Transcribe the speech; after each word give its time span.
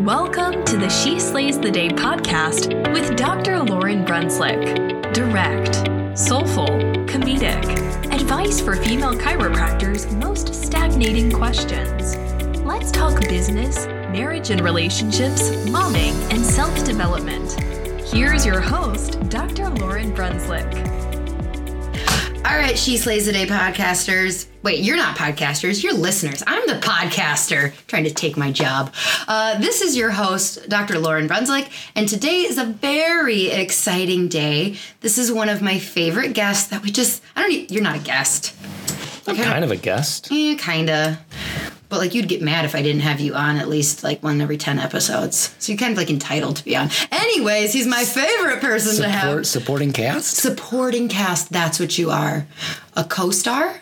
Welcome 0.00 0.64
to 0.64 0.78
the 0.78 0.88
She 0.88 1.20
Slays 1.20 1.60
the 1.60 1.70
Day 1.70 1.90
podcast 1.90 2.90
with 2.94 3.16
Dr. 3.16 3.56
Lauryn 3.56 4.06
Brunslick. 4.06 5.12
Direct, 5.12 6.18
soulful, 6.18 6.68
comedic, 7.04 7.62
advice 8.10 8.62
for 8.62 8.76
female 8.76 9.12
chiropractors' 9.12 10.10
most 10.18 10.54
stagnating 10.54 11.30
questions. 11.30 12.16
Let's 12.64 12.90
talk 12.90 13.20
business, 13.28 13.88
marriage 14.10 14.48
and 14.48 14.62
relationships, 14.62 15.50
momming, 15.66 16.14
and 16.32 16.42
self 16.42 16.74
development. 16.86 17.52
Here's 18.08 18.46
your 18.46 18.60
host, 18.60 19.20
Dr. 19.28 19.64
Lauryn 19.64 20.16
Brunslick. 20.16 20.66
All 22.46 22.56
right, 22.56 22.78
She 22.78 22.96
Slays 22.96 23.26
the 23.26 23.32
Day 23.32 23.44
podcasters. 23.44 24.49
Wait, 24.62 24.80
you're 24.80 24.96
not 24.96 25.16
podcasters, 25.16 25.82
you're 25.82 25.94
listeners. 25.94 26.42
I'm 26.46 26.66
the 26.66 26.74
podcaster 26.74 27.72
trying 27.86 28.04
to 28.04 28.10
take 28.10 28.36
my 28.36 28.52
job. 28.52 28.92
Uh, 29.26 29.58
this 29.58 29.80
is 29.80 29.96
your 29.96 30.10
host, 30.10 30.68
Dr. 30.68 30.94
Lauryn 30.94 31.26
Brunslick, 31.26 31.70
and 31.94 32.06
today 32.06 32.42
is 32.42 32.58
a 32.58 32.66
very 32.66 33.46
exciting 33.46 34.28
day. 34.28 34.76
This 35.00 35.16
is 35.16 35.32
one 35.32 35.48
of 35.48 35.62
my 35.62 35.78
favorite 35.78 36.34
guests 36.34 36.68
that 36.68 36.82
we 36.82 36.90
just, 36.90 37.22
I 37.34 37.40
don't, 37.40 37.52
even, 37.52 37.72
you're 37.74 37.82
not 37.82 37.96
a 37.96 38.00
guest. 38.00 38.54
I'm 39.26 39.36
kind 39.36 39.64
of 39.64 39.70
a 39.70 39.76
guest. 39.76 40.28
Yeah, 40.30 40.56
kinda. 40.56 41.18
But 41.88 41.98
like 41.98 42.14
you'd 42.14 42.28
get 42.28 42.42
mad 42.42 42.66
if 42.66 42.74
I 42.74 42.82
didn't 42.82 43.00
have 43.00 43.18
you 43.18 43.34
on 43.34 43.56
at 43.56 43.66
least 43.66 44.04
like 44.04 44.22
one 44.22 44.42
every 44.42 44.58
ten 44.58 44.78
episodes. 44.78 45.54
So 45.58 45.72
you're 45.72 45.78
kind 45.78 45.92
of 45.92 45.98
like 45.98 46.10
entitled 46.10 46.56
to 46.56 46.64
be 46.64 46.76
on. 46.76 46.90
Anyways, 47.10 47.72
he's 47.72 47.86
my 47.86 48.04
favorite 48.04 48.60
person 48.60 49.02
to 49.02 49.08
have. 49.08 49.46
Supporting 49.46 49.92
cast? 49.92 50.36
Supporting 50.36 51.08
cast, 51.08 51.50
that's 51.50 51.80
what 51.80 51.96
you 51.96 52.10
are. 52.10 52.46
A 52.94 53.04
co-star? 53.04 53.80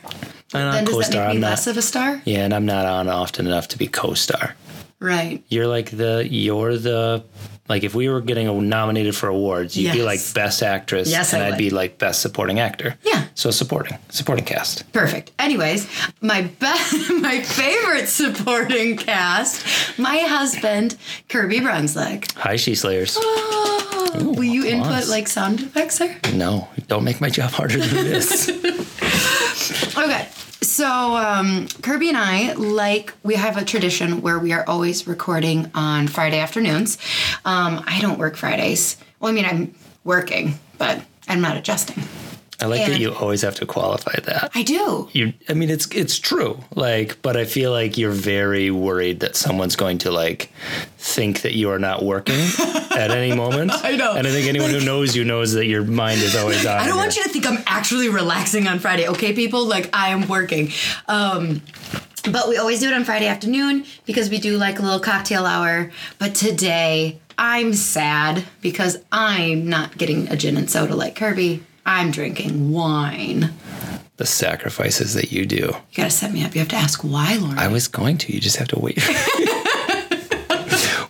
I'm 0.54 0.72
Then 0.72 0.84
not 0.84 0.92
does 0.92 1.08
that 1.10 1.14
make 1.14 1.20
me 1.28 1.34
I'm 1.36 1.40
less 1.40 1.66
not. 1.66 1.70
of 1.72 1.76
a 1.78 1.82
star? 1.82 2.22
Yeah, 2.24 2.44
and 2.44 2.54
I'm 2.54 2.66
not 2.66 2.86
on 2.86 3.08
often 3.08 3.46
enough 3.46 3.68
to 3.68 3.78
be 3.78 3.86
co-star. 3.86 4.54
Right. 5.00 5.44
You're 5.48 5.66
like 5.68 5.90
the. 5.90 6.26
You're 6.28 6.76
the. 6.76 7.22
Like 7.68 7.84
if 7.84 7.94
we 7.94 8.08
were 8.08 8.22
getting 8.22 8.68
nominated 8.70 9.14
for 9.14 9.28
awards, 9.28 9.76
you'd 9.76 9.92
be 9.92 10.02
like 10.02 10.20
best 10.32 10.62
actress, 10.62 11.10
Yes, 11.10 11.34
and 11.34 11.42
I 11.42 11.48
I'd 11.48 11.50
would. 11.50 11.58
be 11.58 11.68
like 11.68 11.98
best 11.98 12.22
supporting 12.22 12.58
actor. 12.60 12.96
Yeah. 13.02 13.26
So 13.34 13.50
supporting, 13.50 13.98
supporting 14.08 14.46
cast. 14.46 14.90
Perfect. 14.94 15.32
Anyways, 15.38 15.86
my 16.22 16.42
best, 16.42 17.10
my 17.20 17.42
favorite 17.42 18.06
supporting 18.08 18.96
cast, 18.96 19.98
my 19.98 20.16
husband, 20.16 20.96
Kirby 21.28 21.60
Brunslick. 21.60 22.32
Hi, 22.36 22.56
She 22.56 22.74
Slayers. 22.74 23.18
Oh, 23.20 24.12
Ooh, 24.22 24.30
will 24.30 24.44
you 24.44 24.64
input 24.64 25.06
like 25.08 25.28
sound 25.28 25.60
effects, 25.60 25.96
sir? 25.96 26.16
No, 26.32 26.68
don't 26.86 27.04
make 27.04 27.20
my 27.20 27.28
job 27.28 27.50
harder 27.50 27.76
than 27.78 27.90
this. 28.06 28.48
Okay. 29.96 30.28
So 30.60 31.16
um, 31.16 31.68
Kirby 31.82 32.08
and 32.08 32.16
I 32.16 32.52
like 32.54 33.12
we 33.22 33.34
have 33.34 33.56
a 33.56 33.64
tradition 33.64 34.22
where 34.22 34.38
we 34.38 34.52
are 34.52 34.64
always 34.68 35.06
recording 35.06 35.70
on 35.74 36.08
Friday 36.08 36.40
afternoons. 36.40 36.98
Um, 37.44 37.82
I 37.86 38.00
don't 38.00 38.18
work 38.18 38.36
Fridays. 38.36 38.96
Well, 39.20 39.30
I 39.30 39.34
mean 39.34 39.44
I'm 39.44 39.74
working, 40.04 40.58
but 40.78 41.02
I'm 41.28 41.40
not 41.40 41.56
adjusting. 41.56 42.02
I 42.60 42.66
like 42.66 42.86
that 42.86 42.98
you 42.98 43.14
always 43.14 43.42
have 43.42 43.54
to 43.56 43.66
qualify 43.66 44.18
that. 44.24 44.50
I 44.54 44.62
do. 44.62 45.08
you 45.12 45.32
i 45.48 45.54
mean 45.54 45.70
it's 45.70 45.86
it's 45.94 46.18
true 46.18 46.58
like 46.74 47.20
but 47.22 47.36
i 47.36 47.44
feel 47.44 47.70
like 47.70 47.96
you're 47.96 48.10
very 48.10 48.70
worried 48.70 49.20
that 49.20 49.36
someone's 49.36 49.76
going 49.76 49.98
to 49.98 50.10
like 50.10 50.50
think 50.96 51.42
that 51.42 51.54
you 51.54 51.70
are 51.70 51.78
not 51.78 52.04
working 52.04 52.38
at 52.90 53.10
any 53.10 53.34
moment 53.34 53.70
I 53.72 53.96
know. 53.96 54.14
and 54.14 54.26
i 54.26 54.30
think 54.30 54.48
anyone 54.48 54.70
who 54.70 54.84
knows 54.84 55.14
you 55.16 55.24
knows 55.24 55.52
that 55.52 55.66
your 55.66 55.84
mind 55.84 56.20
is 56.20 56.34
always 56.36 56.66
on 56.66 56.78
I 56.78 56.86
don't 56.86 56.96
want 56.96 57.16
you 57.16 57.22
to 57.22 57.28
think 57.28 57.46
I'm 57.46 57.62
actually 57.66 58.08
relaxing 58.08 58.66
on 58.66 58.78
Friday, 58.78 59.08
okay, 59.08 59.32
people? 59.32 59.64
Like 59.66 59.88
I 59.94 60.08
am 60.08 60.26
working. 60.28 60.70
Um, 61.06 61.62
but 62.30 62.48
we 62.48 62.56
always 62.56 62.80
do 62.80 62.88
it 62.88 62.92
on 62.94 63.04
Friday 63.04 63.26
afternoon 63.26 63.84
because 64.04 64.28
we 64.30 64.38
do 64.38 64.56
like 64.58 64.78
a 64.78 64.82
little 64.82 65.00
cocktail 65.00 65.46
hour. 65.46 65.90
But 66.18 66.34
today 66.34 67.20
I'm 67.38 67.72
sad 67.72 68.44
because 68.60 68.98
I'm 69.12 69.68
not 69.68 69.96
getting 69.96 70.28
a 70.28 70.36
gin 70.36 70.56
and 70.56 70.68
soda 70.70 70.94
like 70.94 71.14
Kirby. 71.16 71.64
I'm 71.88 72.10
drinking 72.10 72.70
wine. 72.70 73.54
the 74.18 74.26
sacrifices 74.26 75.14
that 75.14 75.32
you 75.32 75.46
do 75.46 75.56
You 75.56 75.96
gotta 75.96 76.10
set 76.10 76.32
me 76.32 76.44
up. 76.44 76.54
You 76.54 76.60
have 76.60 76.68
to 76.68 76.76
ask 76.76 77.02
why, 77.02 77.36
Lauryn. 77.38 77.56
i 77.58 77.68
was 77.68 77.88
going 77.88 78.18
to 78.18 78.32
you 78.32 78.40
just 78.40 78.56
have 78.56 78.68
to 78.68 78.78
wait 78.78 78.98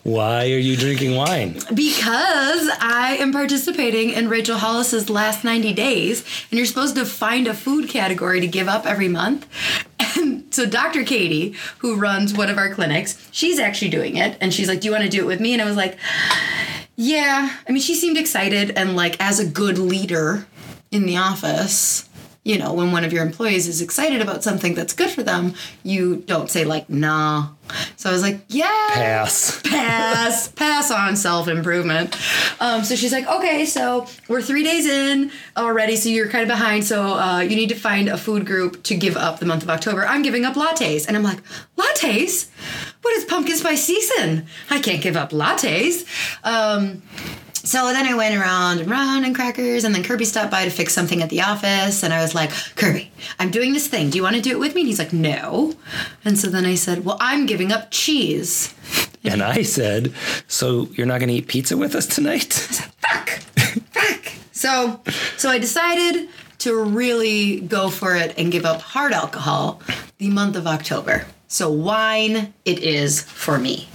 why 0.03 0.45
are 0.51 0.59
you 0.59 0.77
drinking 0.77 1.15
wine 1.17 1.55
Because 1.75 2.69
I 2.81 3.17
am 3.21 3.33
participating 3.33 4.11
in 4.11 4.29
Rachel 4.29 4.57
Hollis's 4.59 5.11
last 5.11 5.45
90 5.45 5.73
days, 5.75 6.25
and 6.51 6.57
you're 6.59 6.67
supposed 6.67 6.95
to 6.97 7.05
find 7.05 7.47
a 7.47 7.55
food 7.55 7.89
category 7.89 8.41
to 8.41 8.47
give 8.47 8.69
up 8.69 8.87
every 8.87 9.09
month. 9.09 9.47
And 10.17 10.45
so 10.55 10.65
Dr. 10.67 11.03
Katie, 11.05 11.55
who 11.79 11.97
runs 11.97 12.33
one 12.35 12.49
of 12.49 12.57
our 12.57 12.73
clinics, 12.73 13.29
she's 13.33 13.59
actually 13.59 13.91
doing 13.91 14.17
it, 14.17 14.37
and 14.41 14.53
she's 14.55 14.69
like, 14.69 14.81
"Do 14.81 14.87
you 14.87 14.93
want 14.93 15.05
to 15.05 15.11
do 15.11 15.21
it 15.23 15.27
with 15.27 15.41
me?" 15.41 15.53
And 15.53 15.61
I 15.61 15.67
was 15.67 15.77
like, 15.77 15.99
"Yeah." 16.97 17.55
I 17.69 17.73
mean, 17.73 17.83
she 17.83 17.95
seemed 17.95 18.17
excited, 18.17 18.71
and 18.77 18.97
like 18.97 19.17
as 19.21 19.39
a 19.39 19.47
good 19.47 19.79
leader 19.79 20.47
in 20.91 21.07
the 21.07 21.17
office, 21.17 22.09
you 22.45 22.57
know, 22.57 22.73
when 22.73 22.93
one 22.93 23.05
of 23.05 23.13
your 23.13 23.23
employees 23.25 23.69
is 23.69 23.83
excited 23.83 24.23
about 24.23 24.43
something 24.43 24.75
that's 24.75 24.95
good 24.95 25.11
for 25.11 25.23
them, 25.23 25.55
you 25.83 26.17
don't 26.17 26.51
say 26.51 26.65
like, 26.65 26.89
"Nah." 26.89 27.49
So 27.97 28.09
I 28.09 28.13
was 28.13 28.23
like, 28.23 28.41
"Yeah." 28.49 28.89
pass. 28.95 29.61
Pass. 29.63 30.49
Pass 30.57 30.91
on 30.91 31.17
self-improvement. 31.17 32.17
Um, 32.61 32.85
so 32.85 32.95
she's 32.95 33.13
like 33.13 33.27
okay 33.27 33.65
so 33.65 34.07
we're 34.29 34.43
three 34.43 34.63
days 34.63 34.87
in 34.87 35.31
already 35.57 35.97
so 35.97 36.09
you're 36.09 36.29
kind 36.29 36.43
of 36.43 36.49
behind 36.49 36.85
so 36.85 37.03
uh, 37.03 37.41
you 37.41 37.57
need 37.57 37.69
to 37.69 37.75
find 37.75 38.09
a 38.09 38.17
food 38.17 38.47
group 38.47 38.83
to 38.85 38.97
give 38.97 39.17
up 39.17 39.39
the 39.39 39.47
month 39.47 39.63
of 39.63 39.71
october. 39.71 40.07
I'm 40.07 40.23
giving 40.23 40.45
up 40.45 40.55
lattes. 40.55 41.07
And 41.07 41.17
i'm 41.17 41.23
like 41.23 41.43
lattes? 41.77 42.49
What 43.03 43.17
is 43.17 43.25
pumpkin 43.25 43.57
spice 43.57 43.85
season? 43.85 44.47
I 44.71 44.81
can't 44.81 45.03
give 45.03 45.17
up 45.17 45.31
lattes. 45.31 46.05
Um, 46.45 47.03
so 47.69 47.93
then 47.93 48.07
I 48.07 48.15
went 48.15 48.35
around 48.35 48.81
and 48.81 48.91
round 48.91 49.27
and 49.27 49.35
crackers, 49.35 49.85
and 49.85 49.95
then 49.95 50.03
Kirby 50.03 50.25
stopped 50.25 50.51
by 50.51 50.65
to 50.65 50.71
fix 50.71 50.95
something 50.95 51.23
at 51.23 51.29
the 51.29 51.43
office, 51.43 52.03
and 52.03 52.15
I 52.15 52.23
was 52.23 52.35
like, 52.35 52.51
Kirby, 52.77 53.11
I'm 53.39 53.51
doing 53.51 53.75
this 53.75 53.87
thing. 53.89 54.09
Do 54.09 54.17
you 54.17 54.23
want 54.23 54.37
to 54.37 54.43
do 54.43 54.51
it 54.51 54.59
with 54.59 54.75
me? 54.75 54.81
And 54.81 54.89
he's 54.89 54.99
like, 54.99 55.13
No. 55.13 55.75
And 56.25 56.39
so 56.39 56.49
then 56.49 56.65
I 56.65 56.77
said, 56.77 57.05
Well, 57.05 57.19
I'm 57.21 57.45
giving 57.45 57.71
up 57.71 57.91
cheese. 57.91 58.75
and 59.25 59.43
i 59.43 59.63
said 59.63 60.13
so 60.47 60.89
you're 60.95 61.07
not 61.07 61.19
going 61.19 61.29
to 61.29 61.35
eat 61.35 61.49
pizza 61.49 61.77
with 61.77 61.95
us 61.95 62.07
tonight 62.07 62.53
Said, 62.53 62.91
fuck, 63.03 63.29
fuck. 63.93 64.33
So, 64.53 65.01
so 65.37 65.51
I 65.51 65.59
decided 65.59 66.29
to 66.61 66.75
really 66.83 67.61
go 67.61 67.91
for 67.91 68.17
it 68.17 68.35
and 68.39 68.51
give 68.51 68.65
up 68.65 68.81
hard 68.81 69.13
alcohol 69.13 69.81
the 70.19 70.31
month 70.31 70.57
of 70.57 70.67
October. 70.67 71.27
So 71.49 71.71
wine 71.71 72.55
it 72.65 72.79
is 72.81 73.23
for 73.23 73.59
me, 73.59 73.89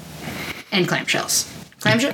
and 0.72 0.88
clamshells. 0.88 1.50
Clamshell, 1.82 2.14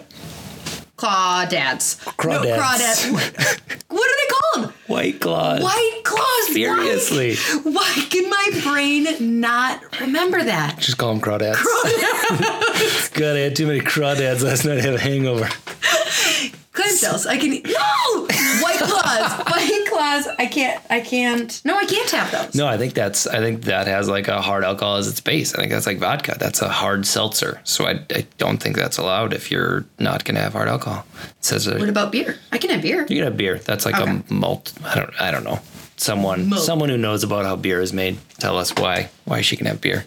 crawdads. 1.00 2.06
No, 2.06 2.12
Crawdads. 2.14 2.58
crawdads. 2.58 3.12
What, 3.90 4.00
what 4.00 4.10
are 4.10 4.16
they 4.16 4.62
called? 4.62 4.74
white 4.88 5.20
claws 5.20 5.62
White 5.62 6.02
claws. 6.04 6.54
Seriously. 6.54 7.36
Why, 7.64 7.72
why 7.72 8.06
can 8.10 8.30
my 8.30 8.50
brain 8.64 9.40
not 9.40 10.00
remember 10.02 10.44
that? 10.44 10.78
just 10.80 10.98
call 10.98 11.14
them 11.14 11.22
crawdads 11.22 11.56
Crawdads. 11.56 13.14
god 13.20 13.36
i 13.36 13.40
had 13.40 13.56
too 13.56 13.68
many 13.68 13.80
crawdads 13.82 14.42
last 14.44 14.66
night 14.66 14.78
i 14.80 14.82
had 14.82 14.94
a 14.96 15.00
hangover 15.00 15.48
Clamshells. 16.80 17.28
I 17.28 17.38
can. 17.38 17.62
No, 17.64 18.28
White 18.64 18.78
claws, 18.80 19.32
white 19.48 19.86
claws. 19.90 20.28
I 20.38 20.46
can't. 20.46 20.82
I 20.90 21.00
can't. 21.02 21.62
No, 21.66 21.76
I 21.78 21.86
can't 21.86 22.10
have 22.12 22.32
those. 22.32 22.56
No, 22.56 22.68
I 22.68 22.78
think 22.78 22.94
that's 22.94 23.28
I 23.28 23.40
think 23.40 23.64
that 23.66 23.88
has 23.88 24.08
like 24.10 24.28
a 24.28 24.42
hard 24.42 24.64
alcohol 24.64 24.96
as 24.98 25.08
its 25.08 25.20
base. 25.22 25.54
I 25.54 25.58
think 25.60 25.72
that's 25.72 25.86
like 25.88 25.98
vodka. 26.00 26.36
That's 26.40 26.62
a 26.62 26.70
hard 26.70 27.06
seltzer. 27.06 27.60
So 27.64 27.86
I, 27.86 28.02
I 28.16 28.26
don't 28.38 28.58
think 28.58 28.76
that's 28.76 28.98
allowed 28.98 29.34
if 29.34 29.52
you're 29.52 29.86
not 30.00 30.24
gonna 30.26 30.42
have 30.42 30.54
hard 30.54 30.68
alcohol. 30.70 31.06
It 31.40 31.46
says 31.46 31.68
What 31.68 31.90
about 31.90 32.12
beer? 32.12 32.38
I 32.52 32.58
can 32.58 32.70
have 32.72 32.82
beer. 32.82 33.02
you 33.02 33.16
can 33.18 33.24
have 33.24 33.38
beer. 33.38 33.60
That's 33.60 33.86
like 33.86 34.00
Okay. 34.00 34.22
a 34.30 34.34
malt. 34.34 34.74
I 34.84 34.96
don't 34.96 35.22
I 35.22 35.32
don't 35.32 35.44
know. 35.44 35.60
Someone 35.98 36.48
Malt. 36.48 36.62
someone 36.64 36.88
who 36.90 36.98
knows 36.98 37.24
about 37.24 37.46
how 37.46 37.56
beer 37.58 37.82
is 37.82 37.92
made. 37.92 38.18
Tell 38.40 38.58
us 38.58 38.74
why 38.76 39.10
why 39.26 39.42
she 39.42 39.58
can 39.58 39.66
have 39.68 39.82
beer. 39.82 40.06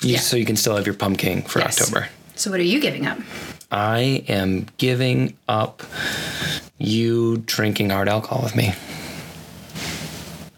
You, 0.00 0.14
Yeah. 0.14 0.18
So 0.18 0.36
you 0.36 0.44
can 0.44 0.56
still 0.56 0.74
have 0.76 0.86
your 0.86 0.94
pumpkin 0.96 1.42
for 1.42 1.60
Yes. 1.60 1.80
October. 1.80 2.08
So 2.34 2.50
what 2.50 2.58
are 2.58 2.64
you 2.64 2.80
giving 2.80 3.06
up? 3.06 3.18
I 3.70 4.24
am 4.28 4.66
giving 4.78 5.36
up 5.48 5.82
you 6.78 7.38
drinking 7.46 7.90
hard 7.90 8.08
alcohol 8.08 8.42
with 8.42 8.56
me. 8.56 8.74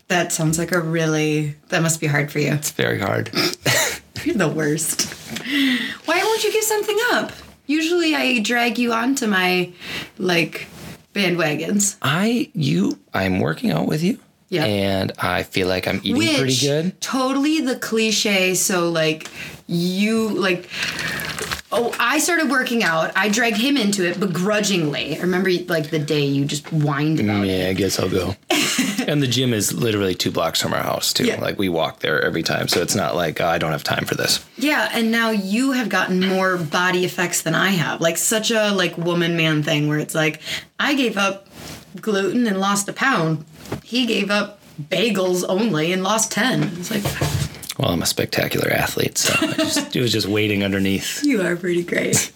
That 0.08 0.32
sounds 0.32 0.58
like 0.58 0.72
a 0.72 0.80
really. 0.80 1.56
That 1.68 1.82
must 1.82 2.00
be 2.00 2.06
hard 2.06 2.30
for 2.30 2.38
you. 2.38 2.52
It's 2.52 2.70
very 2.70 2.98
hard. 3.00 3.30
You're 4.24 4.36
the 4.36 4.48
worst. 4.48 5.12
Why 6.04 6.22
won't 6.22 6.44
you 6.44 6.52
give 6.52 6.64
something 6.64 6.98
up? 7.12 7.32
Usually 7.66 8.14
I 8.14 8.40
drag 8.40 8.78
you 8.78 8.92
onto 8.92 9.26
my 9.26 9.72
like 10.18 10.66
bandwagons. 11.14 11.96
I 12.02 12.50
you 12.54 12.98
I'm 13.14 13.40
working 13.40 13.70
out 13.70 13.86
with 13.86 14.02
you. 14.02 14.18
Yeah. 14.48 14.64
And 14.66 15.12
I 15.18 15.44
feel 15.44 15.66
like 15.66 15.88
I'm 15.88 16.00
eating 16.02 16.18
Which 16.18 16.36
pretty 16.36 16.60
good. 16.60 17.00
totally 17.00 17.60
the 17.60 17.76
cliche. 17.76 18.54
So 18.54 18.90
like 18.90 19.28
you 19.66 20.28
like. 20.28 20.68
Oh, 21.74 21.94
I 21.98 22.18
started 22.18 22.50
working 22.50 22.82
out. 22.82 23.12
I 23.16 23.30
dragged 23.30 23.56
him 23.56 23.78
into 23.78 24.06
it 24.06 24.20
begrudgingly. 24.20 25.16
I 25.16 25.22
remember 25.22 25.50
like 25.68 25.88
the 25.88 25.98
day 25.98 26.26
you 26.26 26.44
just 26.44 26.68
whined 26.68 27.18
about 27.18 27.44
mm, 27.44 27.48
it. 27.48 27.62
Yeah, 27.62 27.68
I 27.68 27.72
guess 27.72 27.98
I'll 27.98 28.10
go. 28.10 28.36
and 29.06 29.22
the 29.22 29.26
gym 29.26 29.54
is 29.54 29.72
literally 29.72 30.14
two 30.14 30.30
blocks 30.30 30.60
from 30.60 30.74
our 30.74 30.82
house 30.82 31.14
too. 31.14 31.24
Yeah. 31.24 31.40
Like 31.40 31.58
we 31.58 31.70
walk 31.70 32.00
there 32.00 32.22
every 32.22 32.42
time, 32.42 32.68
so 32.68 32.82
it's 32.82 32.94
not 32.94 33.16
like 33.16 33.40
oh, 33.40 33.46
I 33.46 33.56
don't 33.56 33.72
have 33.72 33.84
time 33.84 34.04
for 34.04 34.14
this. 34.14 34.44
Yeah, 34.58 34.90
and 34.92 35.10
now 35.10 35.30
you 35.30 35.72
have 35.72 35.88
gotten 35.88 36.20
more 36.20 36.58
body 36.58 37.06
effects 37.06 37.40
than 37.40 37.54
I 37.54 37.70
have. 37.70 38.02
Like 38.02 38.18
such 38.18 38.50
a 38.50 38.72
like 38.72 38.98
woman 38.98 39.36
man 39.36 39.62
thing 39.62 39.88
where 39.88 39.98
it's 39.98 40.14
like 40.14 40.40
I 40.78 40.94
gave 40.94 41.16
up 41.16 41.48
gluten 42.00 42.46
and 42.46 42.60
lost 42.60 42.88
a 42.88 42.92
pound. 42.92 43.46
He 43.82 44.04
gave 44.04 44.30
up 44.30 44.60
bagels 44.80 45.44
only 45.48 45.92
and 45.92 46.02
lost 46.02 46.32
10. 46.32 46.62
It's 46.78 46.90
like 46.90 47.02
Well, 47.78 47.90
I'm 47.90 48.02
a 48.02 48.06
spectacular 48.06 48.70
athlete, 48.70 49.16
so 49.18 49.34
I 49.40 49.52
just, 49.54 49.96
it 49.96 50.00
was 50.00 50.12
just 50.12 50.26
waiting 50.28 50.62
underneath. 50.62 51.20
you 51.24 51.40
are 51.42 51.56
pretty 51.56 51.82
great. 51.82 52.30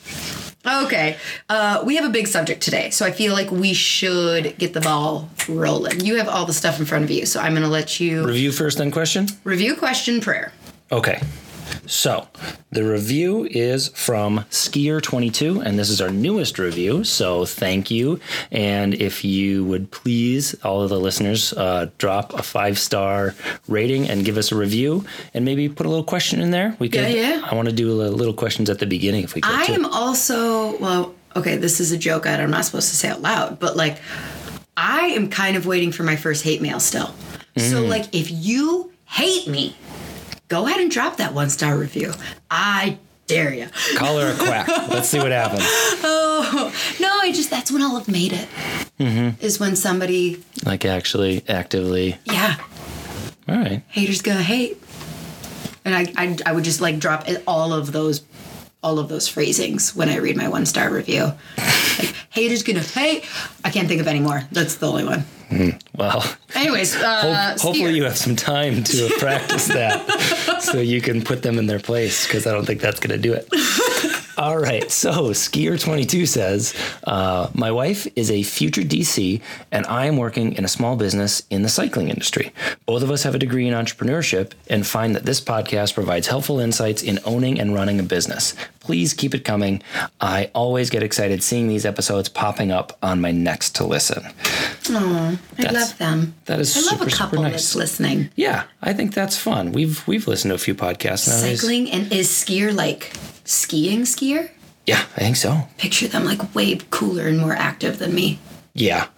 Okay, 0.67 1.17
uh, 1.49 1.83
we 1.87 1.94
have 1.97 2.05
a 2.05 2.11
big 2.11 2.27
subject 2.27 2.61
today, 2.62 2.91
so 2.91 3.06
I 3.06 3.12
feel 3.12 3.33
like 3.35 3.50
we 3.53 3.73
should 3.73 4.56
get 4.59 4.73
the 4.73 4.81
ball 4.81 5.29
rolling. 5.49 6.00
You 6.00 6.17
have 6.17 6.29
all 6.29 6.44
the 6.47 6.53
stuff 6.53 6.81
in 6.81 6.87
front 6.87 7.05
of 7.05 7.11
you, 7.11 7.25
so 7.27 7.38
I'm 7.38 7.53
going 7.53 7.62
to 7.62 7.69
let 7.69 8.00
you 8.00 8.27
Review 8.27 8.50
first, 8.50 8.79
then 8.79 8.91
question. 8.91 9.29
review 9.44 9.77
question 9.77 10.21
prayer. 10.21 10.53
Okay. 10.91 11.21
So, 11.87 12.29
the 12.71 12.85
review 12.85 13.45
is 13.51 13.89
from 13.89 14.41
Skier22, 14.51 15.65
and 15.65 15.79
this 15.79 15.89
is 15.91 16.01
our 16.01 16.11
newest 16.11 16.59
review. 16.59 17.05
So, 17.05 17.45
thank 17.45 17.91
you. 17.91 18.21
And 18.51 18.95
if 18.95 19.25
you 19.25 19.65
would 19.65 19.91
please, 19.91 20.55
all 20.65 20.83
of 20.83 20.91
the 20.91 20.99
listeners, 21.01 21.53
uh, 21.53 21.91
drop 21.99 22.33
a 22.35 22.43
five 22.43 22.79
star 22.79 23.35
rating 23.69 24.09
and 24.09 24.25
give 24.25 24.37
us 24.37 24.53
a 24.53 24.57
review, 24.57 25.05
and 25.35 25.45
maybe 25.45 25.69
put 25.69 25.87
a 25.87 25.89
little 25.89 26.05
question 26.05 26.41
in 26.41 26.51
there. 26.51 26.77
We 26.79 26.89
could. 26.89 27.03
Yeah, 27.11 27.37
yeah. 27.37 27.47
I 27.51 27.55
want 27.55 27.69
to 27.69 27.75
do 27.75 27.91
a 27.91 28.09
little 28.11 28.35
questions 28.35 28.71
at 28.71 28.79
the 28.79 28.87
beginning 28.87 29.25
if 29.25 29.35
we 29.35 29.41
could. 29.41 29.55
I 29.55 29.67
too. 29.67 29.73
am 29.75 29.87
also 29.87 30.77
well. 30.79 31.15
Okay, 31.35 31.57
this 31.57 31.81
is 31.81 31.93
a 31.93 31.99
joke 31.99 32.23
that 32.25 32.41
I'm 32.41 32.51
not 32.51 32.65
supposed 32.65 32.89
to 32.89 32.97
say 32.97 33.09
out 33.11 33.21
loud, 33.21 33.59
but 33.59 33.77
like, 33.77 33.99
I 34.77 35.09
am 35.09 35.29
kind 35.29 35.57
of 35.57 35.67
waiting 35.67 35.93
for 35.93 36.03
my 36.03 36.17
first 36.17 36.43
hate 36.45 36.63
mail 36.63 36.81
still. 36.81 37.09
So 37.59 37.83
Mm. 37.83 37.89
like, 37.89 38.15
if 38.15 38.31
you 38.31 38.91
hate 39.05 39.47
me, 39.47 39.77
go 40.48 40.66
ahead 40.66 40.81
and 40.81 40.90
drop 40.90 41.16
that 41.19 41.34
one 41.34 41.50
star 41.50 41.76
review. 41.76 42.12
I 42.50 42.98
dare 43.26 43.52
you. 43.52 43.69
Call 43.96 44.19
her 44.19 44.32
a 44.32 44.37
quack. 44.37 44.69
Let's 44.88 45.08
see 45.08 45.19
what 45.19 45.32
happens. 45.32 45.62
Oh 45.64 46.72
no, 47.00 47.08
I 47.22 47.32
just 47.32 47.50
that's 47.50 47.70
when 47.72 47.82
I'll 47.82 47.96
have 47.98 48.08
made 48.08 48.32
it. 48.32 48.48
Mm-hmm. 49.00 49.44
Is 49.44 49.58
when 49.60 49.76
somebody, 49.76 50.43
Like, 50.64 50.84
actually, 50.84 51.43
actively. 51.48 52.19
yeah, 52.25 52.56
All 53.48 53.56
right. 53.56 53.82
haters 53.88 54.22
gonna 54.22 54.43
hate, 54.43 54.82
and 55.84 55.94
I 55.94 56.12
I, 56.16 56.37
I 56.46 56.52
would 56.52 56.64
just 56.64 56.81
like 56.81 56.98
drop 56.98 57.26
all 57.46 57.72
of 57.72 57.93
those. 57.93 58.22
All 58.82 59.00
of 59.00 59.08
those 59.08 59.26
phrasings 59.26 59.96
when 59.96 60.08
I 60.08 60.16
read 60.19 60.37
my 60.37 60.48
one 60.48 60.64
star 60.66 60.90
review. 60.90 61.32
Like, 61.98 62.14
haters 62.28 62.62
gonna 62.62 62.81
hate. 62.81 63.25
I 63.64 63.70
can't 63.70 63.88
think 63.88 64.02
of 64.02 64.06
any 64.06 64.20
more. 64.20 64.43
That's 64.52 64.75
the 64.76 64.87
only 64.87 65.04
one. 65.04 65.25
Well, 65.96 66.25
Anyways, 66.54 66.96
uh, 66.96 67.20
Hope- 67.52 67.60
hopefully 67.60 67.94
you 67.94 68.04
have 68.04 68.16
some 68.16 68.34
time 68.37 68.82
to 68.84 69.10
practice 69.19 69.66
that 69.69 70.60
so 70.60 70.78
you 70.78 71.00
can 71.00 71.22
put 71.22 71.43
them 71.43 71.58
in 71.58 71.66
their 71.66 71.78
place 71.78 72.26
because 72.26 72.46
I 72.46 72.52
don't 72.52 72.64
think 72.64 72.81
that's 72.81 72.98
going 73.00 73.20
to 73.20 73.22
do 73.22 73.34
it. 73.34 73.48
All 74.38 74.58
right. 74.58 74.90
So 74.90 75.31
Skier22 75.31 76.28
says, 76.28 76.75
uh, 77.04 77.48
My 77.54 77.70
wife 77.70 78.06
is 78.16 78.31
a 78.31 78.43
future 78.43 78.82
DC, 78.82 79.40
and 79.72 79.87
I 79.87 80.06
am 80.06 80.16
working 80.19 80.52
in 80.54 80.64
a 80.64 80.69
small 80.69 80.96
business 80.96 81.43
in 81.48 81.62
the 81.62 81.69
cycling 81.70 82.08
industry. 82.08 82.52
Both 82.84 83.02
of 83.02 83.10
us 83.10 83.22
have 83.22 83.34
a 83.34 83.38
degree 83.38 83.66
in 83.66 83.72
entrepreneurship 83.72 84.52
and 84.69 84.87
find 84.87 85.14
that 85.14 85.25
this 85.25 85.40
podcast 85.40 85.94
provides 85.94 86.26
helpful 86.26 86.60
insights 86.60 87.02
in 87.02 87.19
owning 87.25 87.58
and 87.58 87.75
running 87.75 87.98
a 87.98 88.02
business. 88.02 88.54
Please 88.87 89.15
keep 89.15 89.35
it 89.35 89.44
coming. 89.44 89.83
I 90.21 90.49
always 90.55 90.91
get 90.91 91.03
excited 91.03 91.43
seeing 91.43 91.67
these 91.67 91.85
episodes 91.85 92.29
popping 92.29 92.71
up 92.71 92.97
on 93.03 93.21
my 93.21 93.33
next 93.33 93.75
to 93.75 93.85
listen. 93.85 94.25
I 94.88 95.38
love 95.73 95.99
them. 95.99 96.37
that 96.44 96.61
is 96.61 96.77
I 96.77 96.93
love 96.93 97.00
super, 97.00 97.09
a 97.09 97.11
couple 97.11 97.43
nice. 97.43 97.50
that's 97.50 97.75
listening. 97.75 98.31
Yeah, 98.37 98.62
I 98.81 98.93
think 98.93 99.12
that's 99.12 99.37
fun. 99.37 99.73
We've 99.73 100.06
we've 100.06 100.29
listened 100.29 100.50
to 100.50 100.55
a 100.55 100.59
few 100.59 100.77
podcasts 100.77 101.27
now. 101.27 101.35
Cycling 101.35 101.91
and 101.91 102.12
is 102.12 102.29
skier 102.29 102.73
like 102.73 103.12
skiing 103.44 104.03
skier? 104.03 104.50
Yeah, 104.87 105.00
I 105.17 105.21
think 105.21 105.35
so. 105.35 105.67
Picture 105.79 106.06
them 106.06 106.25
like 106.25 106.55
way 106.55 106.79
cooler 106.91 107.27
and 107.27 107.41
more 107.41 107.55
active 107.55 107.99
than 107.99 108.15
me. 108.15 108.39
Yeah. 108.73 109.09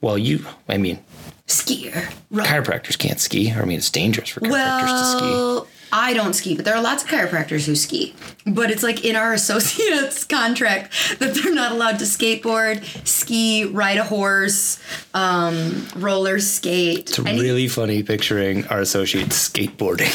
Well, 0.00 0.16
you, 0.16 0.46
I 0.70 0.78
mean, 0.78 1.00
Skier. 1.46 2.14
Right. 2.30 2.48
chiropractors 2.48 2.98
can't 2.98 3.20
ski. 3.20 3.52
I 3.52 3.62
mean, 3.66 3.76
it's 3.76 3.90
dangerous 3.90 4.30
for 4.30 4.40
chiropractors 4.40 5.20
to 5.20 5.66
ski. 5.66 5.70
I 5.98 6.12
don't 6.12 6.34
ski, 6.34 6.54
but 6.54 6.66
there 6.66 6.74
are 6.74 6.82
lots 6.82 7.02
of 7.02 7.08
chiropractors 7.08 7.64
who 7.64 7.74
ski. 7.74 8.14
But 8.46 8.70
it's 8.70 8.82
like 8.82 9.02
in 9.02 9.16
our 9.16 9.32
associates 9.40 10.24
contract 10.24 11.18
that 11.20 11.34
they're 11.34 11.54
not 11.54 11.72
allowed 11.72 11.98
to 12.00 12.04
skateboard, 12.04 12.84
ski, 13.06 13.64
ride 13.64 13.96
a 13.96 14.04
horse, 14.04 14.78
um, 15.14 15.88
roller 15.96 16.38
skate. 16.38 17.08
It's 17.08 17.18
really 17.18 17.66
funny 17.66 18.02
picturing 18.02 18.66
our 18.66 18.80
associates 18.80 19.48
skateboarding. 19.48 20.12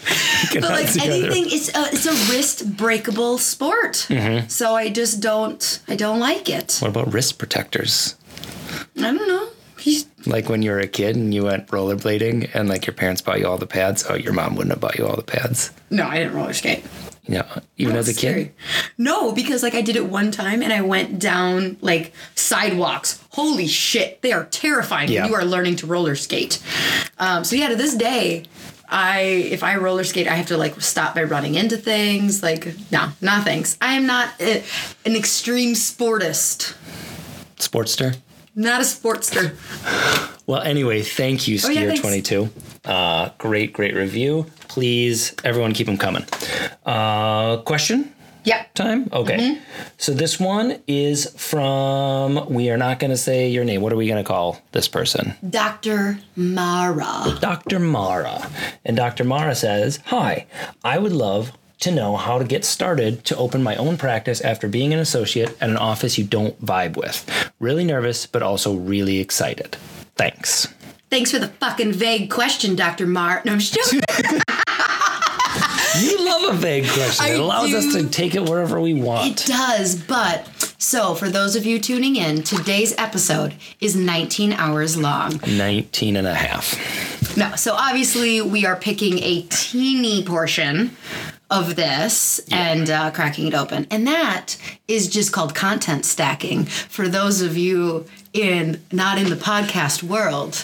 But 0.54 0.62
like 0.62 0.90
together. 0.90 1.12
anything, 1.12 1.44
it's 1.48 1.68
a, 1.68 1.82
it's 1.92 2.06
a 2.06 2.32
wrist 2.32 2.76
breakable 2.76 3.36
sport. 3.36 4.06
Mm-hmm. 4.08 4.48
So 4.48 4.74
I 4.74 4.88
just 4.88 5.20
don't 5.20 5.80
I 5.86 5.96
don't 5.96 6.18
like 6.18 6.48
it. 6.48 6.78
What 6.80 6.88
about 6.88 7.12
wrist 7.12 7.38
protectors? 7.38 8.16
I 8.96 9.12
don't 9.12 9.28
know. 9.28 9.48
He's 9.80 10.06
Like 10.26 10.48
when 10.48 10.62
you 10.62 10.70
were 10.70 10.78
a 10.80 10.86
kid 10.86 11.16
and 11.16 11.32
you 11.34 11.44
went 11.44 11.66
rollerblading 11.68 12.50
and 12.54 12.68
like 12.68 12.86
your 12.86 12.94
parents 12.94 13.22
bought 13.22 13.40
you 13.40 13.46
all 13.46 13.58
the 13.58 13.66
pads. 13.66 14.04
Oh, 14.08 14.14
your 14.14 14.32
mom 14.32 14.54
wouldn't 14.56 14.72
have 14.72 14.80
bought 14.80 14.98
you 14.98 15.06
all 15.06 15.16
the 15.16 15.22
pads. 15.22 15.70
no, 15.90 16.06
I 16.06 16.18
didn't 16.18 16.34
roller 16.34 16.52
skate. 16.52 16.84
Know, 17.28 17.46
even 17.76 17.94
as 17.94 18.08
a 18.08 18.12
Scary. 18.12 18.44
kid. 18.46 18.54
No, 18.98 19.30
because 19.30 19.62
like 19.62 19.74
I 19.74 19.82
did 19.82 19.94
it 19.94 20.06
one 20.06 20.32
time 20.32 20.62
and 20.62 20.72
I 20.72 20.80
went 20.80 21.20
down 21.20 21.76
like 21.80 22.12
sidewalks. 22.34 23.22
Holy 23.30 23.68
shit, 23.68 24.20
they 24.22 24.32
are 24.32 24.46
terrifying 24.46 25.08
Yeah. 25.10 25.22
when 25.22 25.30
you 25.30 25.36
are 25.36 25.44
learning 25.44 25.76
to 25.76 25.86
roller 25.86 26.16
skate. 26.16 26.60
Um, 27.18 27.44
so 27.44 27.54
yeah, 27.54 27.68
to 27.68 27.76
this 27.76 27.94
day, 27.94 28.46
I 28.88 29.20
if 29.20 29.62
I 29.62 29.76
roller 29.76 30.02
skate, 30.02 30.26
I 30.26 30.34
have 30.34 30.46
to 30.46 30.56
like 30.56 30.80
stop 30.80 31.14
by 31.14 31.22
running 31.22 31.54
into 31.54 31.76
things. 31.76 32.42
Like 32.42 32.66
no, 32.90 33.10
no 33.20 33.40
thanks. 33.42 33.78
I 33.80 33.92
am 33.94 34.06
not 34.06 34.30
a, 34.40 34.64
an 35.04 35.14
extreme 35.14 35.74
sportist. 35.74 36.74
Sportster. 37.58 38.16
Not 38.54 38.80
a 38.80 38.84
sportster. 38.84 39.54
Well, 40.46 40.60
anyway, 40.62 41.02
thank 41.02 41.46
you, 41.46 41.58
Oh, 41.64 41.68
yeah. 41.70 41.92
Skier22. 41.92 42.50
uh, 42.84 43.30
great, 43.38 43.72
great 43.72 43.94
review. 43.94 44.46
Please, 44.68 45.34
everyone, 45.44 45.72
keep 45.74 45.86
them 45.86 45.96
coming. 45.96 46.24
Uh, 46.84 47.58
question 47.58 48.12
Yeah. 48.44 48.64
time? 48.74 49.08
Okay. 49.12 49.36
Mm-hmm. 49.38 49.60
So 49.98 50.12
this 50.12 50.40
one 50.40 50.80
is 50.88 51.32
from, 51.36 52.48
we 52.52 52.70
are 52.70 52.76
not 52.76 52.98
going 52.98 53.10
to 53.12 53.16
say 53.16 53.48
your 53.48 53.64
name. 53.64 53.80
What 53.82 53.92
are 53.92 53.96
we 53.96 54.06
going 54.08 54.22
to 54.22 54.26
call 54.26 54.60
this 54.72 54.88
person? 54.88 55.34
Dr. 55.48 56.18
Mara. 56.36 57.36
Dr. 57.40 57.78
Mara. 57.78 58.50
And 58.84 58.96
Dr. 58.96 59.24
Mara 59.24 59.54
says, 59.54 60.00
Hi, 60.06 60.46
I 60.82 60.98
would 60.98 61.12
love 61.12 61.52
to 61.80 61.90
know 61.90 62.16
how 62.16 62.38
to 62.38 62.44
get 62.44 62.64
started 62.64 63.24
to 63.24 63.36
open 63.36 63.62
my 63.62 63.76
own 63.76 63.96
practice 63.96 64.40
after 64.40 64.68
being 64.68 64.92
an 64.92 65.00
associate 65.00 65.56
at 65.60 65.70
an 65.70 65.76
office 65.76 66.18
you 66.18 66.24
don't 66.24 66.60
vibe 66.64 66.96
with. 66.96 67.50
Really 67.58 67.84
nervous, 67.84 68.26
but 68.26 68.42
also 68.42 68.74
really 68.74 69.18
excited. 69.18 69.76
Thanks. 70.16 70.68
Thanks 71.10 71.30
for 71.30 71.38
the 71.38 71.48
fucking 71.48 71.92
vague 71.92 72.30
question, 72.30 72.76
Dr. 72.76 73.06
Mar. 73.06 73.42
No, 73.44 73.52
I'm 73.52 73.58
just 73.58 73.74
joking. 73.74 74.00
You 75.98 76.24
love 76.24 76.54
a 76.54 76.56
vague 76.56 76.88
question. 76.88 77.26
I 77.26 77.30
it 77.30 77.40
allows 77.40 77.74
us 77.74 77.92
to 77.94 78.08
take 78.08 78.34
it 78.34 78.48
wherever 78.48 78.80
we 78.80 78.94
want. 78.94 79.26
It 79.26 79.46
does, 79.46 79.96
but 79.96 80.46
So, 80.78 81.14
for 81.14 81.28
those 81.28 81.56
of 81.56 81.66
you 81.66 81.78
tuning 81.78 82.16
in, 82.16 82.42
today's 82.42 82.94
episode 82.96 83.54
is 83.80 83.96
19 83.96 84.52
hours 84.52 84.96
long. 84.96 85.40
19 85.46 86.16
and 86.16 86.26
a 86.26 86.34
half. 86.34 87.36
No, 87.36 87.54
so 87.56 87.74
obviously 87.74 88.40
we 88.40 88.64
are 88.64 88.76
picking 88.76 89.18
a 89.18 89.42
teeny 89.50 90.24
portion 90.24 90.96
of 91.50 91.76
this 91.76 92.40
and 92.50 92.88
uh, 92.88 93.10
cracking 93.10 93.46
it 93.48 93.54
open, 93.54 93.86
and 93.90 94.06
that 94.06 94.56
is 94.88 95.08
just 95.08 95.32
called 95.32 95.54
content 95.54 96.04
stacking. 96.04 96.64
For 96.64 97.08
those 97.08 97.42
of 97.42 97.56
you 97.56 98.06
in 98.32 98.80
not 98.92 99.18
in 99.18 99.28
the 99.30 99.36
podcast 99.36 100.02
world, 100.02 100.54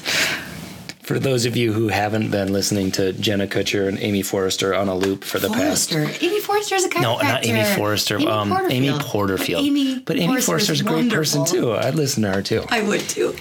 For 1.02 1.21
those 1.21 1.45
of 1.47 1.57
you 1.57 1.73
who 1.73 1.87
haven't 1.87 2.31
been 2.33 2.52
listening 2.52 2.90
to 2.93 3.12
Jenna 3.12 3.47
Kutcher 3.47 3.87
and 3.88 3.97
Amy 4.00 4.23
Forrester 4.23 4.75
on 4.75 4.88
a 4.88 4.95
loop 4.95 5.23
for 5.23 5.38
the 5.38 5.49
past. 5.49 5.93
Forrester, 5.93 6.25
Amy 6.25 6.40
Forrester 6.40 6.75
is 6.75 6.85
a 6.85 6.88
chiropractor. 6.88 7.02
No, 7.02 7.19
not 7.19 7.47
Amy 7.47 7.64
Forrester. 7.76 8.16
Amy 8.16 8.26
um, 8.26 8.52
Amy 8.52 8.88
Porterfield. 8.90 9.02
Porterfield. 9.02 9.64
Amy 9.64 9.99
but 10.00 10.16
Amy 10.19 10.40
Forrester 10.40 10.73
is 10.73 10.81
a 10.81 10.85
great 10.85 11.11
person 11.11 11.45
too. 11.45 11.73
I'd 11.75 11.95
listen 11.95 12.25
to 12.25 12.33
her 12.33 12.43
too. 12.43 12.64
I 12.71 12.83
would 12.83 13.02
too. 13.02 13.37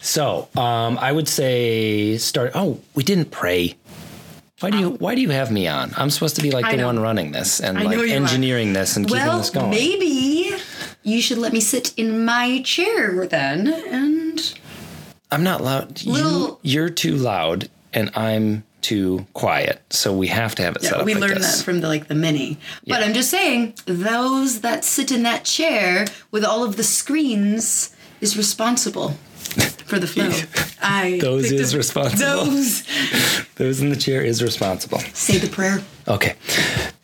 So, 0.00 0.48
um, 0.56 0.96
I 0.98 1.12
would 1.12 1.28
say 1.28 2.16
start. 2.16 2.52
Oh, 2.54 2.80
we 2.94 3.02
didn't 3.02 3.30
pray. 3.30 3.74
Why 4.60 4.70
do 4.70 4.78
you 4.78 4.90
Why 4.92 5.14
do 5.14 5.20
you 5.20 5.30
have 5.30 5.50
me 5.50 5.66
on? 5.68 5.92
I'm 5.98 6.08
supposed 6.08 6.36
to 6.36 6.42
be 6.42 6.50
like 6.50 6.64
I 6.64 6.72
the 6.72 6.76
know. 6.78 6.86
one 6.86 6.98
running 6.98 7.32
this 7.32 7.60
and 7.60 7.76
I 7.78 7.82
like 7.82 7.98
you 7.98 8.04
are. 8.04 8.06
engineering 8.06 8.72
this 8.72 8.96
and 8.96 9.06
keeping 9.06 9.22
this 9.26 9.50
going. 9.50 9.68
maybe 9.70 10.54
you 11.02 11.20
should 11.20 11.36
let 11.38 11.52
me 11.52 11.60
sit 11.60 11.92
in 11.98 12.24
my 12.24 12.62
chair 12.62 13.26
then, 13.26 13.68
and 13.68 14.58
I'm 15.30 15.44
not 15.44 15.62
loud. 15.62 16.00
You, 16.02 16.12
Little- 16.12 16.60
you're 16.62 16.88
too 16.88 17.16
loud, 17.16 17.68
and 17.92 18.10
I'm 18.16 18.64
too 18.80 19.26
quiet. 19.34 19.82
So 19.90 20.12
we 20.16 20.28
have 20.28 20.54
to 20.56 20.62
have 20.62 20.74
it 20.76 20.82
set 20.82 20.92
Yeah, 20.92 20.98
up 21.00 21.04
we 21.06 21.12
like 21.14 21.20
learned 21.20 21.36
this. 21.42 21.58
that 21.58 21.64
from 21.64 21.80
the 21.80 21.88
like 21.88 22.08
the 22.08 22.14
mini. 22.14 22.58
But 22.86 23.02
I'm 23.02 23.12
just 23.12 23.30
saying, 23.30 23.74
those 23.84 24.62
that 24.62 24.84
sit 24.84 25.12
in 25.12 25.22
that 25.24 25.44
chair 25.44 26.06
with 26.30 26.44
all 26.44 26.64
of 26.64 26.76
the 26.76 26.82
screens 26.84 27.94
is 28.22 28.36
responsible 28.38 29.14
for 29.86 29.98
the 29.98 30.06
flow. 30.06 30.30
I 30.82 31.18
Those 31.20 31.50
is 31.50 31.74
up 31.74 31.78
responsible. 31.78 32.44
Those 32.44 32.82
Those 33.56 33.80
in 33.80 33.90
the 33.90 33.96
chair 33.96 34.22
is 34.22 34.42
responsible. 34.42 34.98
say 34.98 35.38
the 35.38 35.48
prayer. 35.48 35.82
Okay. 36.06 36.34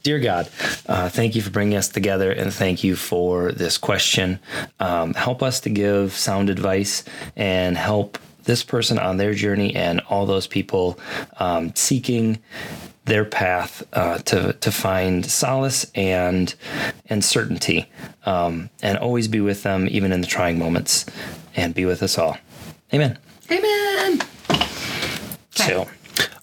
Dear 0.02 0.18
God, 0.18 0.50
uh, 0.86 1.08
thank 1.08 1.34
you 1.34 1.42
for 1.42 1.50
bringing 1.50 1.76
us 1.76 1.88
together 1.88 2.30
and 2.30 2.52
thank 2.52 2.84
you 2.84 2.96
for 2.96 3.52
this 3.52 3.78
question. 3.78 4.38
Um, 4.80 5.14
help 5.14 5.42
us 5.42 5.60
to 5.60 5.70
give 5.70 6.12
sound 6.12 6.50
advice 6.50 7.04
and 7.36 7.76
help 7.76 8.18
this 8.44 8.62
person 8.64 8.98
on 8.98 9.16
their 9.16 9.34
journey 9.34 9.74
and 9.74 10.00
all 10.08 10.26
those 10.26 10.46
people 10.46 10.98
um, 11.38 11.74
seeking 11.74 12.38
their 13.04 13.24
path 13.24 13.82
uh, 13.92 14.18
to 14.18 14.52
to 14.54 14.70
find 14.70 15.26
solace 15.26 15.90
and 15.94 16.54
and 17.06 17.24
certainty, 17.24 17.88
um, 18.26 18.70
and 18.80 18.96
always 18.98 19.26
be 19.28 19.40
with 19.40 19.62
them 19.62 19.88
even 19.90 20.12
in 20.12 20.20
the 20.20 20.26
trying 20.26 20.58
moments, 20.58 21.06
and 21.56 21.74
be 21.74 21.84
with 21.84 22.02
us 22.02 22.16
all. 22.18 22.36
Amen. 22.94 23.18
Amen. 23.50 24.20
So, 25.54 25.88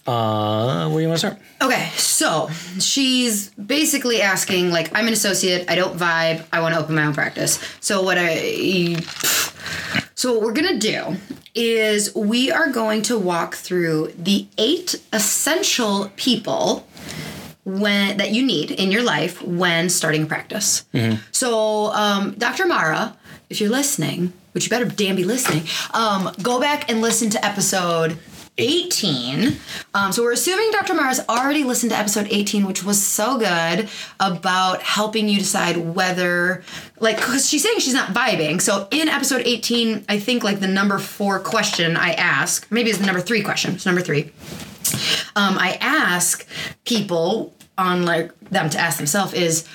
uh, 0.06 0.88
where 0.88 0.98
do 0.98 1.02
you 1.02 1.08
want 1.08 1.20
to 1.20 1.26
start? 1.26 1.38
Okay, 1.62 1.90
so 1.96 2.48
she's 2.78 3.50
basically 3.50 4.22
asking, 4.22 4.70
like, 4.70 4.90
I'm 4.96 5.06
an 5.06 5.12
associate, 5.12 5.70
I 5.70 5.74
don't 5.74 5.96
vibe, 5.96 6.44
I 6.52 6.60
want 6.60 6.74
to 6.74 6.80
open 6.80 6.94
my 6.94 7.04
own 7.04 7.14
practice. 7.14 7.60
So 7.80 8.02
what 8.02 8.16
I 8.18 8.96
so 10.14 10.34
what 10.34 10.42
we're 10.42 10.52
gonna 10.52 10.78
do 10.78 11.16
is 11.54 12.14
we 12.14 12.50
are 12.50 12.70
going 12.70 13.02
to 13.02 13.18
walk 13.18 13.54
through 13.54 14.12
the 14.18 14.46
eight 14.58 15.00
essential 15.12 16.10
people 16.16 16.86
when 17.64 18.16
that 18.16 18.30
you 18.32 18.44
need 18.44 18.70
in 18.70 18.90
your 18.90 19.02
life 19.02 19.42
when 19.42 19.88
starting 19.88 20.24
a 20.24 20.26
practice. 20.26 20.84
So 21.30 21.86
um, 21.92 22.32
Dr. 22.38 22.66
Mara, 22.66 23.16
if 23.48 23.60
you're 23.60 23.70
listening, 23.70 24.32
which 24.52 24.64
you 24.64 24.70
better 24.70 24.84
damn 24.84 25.16
be 25.16 25.24
listening, 25.24 25.64
um, 25.92 26.32
go 26.42 26.60
back 26.60 26.90
and 26.90 27.00
listen 27.00 27.30
to 27.30 27.44
episode 27.44 28.18
18. 28.58 29.56
Um, 29.94 30.12
so 30.12 30.22
we're 30.22 30.32
assuming 30.32 30.70
Dr. 30.72 30.92
Mara's 30.94 31.20
already 31.28 31.64
listened 31.64 31.92
to 31.92 31.98
episode 31.98 32.26
18, 32.30 32.66
which 32.66 32.84
was 32.84 33.02
so 33.02 33.38
good 33.38 33.88
about 34.18 34.82
helping 34.82 35.28
you 35.28 35.38
decide 35.38 35.76
whether, 35.78 36.62
like, 36.98 37.16
because 37.16 37.48
she's 37.48 37.62
saying 37.62 37.78
she's 37.78 37.94
not 37.94 38.10
vibing. 38.10 38.60
So 38.60 38.86
in 38.90 39.08
episode 39.08 39.42
18, 39.46 40.04
I 40.08 40.18
think 40.18 40.44
like 40.44 40.60
the 40.60 40.68
number 40.68 40.98
four 40.98 41.38
question 41.38 41.96
I 41.96 42.12
ask, 42.12 42.70
maybe 42.70 42.90
it's 42.90 42.98
the 42.98 43.06
number 43.06 43.22
three 43.22 43.42
question. 43.42 43.74
It's 43.74 43.86
number 43.86 44.02
three 44.02 44.30
um, 45.36 45.56
I 45.58 45.78
ask 45.80 46.46
people 46.84 47.54
on 47.78 48.04
like 48.04 48.38
them 48.50 48.68
to 48.70 48.78
ask 48.78 48.98
themselves 48.98 49.32
is 49.32 49.66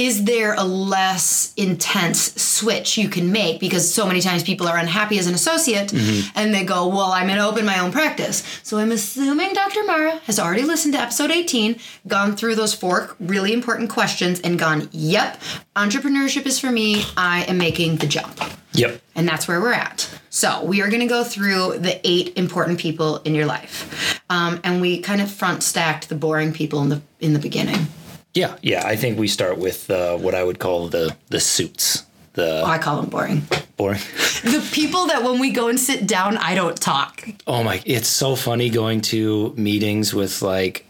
is 0.00 0.24
there 0.24 0.54
a 0.54 0.64
less 0.64 1.52
intense 1.58 2.18
switch 2.40 2.96
you 2.96 3.06
can 3.08 3.30
make 3.30 3.60
because 3.60 3.92
so 3.92 4.06
many 4.06 4.20
times 4.22 4.42
people 4.42 4.66
are 4.66 4.78
unhappy 4.78 5.18
as 5.18 5.26
an 5.26 5.34
associate 5.34 5.92
and 6.34 6.54
they 6.54 6.64
go 6.64 6.88
well 6.88 7.12
i'm 7.12 7.26
going 7.26 7.38
to 7.38 7.46
open 7.46 7.66
my 7.66 7.78
own 7.78 7.92
practice 7.92 8.42
so 8.62 8.78
i'm 8.78 8.90
assuming 8.92 9.52
dr 9.52 9.84
mara 9.84 10.16
has 10.24 10.38
already 10.38 10.62
listened 10.62 10.94
to 10.94 11.00
episode 11.00 11.30
18 11.30 11.78
gone 12.08 12.34
through 12.34 12.54
those 12.54 12.72
four 12.72 13.14
really 13.20 13.52
important 13.52 13.90
questions 13.90 14.40
and 14.40 14.58
gone 14.58 14.88
yep 14.92 15.38
entrepreneurship 15.76 16.46
is 16.46 16.58
for 16.58 16.70
me 16.70 17.04
i 17.18 17.44
am 17.44 17.58
making 17.58 17.96
the 17.96 18.06
jump 18.06 18.40
Yep. 18.72 19.02
and 19.16 19.26
that's 19.26 19.48
where 19.48 19.60
we're 19.60 19.72
at. 19.72 20.08
So 20.30 20.62
we 20.64 20.80
are 20.80 20.88
going 20.88 21.00
to 21.00 21.08
go 21.08 21.24
through 21.24 21.78
the 21.78 22.00
eight 22.08 22.32
important 22.36 22.78
people 22.78 23.16
in 23.24 23.34
your 23.34 23.44
life, 23.44 24.22
um, 24.30 24.60
and 24.62 24.80
we 24.80 25.00
kind 25.00 25.20
of 25.20 25.28
front 25.28 25.64
stacked 25.64 26.08
the 26.08 26.14
boring 26.14 26.52
people 26.52 26.80
in 26.80 26.88
the 26.88 27.02
in 27.18 27.32
the 27.32 27.40
beginning. 27.40 27.88
Yeah, 28.34 28.56
yeah. 28.62 28.86
I 28.86 28.96
think 28.96 29.18
we 29.18 29.26
start 29.28 29.58
with 29.58 29.90
uh, 29.90 30.16
what 30.16 30.34
I 30.34 30.44
would 30.44 30.58
call 30.58 30.88
the 30.88 31.16
the 31.28 31.40
suits. 31.40 32.04
The 32.34 32.62
Oh, 32.62 32.66
I 32.66 32.78
call 32.78 33.00
them 33.00 33.10
boring. 33.10 33.42
boring. 33.76 33.98
The 34.44 34.66
people 34.72 35.08
that 35.08 35.24
when 35.24 35.40
we 35.40 35.50
go 35.50 35.68
and 35.68 35.78
sit 35.80 36.06
down, 36.06 36.36
I 36.38 36.54
don't 36.54 36.80
talk. 36.80 37.28
Oh 37.46 37.64
my! 37.64 37.82
It's 37.84 38.08
so 38.08 38.36
funny 38.36 38.70
going 38.70 39.00
to 39.12 39.52
meetings 39.56 40.14
with 40.14 40.40
like 40.42 40.86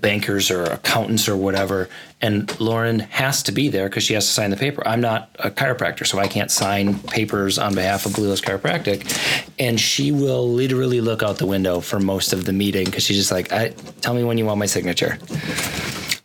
bankers 0.00 0.50
or 0.50 0.62
accountants 0.64 1.28
or 1.28 1.36
whatever, 1.36 1.88
and 2.20 2.46
Lauryn 2.60 3.00
has 3.10 3.42
to 3.44 3.52
be 3.52 3.68
there 3.68 3.88
because 3.88 4.04
she 4.04 4.14
has 4.14 4.24
to 4.26 4.32
sign 4.32 4.50
the 4.50 4.56
paper. 4.56 4.86
I'm 4.86 5.00
not 5.00 5.30
a 5.40 5.50
chiropractor, 5.50 6.06
so 6.06 6.18
I 6.20 6.28
can't 6.28 6.50
sign 6.50 6.98
papers 7.00 7.58
on 7.58 7.74
behalf 7.74 8.06
of 8.06 8.12
Bluelos 8.12 8.40
Chiropractic, 8.40 9.02
and 9.58 9.80
she 9.80 10.12
will 10.12 10.48
literally 10.48 11.00
look 11.00 11.24
out 11.24 11.38
the 11.38 11.46
window 11.46 11.80
for 11.80 11.98
most 11.98 12.32
of 12.32 12.44
the 12.44 12.52
meeting 12.52 12.84
because 12.84 13.02
she's 13.04 13.16
just 13.16 13.32
like, 13.32 13.52
I, 13.52 13.70
"Tell 14.00 14.14
me 14.14 14.22
when 14.22 14.38
you 14.38 14.46
want 14.46 14.60
my 14.60 14.66
signature." 14.66 15.18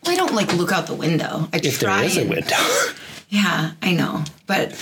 I 0.08 0.16
don't 0.16 0.34
like 0.34 0.54
look 0.54 0.72
out 0.72 0.88
the 0.88 0.94
window. 0.96 1.48
I 1.54 1.58
If 1.64 1.80
try. 1.80 1.98
there 1.98 2.06
is 2.06 2.18
a 2.18 2.26
window. 2.28 2.56
Yeah, 3.34 3.72
I 3.82 3.94
know, 3.94 4.26
but 4.46 4.74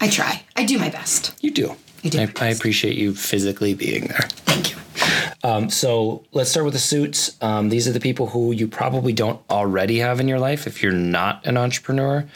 I 0.00 0.08
try. 0.08 0.42
I 0.56 0.64
do 0.64 0.78
my 0.78 0.88
best. 0.88 1.34
You 1.42 1.50
do. 1.50 1.76
You 2.02 2.08
do. 2.08 2.20
I, 2.20 2.32
I 2.40 2.46
appreciate 2.48 2.96
you 2.96 3.14
physically 3.14 3.74
being 3.74 4.06
there. 4.06 4.26
Thank 4.46 4.70
you. 4.70 4.75
Um, 5.42 5.70
so 5.70 6.24
let's 6.32 6.50
start 6.50 6.64
with 6.64 6.74
the 6.74 6.80
suits. 6.80 7.36
Um, 7.40 7.68
these 7.68 7.86
are 7.86 7.92
the 7.92 8.00
people 8.00 8.28
who 8.28 8.52
you 8.52 8.68
probably 8.68 9.12
don't 9.12 9.40
already 9.50 9.98
have 9.98 10.20
in 10.20 10.28
your 10.28 10.38
life 10.38 10.66
if 10.66 10.82
you're 10.82 10.92
not 10.92 11.44
an 11.46 11.56
entrepreneur. 11.56 12.26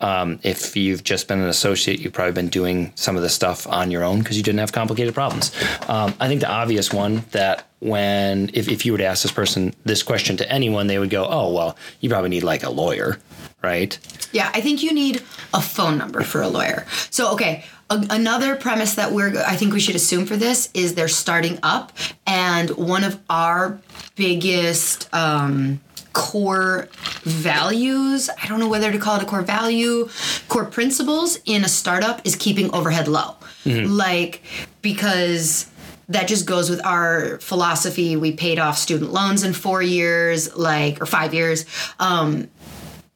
Um, 0.00 0.38
if 0.42 0.76
you've 0.76 1.04
just 1.04 1.28
been 1.28 1.40
an 1.40 1.48
associate, 1.48 2.00
you've 2.00 2.12
probably 2.12 2.32
been 2.32 2.48
doing 2.48 2.92
some 2.94 3.16
of 3.16 3.22
the 3.22 3.28
stuff 3.28 3.66
on 3.66 3.90
your 3.90 4.04
own 4.04 4.20
because 4.20 4.36
you 4.36 4.42
didn't 4.42 4.60
have 4.60 4.72
complicated 4.72 5.14
problems. 5.14 5.52
Um, 5.88 6.14
I 6.20 6.28
think 6.28 6.40
the 6.40 6.50
obvious 6.50 6.92
one 6.92 7.24
that 7.32 7.66
when 7.80 8.50
if, 8.52 8.68
if 8.68 8.84
you 8.84 8.92
were 8.92 8.98
to 8.98 9.04
ask 9.04 9.22
this 9.22 9.32
person 9.32 9.74
this 9.84 10.02
question 10.02 10.36
to 10.36 10.52
anyone, 10.52 10.86
they 10.86 10.98
would 10.98 11.10
go, 11.10 11.26
"Oh, 11.26 11.52
well, 11.52 11.76
you 12.00 12.10
probably 12.10 12.30
need 12.30 12.42
like 12.42 12.62
a 12.62 12.70
lawyer." 12.70 13.18
Right? 13.62 13.98
Yeah, 14.32 14.50
I 14.54 14.60
think 14.60 14.82
you 14.82 14.92
need 14.92 15.22
a 15.52 15.60
phone 15.60 15.98
number 15.98 16.22
for 16.22 16.40
a 16.40 16.48
lawyer. 16.48 16.86
So, 17.10 17.32
okay, 17.32 17.64
a- 17.90 18.06
another 18.10 18.56
premise 18.56 18.94
that 18.94 19.12
we're 19.12 19.36
I 19.46 19.56
think 19.56 19.72
we 19.72 19.80
should 19.80 19.96
assume 19.96 20.24
for 20.26 20.36
this 20.36 20.70
is 20.74 20.94
they're 20.94 21.08
starting 21.08 21.58
up, 21.62 21.92
and 22.26 22.70
one 22.70 23.04
of 23.04 23.20
our 23.28 23.80
biggest 24.16 25.12
um, 25.14 25.80
core 26.12 26.88
values 27.22 28.28
I 28.42 28.46
don't 28.48 28.60
know 28.60 28.68
whether 28.68 28.90
to 28.90 28.98
call 28.98 29.16
it 29.16 29.22
a 29.22 29.26
core 29.26 29.42
value, 29.42 30.08
core 30.48 30.64
principles 30.64 31.38
in 31.44 31.64
a 31.64 31.68
startup 31.68 32.20
is 32.26 32.36
keeping 32.36 32.72
overhead 32.74 33.08
low, 33.08 33.36
like 33.66 34.42
because 34.82 35.66
that 36.08 36.26
just 36.26 36.44
goes 36.44 36.68
with 36.68 36.84
our 36.84 37.38
philosophy. 37.38 38.16
We 38.16 38.32
paid 38.32 38.58
off 38.58 38.76
student 38.76 39.12
loans 39.12 39.44
in 39.44 39.52
four 39.52 39.80
years, 39.80 40.56
like 40.56 41.00
or 41.00 41.06
five 41.06 41.32
years. 41.34 41.66
Um, 42.00 42.48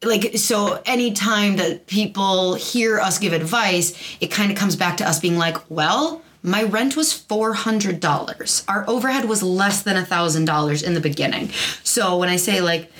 like 0.05 0.37
so 0.37 0.81
anytime 0.85 1.55
that 1.57 1.87
people 1.87 2.55
hear 2.55 2.99
us 2.99 3.19
give 3.19 3.33
advice 3.33 3.93
it 4.21 4.27
kind 4.27 4.51
of 4.51 4.57
comes 4.57 4.75
back 4.75 4.97
to 4.97 5.07
us 5.07 5.19
being 5.19 5.37
like 5.37 5.57
well 5.69 6.21
my 6.43 6.61
rent 6.61 6.95
was 6.95 7.11
$400 7.11 8.65
our 8.67 8.87
overhead 8.87 9.25
was 9.25 9.41
less 9.41 9.81
than 9.81 9.95
$1000 9.95 10.83
in 10.83 10.93
the 10.93 11.01
beginning. 11.01 11.49
So 11.83 12.17
when 12.17 12.29
i 12.29 12.35
say 12.35 12.61
like 12.61 12.91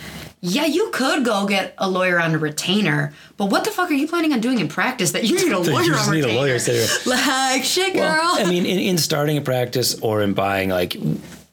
yeah 0.41 0.65
you 0.65 0.89
could 0.91 1.25
go 1.25 1.47
get 1.47 1.74
a 1.77 1.89
lawyer 1.89 2.19
on 2.19 2.35
a 2.35 2.38
retainer 2.38 3.13
but 3.38 3.45
what 3.45 3.63
the 3.63 3.71
fuck 3.71 3.89
are 3.89 3.93
you 3.93 4.07
planning 4.07 4.31
on 4.33 4.39
doing 4.41 4.59
in 4.59 4.67
practice 4.67 5.12
that 5.12 5.24
you 5.24 5.35
need 5.35 5.51
a 5.51 5.59
lawyer 5.71 5.85
just 5.85 6.07
on 6.07 6.13
need 6.13 6.24
a 6.24 6.27
retainer? 6.27 6.39
lawyer 6.39 6.59
sitting 6.65 7.12
like 7.12 7.63
shit 7.63 7.93
girl. 7.93 8.03
Well, 8.03 8.45
I 8.45 8.50
mean, 8.50 8.65
in, 8.74 8.79
in 8.79 8.97
starting 8.97 9.38
a 9.38 9.41
practice 9.41 10.00
or 10.01 10.21
in 10.21 10.33
buying, 10.33 10.69
like, 10.69 10.95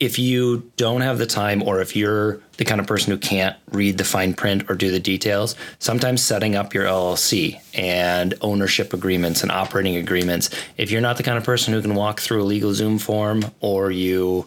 if 0.03 0.19
you 0.19 0.69
don't 0.77 1.01
have 1.03 1.19
the 1.19 1.27
time 1.27 1.63
or 1.63 1.81
if 1.81 1.95
you're 1.95 2.41
the 2.57 2.65
kind 2.65 2.81
of 2.81 2.89
person 2.89 3.13
who 3.13 3.19
can't 3.19 3.57
read 3.71 3.97
the 3.99 4.03
fine 4.05 4.35
print 4.35 4.69
or 4.69 4.75
do 4.75 4.91
the 4.91 4.99
details, 4.99 5.55
sometimes 5.79 6.21
setting 6.25 6.57
up 6.57 6.75
your 6.75 6.85
LLC 6.87 7.61
and 7.73 8.35
ownership 8.41 8.93
agreements 8.93 9.43
and 9.45 9.53
operating 9.53 9.95
agreements, 9.97 10.51
if 10.77 10.91
you're 10.91 11.01
not 11.01 11.19
the 11.19 11.23
kind 11.23 11.39
of 11.39 11.45
person 11.45 11.73
who 11.73 11.81
can 11.81 11.95
walk 11.95 12.19
through 12.19 12.43
a 12.43 12.45
LegalZoom 12.45 13.01
form 13.01 13.45
or 13.61 13.93
you 13.93 14.45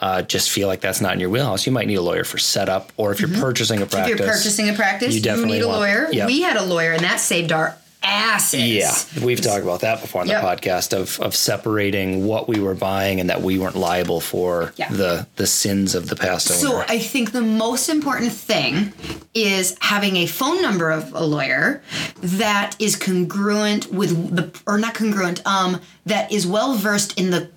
uh, 0.00 0.22
just 0.22 0.50
feel 0.50 0.68
like 0.68 0.80
that's 0.80 1.02
not 1.02 1.12
in 1.12 1.20
your 1.20 1.28
wheelhouse, 1.28 1.66
you 1.66 1.72
might 1.72 1.86
need 1.86 1.96
a 1.96 2.02
lawyer 2.02 2.24
for 2.24 2.38
setup. 2.38 2.90
Or 2.96 3.12
if 3.12 3.20
you're 3.20 3.28
purchasing 3.28 3.82
a 3.82 3.86
practice, 3.86 4.04
Mm-hmm. 4.04 4.12
If 4.14 4.18
you're 4.20 4.28
purchasing 4.28 4.68
a 4.70 4.72
practice, 4.72 5.10
you 5.10 5.16
you, 5.18 5.22
definitely 5.22 5.58
need 5.58 5.64
a 5.64 5.68
want- 5.68 5.80
lawyer. 5.80 6.08
yeah. 6.12 6.26
We 6.26 6.40
had 6.40 6.56
a 6.56 6.64
lawyer, 6.64 6.92
and 6.92 7.04
that 7.04 7.20
saved 7.20 7.52
our 7.52 7.76
asses. 8.04 8.60
Yeah, 8.62 8.94
we've 9.24 9.40
talked 9.40 9.62
about 9.62 9.80
that 9.80 10.00
before 10.00 10.20
on 10.20 10.28
Yep. 10.28 10.40
the 10.42 10.46
podcast 10.46 10.92
of 10.96 11.18
of 11.20 11.34
separating 11.34 12.26
what 12.26 12.48
we 12.48 12.60
were 12.60 12.74
buying 12.74 13.20
and 13.20 13.30
that 13.30 13.42
we 13.42 13.58
weren't 13.58 13.76
liable 13.76 14.20
for 14.20 14.72
Yeah. 14.76 14.88
the 14.90 15.26
the 15.36 15.46
sins 15.46 15.94
of 15.94 16.08
the 16.08 16.16
past 16.16 16.50
owner. 16.50 16.60
So 16.60 16.84
I 16.88 16.98
think 16.98 17.32
the 17.32 17.40
most 17.42 17.88
important 17.88 18.32
thing 18.32 18.92
is 19.34 19.74
having 19.80 20.16
a 20.16 20.26
phone 20.26 20.60
number 20.62 20.90
of 20.90 21.12
a 21.14 21.24
lawyer 21.24 21.82
that 22.22 22.76
is 22.78 22.96
congruent 22.96 23.92
with 23.92 24.36
the 24.36 24.50
or 24.66 24.78
not 24.78 24.94
congruent, 24.94 25.40
um, 25.46 25.80
that 26.06 26.30
is 26.30 26.46
well 26.46 26.74
versed 26.74 27.18
in 27.18 27.30
the 27.30 27.48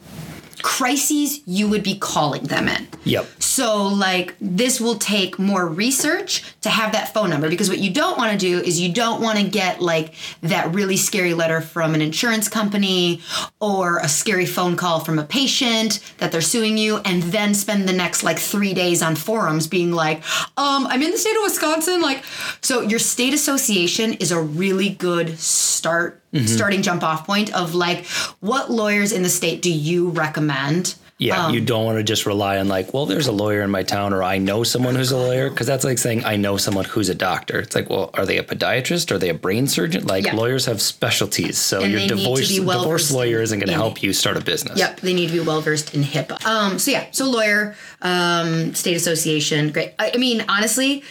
crises 0.67 1.39
you 1.47 1.69
would 1.69 1.81
be 1.81 1.97
calling 1.97 2.43
them 2.43 2.67
in. 2.67 2.85
yep. 3.05 3.25
So, 3.39 3.87
like, 3.87 4.35
this 4.41 4.81
will 4.81 4.95
take 4.95 5.39
more 5.39 5.65
research 5.65 6.43
to 6.59 6.69
have 6.69 6.91
that 6.91 7.13
phone 7.13 7.29
number 7.29 7.49
because 7.49 7.69
what 7.69 7.79
you 7.79 7.89
don't 7.89 8.17
want 8.17 8.33
to 8.33 8.37
do 8.37 8.59
is 8.59 8.77
you 8.77 8.91
don't 8.93 9.21
want 9.21 9.39
to 9.39 9.47
get 9.47 9.81
like 9.81 10.13
that 10.41 10.75
really 10.75 10.97
scary 10.97 11.33
letter 11.33 11.61
from 11.61 11.95
an 11.95 12.01
insurance 12.01 12.49
company 12.49 13.21
or 13.61 13.99
a 13.99 14.09
scary 14.09 14.45
phone 14.45 14.75
call 14.75 14.99
from 14.99 15.17
a 15.17 15.23
patient 15.23 16.01
that 16.17 16.33
they're 16.33 16.41
suing 16.41 16.77
you 16.77 16.97
and 16.97 17.23
then 17.23 17.53
spend 17.53 17.87
the 17.87 17.93
next 17.93 18.21
like 18.23 18.37
three 18.37 18.73
days 18.73 19.01
on 19.01 19.15
forums 19.15 19.67
being 19.67 19.93
like, 19.93 20.17
um, 20.57 20.85
I'm 20.87 21.01
in 21.01 21.11
the 21.11 21.17
state 21.17 21.37
of 21.37 21.43
Wisconsin. 21.43 22.01
Like, 22.01 22.25
so 22.59 22.81
your 22.81 22.99
state 22.99 23.33
association 23.33 24.13
is 24.15 24.33
a 24.33 24.41
really 24.41 24.89
good 24.89 25.39
start, 25.39 26.21
starting 26.45 26.81
jump 26.81 27.03
off 27.03 27.25
point 27.25 27.53
of 27.55 27.73
like, 27.75 28.05
what 28.39 28.69
lawyers 28.71 29.11
in 29.11 29.23
the 29.23 29.29
state 29.29 29.61
do 29.61 29.71
you 29.71 30.09
recommend? 30.09 30.95
Yeah, 31.19 31.47
Um, 31.47 31.53
you 31.55 31.61
don't 31.61 31.83
want 31.83 31.97
to 31.97 32.03
just 32.03 32.27
rely 32.27 32.59
on 32.59 32.67
like, 32.67 32.93
well, 32.93 33.07
there's 33.07 33.25
a 33.25 33.31
lawyer 33.31 33.63
in 33.63 33.71
my 33.71 33.81
town, 33.81 34.13
or 34.13 34.21
I 34.21 34.37
know 34.37 34.61
someone 34.63 34.93
who's 34.93 35.11
a 35.11 35.17
lawyer, 35.17 35.49
because 35.49 35.65
that's 35.65 35.83
like 35.83 35.97
saying 35.97 36.23
I 36.25 36.35
know 36.35 36.57
someone 36.57 36.85
who's 36.85 37.09
a 37.09 37.15
doctor. 37.15 37.57
It's 37.57 37.73
like, 37.73 37.89
well, 37.89 38.11
are 38.13 38.23
they 38.23 38.37
a 38.37 38.43
podiatrist? 38.43 39.09
Are 39.09 39.17
they 39.17 39.29
a 39.29 39.33
brain 39.33 39.65
surgeon? 39.65 40.05
Like 40.05 40.25
Yeah. 40.25 40.35
lawyers 40.35 40.67
have 40.67 40.79
specialties, 40.79 41.57
so 41.57 41.81
And 41.81 41.91
your 41.91 42.01
they 42.01 42.05
need 42.05 42.09
to 42.09 42.15
divorce 42.17 42.59
well 42.59 42.81
divorce 42.81 43.11
lawyer 43.11 43.41
isn't 43.41 43.57
going 43.57 43.67
to 43.69 43.73
help 43.73 44.03
you 44.03 44.13
start 44.13 44.37
a 44.37 44.41
business. 44.41 44.77
Yep, 44.77 44.99
they 44.99 45.15
need 45.15 45.27
to 45.29 45.33
be 45.33 45.39
well 45.39 45.59
versed 45.61 45.95
in 45.95 46.03
HIPAA. 46.03 46.45
Um, 46.45 46.77
so 46.77 46.91
yeah, 46.91 47.05
so 47.09 47.25
lawyer, 47.27 47.73
um, 48.03 48.75
state 48.75 48.95
association, 48.95 49.71
great. 49.71 49.93
I, 49.97 50.11
I 50.13 50.17
mean, 50.17 50.45
honestly, 50.47 51.01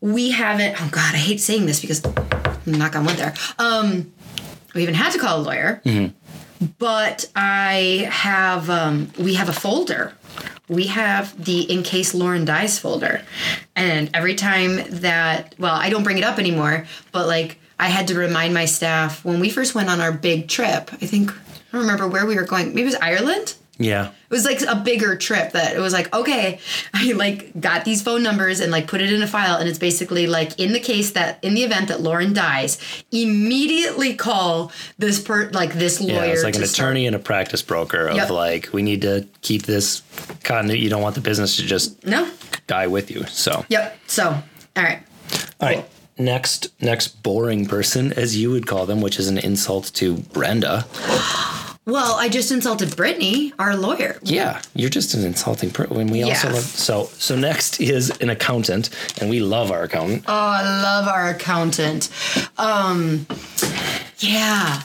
we 0.00 0.32
haven't. 0.32 0.74
Oh 0.82 0.88
God, 0.90 1.14
I 1.14 1.18
hate 1.18 1.38
saying 1.40 1.66
this 1.66 1.80
because 1.80 2.02
knock 2.66 2.96
on 2.96 3.04
wood 3.04 3.16
there. 3.18 3.34
Um, 3.60 4.12
we 4.74 4.82
haven't 4.82 4.96
had 4.96 5.12
to 5.12 5.18
call 5.18 5.40
a 5.40 5.42
lawyer, 5.42 5.80
but 6.78 7.30
I 7.36 8.08
have. 8.10 8.68
Um, 8.70 9.10
we 9.18 9.34
have 9.34 9.48
a 9.48 9.52
folder. 9.52 10.12
We 10.68 10.86
have 10.86 11.44
the 11.44 11.60
in 11.70 11.82
case 11.82 12.14
Lauryn 12.14 12.46
dies 12.46 12.78
folder, 12.78 13.22
and 13.76 14.10
every 14.14 14.34
time 14.34 14.80
that 15.00 15.54
well, 15.58 15.74
I 15.74 15.90
don't 15.90 16.02
bring 16.04 16.18
it 16.18 16.24
up 16.24 16.38
anymore, 16.38 16.86
but 17.12 17.26
like 17.26 17.58
I 17.78 17.88
had 17.88 18.08
to 18.08 18.14
remind 18.18 18.54
my 18.54 18.64
staff 18.64 19.24
when 19.24 19.40
we 19.40 19.50
first 19.50 19.74
went 19.74 19.90
on 19.90 20.00
our 20.00 20.12
big 20.12 20.48
trip. 20.48 20.90
I 20.92 21.06
think 21.06 21.30
I 21.30 21.34
don't 21.72 21.82
remember 21.82 22.08
where 22.08 22.24
we 22.26 22.36
were 22.36 22.44
going. 22.44 22.68
Maybe 22.68 22.82
it 22.82 22.86
was 22.86 22.94
Ireland. 22.96 23.54
Yeah. 23.78 24.08
It 24.08 24.30
was 24.30 24.44
like 24.44 24.62
a 24.62 24.76
bigger 24.76 25.16
trip 25.16 25.52
that 25.52 25.74
it 25.76 25.80
was 25.80 25.92
like, 25.92 26.14
okay, 26.14 26.60
I 26.94 27.12
like 27.12 27.58
got 27.60 27.84
these 27.84 28.02
phone 28.02 28.22
numbers 28.22 28.60
and 28.60 28.70
like 28.70 28.86
put 28.86 29.00
it 29.00 29.12
in 29.12 29.20
a 29.22 29.26
file. 29.26 29.56
And 29.56 29.68
it's 29.68 29.78
basically 29.78 30.26
like 30.28 30.58
in 30.60 30.72
the 30.72 30.80
case 30.80 31.10
that 31.12 31.38
in 31.42 31.54
the 31.54 31.62
event 31.64 31.88
that 31.88 31.98
Lauryn 31.98 32.34
dies, 32.34 32.78
immediately 33.10 34.14
call 34.14 34.70
this 34.98 35.20
per 35.20 35.50
like 35.50 35.74
this 35.74 36.00
lawyer. 36.00 36.24
Yeah, 36.26 36.32
it's 36.32 36.44
like 36.44 36.54
an 36.56 36.66
start- 36.66 36.88
attorney 36.90 37.06
and 37.06 37.16
a 37.16 37.18
practice 37.18 37.62
broker 37.62 38.06
of 38.08 38.16
Yep. 38.16 38.30
like, 38.30 38.68
we 38.72 38.82
need 38.82 39.02
to 39.02 39.26
keep 39.42 39.64
this 39.64 40.02
continuity. 40.44 40.80
You 40.82 40.90
don't 40.90 41.02
want 41.02 41.14
the 41.16 41.20
business 41.20 41.56
to 41.56 41.62
just 41.62 42.04
No. 42.06 42.28
die 42.66 42.86
with 42.86 43.10
you. 43.10 43.24
So, 43.26 43.64
Yep. 43.68 43.98
So, 44.06 44.28
all 44.76 44.82
right. 44.82 45.00
all 45.60 45.68
right. 45.68 45.84
Next, 46.16 46.68
next 46.80 47.24
boring 47.24 47.66
person, 47.66 48.12
as 48.12 48.36
you 48.36 48.50
would 48.52 48.68
call 48.68 48.86
them, 48.86 49.00
which 49.00 49.18
is 49.18 49.26
an 49.26 49.36
insult 49.38 49.90
to 49.94 50.14
Brenda. 50.14 50.86
Well, 51.86 52.14
I 52.14 52.30
just 52.30 52.50
insulted 52.50 52.96
Brittany, 52.96 53.52
our 53.58 53.76
lawyer. 53.76 54.18
Yeah, 54.22 54.62
you're 54.74 54.88
just 54.88 55.12
an 55.12 55.22
insulting 55.24 55.70
person. 55.70 55.94
When 55.94 56.06
we 56.06 56.22
also 56.22 56.50
love 56.50 56.62
so 56.62 57.10
so 57.18 57.36
next 57.36 57.78
is 57.78 58.10
an 58.22 58.30
accountant, 58.30 58.88
and 59.20 59.28
we 59.28 59.40
love 59.40 59.70
our 59.70 59.82
accountant. 59.82 60.24
Oh, 60.26 60.32
I 60.32 60.62
love 60.62 61.08
our 61.08 61.28
accountant. 61.28 62.08
Um, 62.56 63.26
yeah, 64.24 64.82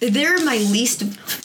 they're 0.00 0.44
my 0.44 0.58
least, 0.58 1.04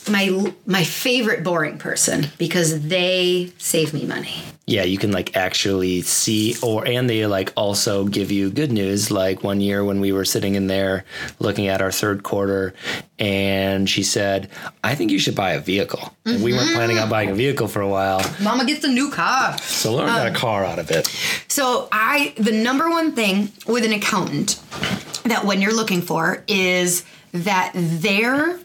my 0.10 0.54
my 0.66 0.84
favorite 0.84 1.44
boring 1.44 1.78
person 1.78 2.28
because 2.38 2.88
they 2.88 3.52
save 3.58 3.94
me 3.94 4.06
money. 4.06 4.36
Yeah, 4.66 4.84
you 4.84 4.98
can 4.98 5.12
like 5.12 5.36
actually 5.36 6.02
see, 6.04 6.56
or 6.62 6.88
and 6.88 7.10
they 7.10 7.26
like 7.26 7.52
also 7.58 8.06
give 8.06 8.32
you 8.32 8.50
good 8.50 8.72
news. 8.72 9.12
Like 9.12 9.44
one 9.44 9.60
year 9.60 9.84
when 9.84 10.00
we 10.00 10.14
were 10.14 10.24
sitting 10.24 10.56
in 10.56 10.68
there 10.68 11.04
looking 11.40 11.68
at 11.68 11.82
our 11.82 11.92
third 11.92 12.24
quarter, 12.24 12.74
and 13.20 13.90
she 13.90 14.04
said, 14.04 14.50
"I 14.82 14.96
think 14.96 15.12
you 15.12 15.20
should 15.20 15.36
buy 15.36 15.54
a 15.54 15.60
vehicle." 15.60 16.16
And 16.26 16.42
we 16.42 16.54
weren't 16.54 16.74
planning 16.74 16.98
on 16.98 17.10
buying 17.10 17.30
a 17.30 17.36
vehicle 17.36 17.68
for 17.68 17.82
a 17.82 17.90
while, 17.90 18.22
Mama 18.42 18.64
gets 18.64 18.86
a 18.86 18.88
new 18.88 19.12
car. 19.12 19.58
so 19.58 19.94
Lauryn 19.94 20.08
got 20.08 20.28
a 20.28 20.30
um, 20.30 20.36
car 20.36 20.64
out 20.64 20.80
of 20.80 20.90
it. 20.92 21.08
So 21.50 21.90
I 21.92 22.34
the 22.38 22.54
number 22.54 22.90
one 22.90 23.12
thing 23.12 23.52
with 23.68 23.84
an 23.84 23.92
accountant 23.92 24.62
that 25.26 25.44
when 25.44 25.62
you're 25.62 25.76
looking 25.76 26.02
for 26.02 26.44
is 26.48 27.04
that 27.34 27.72
their 27.74 28.60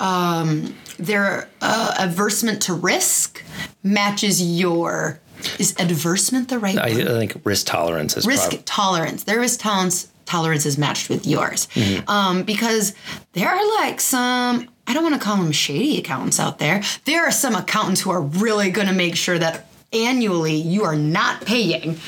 um 0.00 0.74
their 0.98 1.48
uh, 1.60 1.94
aversion 1.98 2.58
to 2.58 2.72
risk 2.72 3.42
matches 3.82 4.40
your 4.40 5.20
is 5.58 5.74
adversement 5.78 6.48
the 6.48 6.58
right 6.58 6.78
I, 6.78 6.86
I 6.86 7.04
think 7.04 7.36
risk 7.44 7.66
tolerance 7.66 8.16
is 8.16 8.26
risk 8.26 8.50
prob- 8.50 8.64
tolerance. 8.64 9.24
Their 9.24 9.40
risk 9.40 9.60
tolerance 9.60 10.08
tolerance 10.24 10.66
is 10.66 10.76
matched 10.76 11.08
with 11.08 11.26
yours. 11.26 11.68
Mm-hmm. 11.74 12.08
um, 12.10 12.42
because 12.42 12.94
there 13.32 13.48
are 13.48 13.76
like 13.82 14.00
some 14.00 14.68
i 14.86 14.94
don't 14.94 15.02
want 15.02 15.14
to 15.14 15.20
call 15.20 15.36
them 15.36 15.52
shady 15.52 15.98
accountants 15.98 16.40
out 16.40 16.58
there. 16.58 16.82
There 17.04 17.24
are 17.24 17.32
some 17.32 17.54
accountants 17.54 18.00
who 18.00 18.10
are 18.10 18.22
really 18.22 18.70
going 18.70 18.88
to 18.88 18.94
make 18.94 19.16
sure 19.16 19.38
that 19.38 19.66
annually 19.92 20.56
you 20.56 20.84
are 20.84 20.96
not 20.96 21.44
paying 21.44 21.98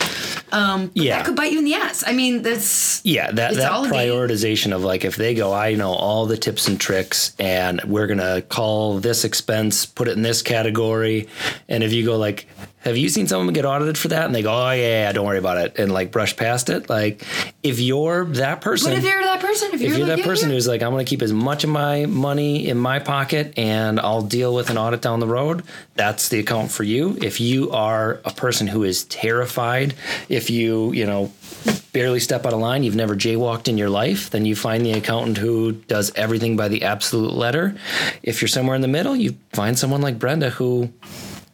um, 0.52 0.90
Yeah. 0.94 1.16
that 1.16 1.26
could 1.26 1.36
bite 1.36 1.52
you 1.52 1.58
in 1.58 1.64
the 1.64 1.74
ass 1.74 2.04
i 2.06 2.12
mean 2.12 2.42
that's 2.42 3.00
Yeah, 3.04 3.30
that, 3.32 3.54
that 3.54 3.70
all 3.72 3.86
prioritization 3.86 4.74
of 4.74 4.82
like 4.82 5.04
if 5.04 5.16
they 5.16 5.34
go, 5.34 5.52
I 5.52 5.74
know 5.74 5.92
all 5.92 6.26
the 6.26 6.36
tips 6.36 6.68
and 6.68 6.78
tricks, 6.80 7.34
and 7.38 7.80
we're 7.84 8.06
gonna 8.06 8.42
call 8.42 8.98
this 8.98 9.24
expense, 9.24 9.86
put 9.86 10.08
it 10.08 10.16
in 10.16 10.22
this 10.22 10.42
category, 10.42 11.28
and 11.68 11.82
if 11.84 11.92
you 11.92 12.04
go 12.04 12.16
like, 12.16 12.46
have 12.80 12.96
you 12.96 13.08
seen 13.08 13.26
someone 13.26 13.52
get 13.52 13.64
audited 13.64 13.98
for 13.98 14.08
that? 14.08 14.26
And 14.26 14.34
they 14.34 14.42
go, 14.42 14.52
oh 14.52 14.70
yeah, 14.70 15.04
yeah 15.04 15.12
don't 15.12 15.26
worry 15.26 15.38
about 15.38 15.58
it, 15.58 15.78
and 15.78 15.92
like 15.92 16.12
brush 16.12 16.36
past 16.36 16.70
it. 16.70 16.88
Like 16.88 17.24
if 17.62 17.80
you're 17.80 18.24
that 18.24 18.60
person, 18.60 18.92
what 18.92 18.98
if 18.98 19.04
you're 19.04 19.22
that 19.22 19.40
person 19.40 19.70
if 19.72 19.80
you're, 19.80 19.92
if 19.92 19.98
you're 19.98 20.06
like, 20.06 20.16
that 20.16 20.18
yeah, 20.20 20.26
person 20.26 20.48
yeah. 20.48 20.54
who's 20.54 20.68
like, 20.68 20.82
I'm 20.82 20.90
going 20.92 21.04
to 21.04 21.08
keep 21.08 21.22
as 21.22 21.32
much 21.32 21.64
of 21.64 21.70
my 21.70 22.06
money 22.06 22.68
in 22.68 22.78
my 22.78 22.98
pocket 22.98 23.54
and 23.58 23.98
I'll 24.00 24.22
deal 24.22 24.54
with 24.54 24.70
an 24.70 24.78
audit 24.78 25.02
down 25.02 25.20
the 25.20 25.26
road, 25.26 25.64
that's 25.94 26.28
the 26.28 26.38
account 26.38 26.70
for 26.70 26.84
you. 26.84 27.18
If 27.20 27.40
you 27.40 27.70
are 27.70 28.20
a 28.24 28.30
person 28.30 28.66
who 28.66 28.84
is 28.84 29.04
terrified, 29.04 29.94
if 30.28 30.50
you, 30.50 30.92
you 30.92 31.06
know, 31.06 31.32
barely 31.92 32.20
step 32.20 32.46
out 32.46 32.52
of 32.52 32.60
line, 32.60 32.84
you've 32.84 32.94
never 32.94 33.16
jaywalked 33.16 33.68
in 33.68 33.78
your 33.78 33.90
life, 33.90 34.30
then 34.30 34.44
you 34.44 34.54
find 34.54 34.84
the 34.84 34.92
accountant 34.92 35.38
who 35.38 35.72
does 35.72 36.12
everything 36.14 36.56
by 36.56 36.68
the 36.68 36.84
absolute 36.84 37.32
letter. 37.32 37.76
If 38.22 38.40
you're 38.40 38.48
somewhere 38.48 38.76
in 38.76 38.82
the 38.82 38.88
middle, 38.88 39.16
you 39.16 39.36
find 39.52 39.78
someone 39.78 40.00
like 40.00 40.18
Brenda 40.18 40.50
who 40.50 40.92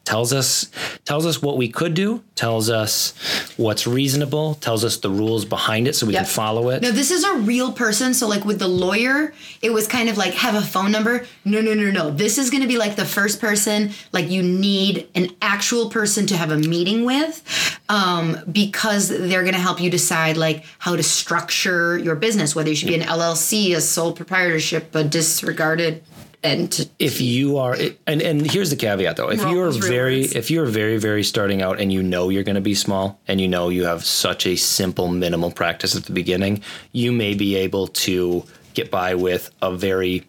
tells 0.05 0.33
us 0.33 0.71
tells 1.05 1.27
us 1.27 1.41
what 1.43 1.57
we 1.57 1.69
could 1.69 1.95
do, 1.95 2.23
tells 2.35 2.69
us 2.71 3.15
what's 3.57 3.87
reasonable, 3.87 4.55
tells 4.57 4.85
us 4.85 4.99
the 4.99 5.11
rules 5.11 5.45
behind 5.45 5.89
it 5.89 5.95
so 5.95 6.07
we 6.07 6.13
Yep. 6.15 6.25
can 6.25 6.31
follow 6.31 6.71
it. 6.71 6.83
No, 6.83 6.91
this 6.91 7.11
is 7.11 7.25
a 7.25 7.35
real 7.35 7.73
person. 7.73 8.15
So, 8.15 8.27
like 8.29 8.45
with 8.45 8.59
the 8.59 8.69
lawyer, 8.69 9.33
it 9.63 9.71
was 9.73 9.87
kind 9.87 10.09
of 10.09 10.17
like 10.17 10.35
have 10.35 10.55
a 10.55 10.63
phone 10.63 10.93
number. 10.93 11.27
No, 11.45 11.61
no, 11.61 11.75
no, 11.75 11.91
no. 11.91 12.11
This 12.11 12.39
is 12.39 12.51
going 12.51 12.63
to 12.63 12.69
be 12.69 12.77
like 12.79 12.97
the 12.97 13.05
first 13.05 13.41
person. 13.41 13.91
Like 14.13 14.31
you 14.31 14.43
need 14.43 15.09
an 15.15 15.31
actual 15.43 15.91
person 15.91 16.27
to 16.27 16.37
have 16.37 16.51
a 16.51 16.57
meeting 16.59 17.05
with, 17.05 17.43
um, 17.89 18.37
because 18.51 19.09
they're 19.09 19.43
going 19.43 19.55
to 19.55 19.61
help 19.61 19.81
you 19.81 19.91
decide 19.91 20.37
like 20.37 20.65
how 20.79 20.97
to 20.97 21.03
structure 21.03 21.99
your 21.99 22.15
business, 22.15 22.55
whether 22.55 22.69
you 22.71 22.77
should 22.77 22.89
be 22.89 22.95
an 22.95 23.03
LLC, 23.03 23.75
a 23.75 23.81
sole 23.81 24.13
proprietorship, 24.13 24.95
a 24.95 25.05
disregarded 25.05 26.03
entity. 26.45 26.91
if 26.99 27.21
you 27.21 27.57
are 27.59 27.77
and 28.07 28.21
and 28.23 28.51
here's 28.51 28.71
the 28.71 28.77
caveat 28.77 29.17
though 29.17 29.31
if 29.31 29.39
Well, 29.41 29.53
you're 29.53 29.71
very 29.73 30.21
words. 30.21 30.35
if 30.37 30.51
you're 30.51 30.67
very 30.67 30.99
very 30.99 31.25
starting 31.25 31.63
out 31.63 31.81
and 31.81 31.93
you 31.93 32.03
know 32.03 32.29
you're 32.29 32.45
going 32.45 32.55
to 32.55 32.61
be 32.61 32.75
small 32.75 33.19
and 33.27 33.41
you 33.41 33.49
know 33.49 33.71
you 33.71 33.85
have 33.85 34.05
such 34.05 34.47
a 34.47 34.55
simple 34.57 35.09
minimal 35.09 35.51
practice 35.51 35.97
at 35.97 36.05
the 36.05 36.13
beginning 36.13 36.63
you 36.93 37.11
may 37.13 37.35
be 37.35 37.57
able 37.57 37.89
to 37.89 38.45
get 38.75 38.91
by 38.91 39.15
with 39.15 39.51
a 39.63 39.75
very 39.75 40.25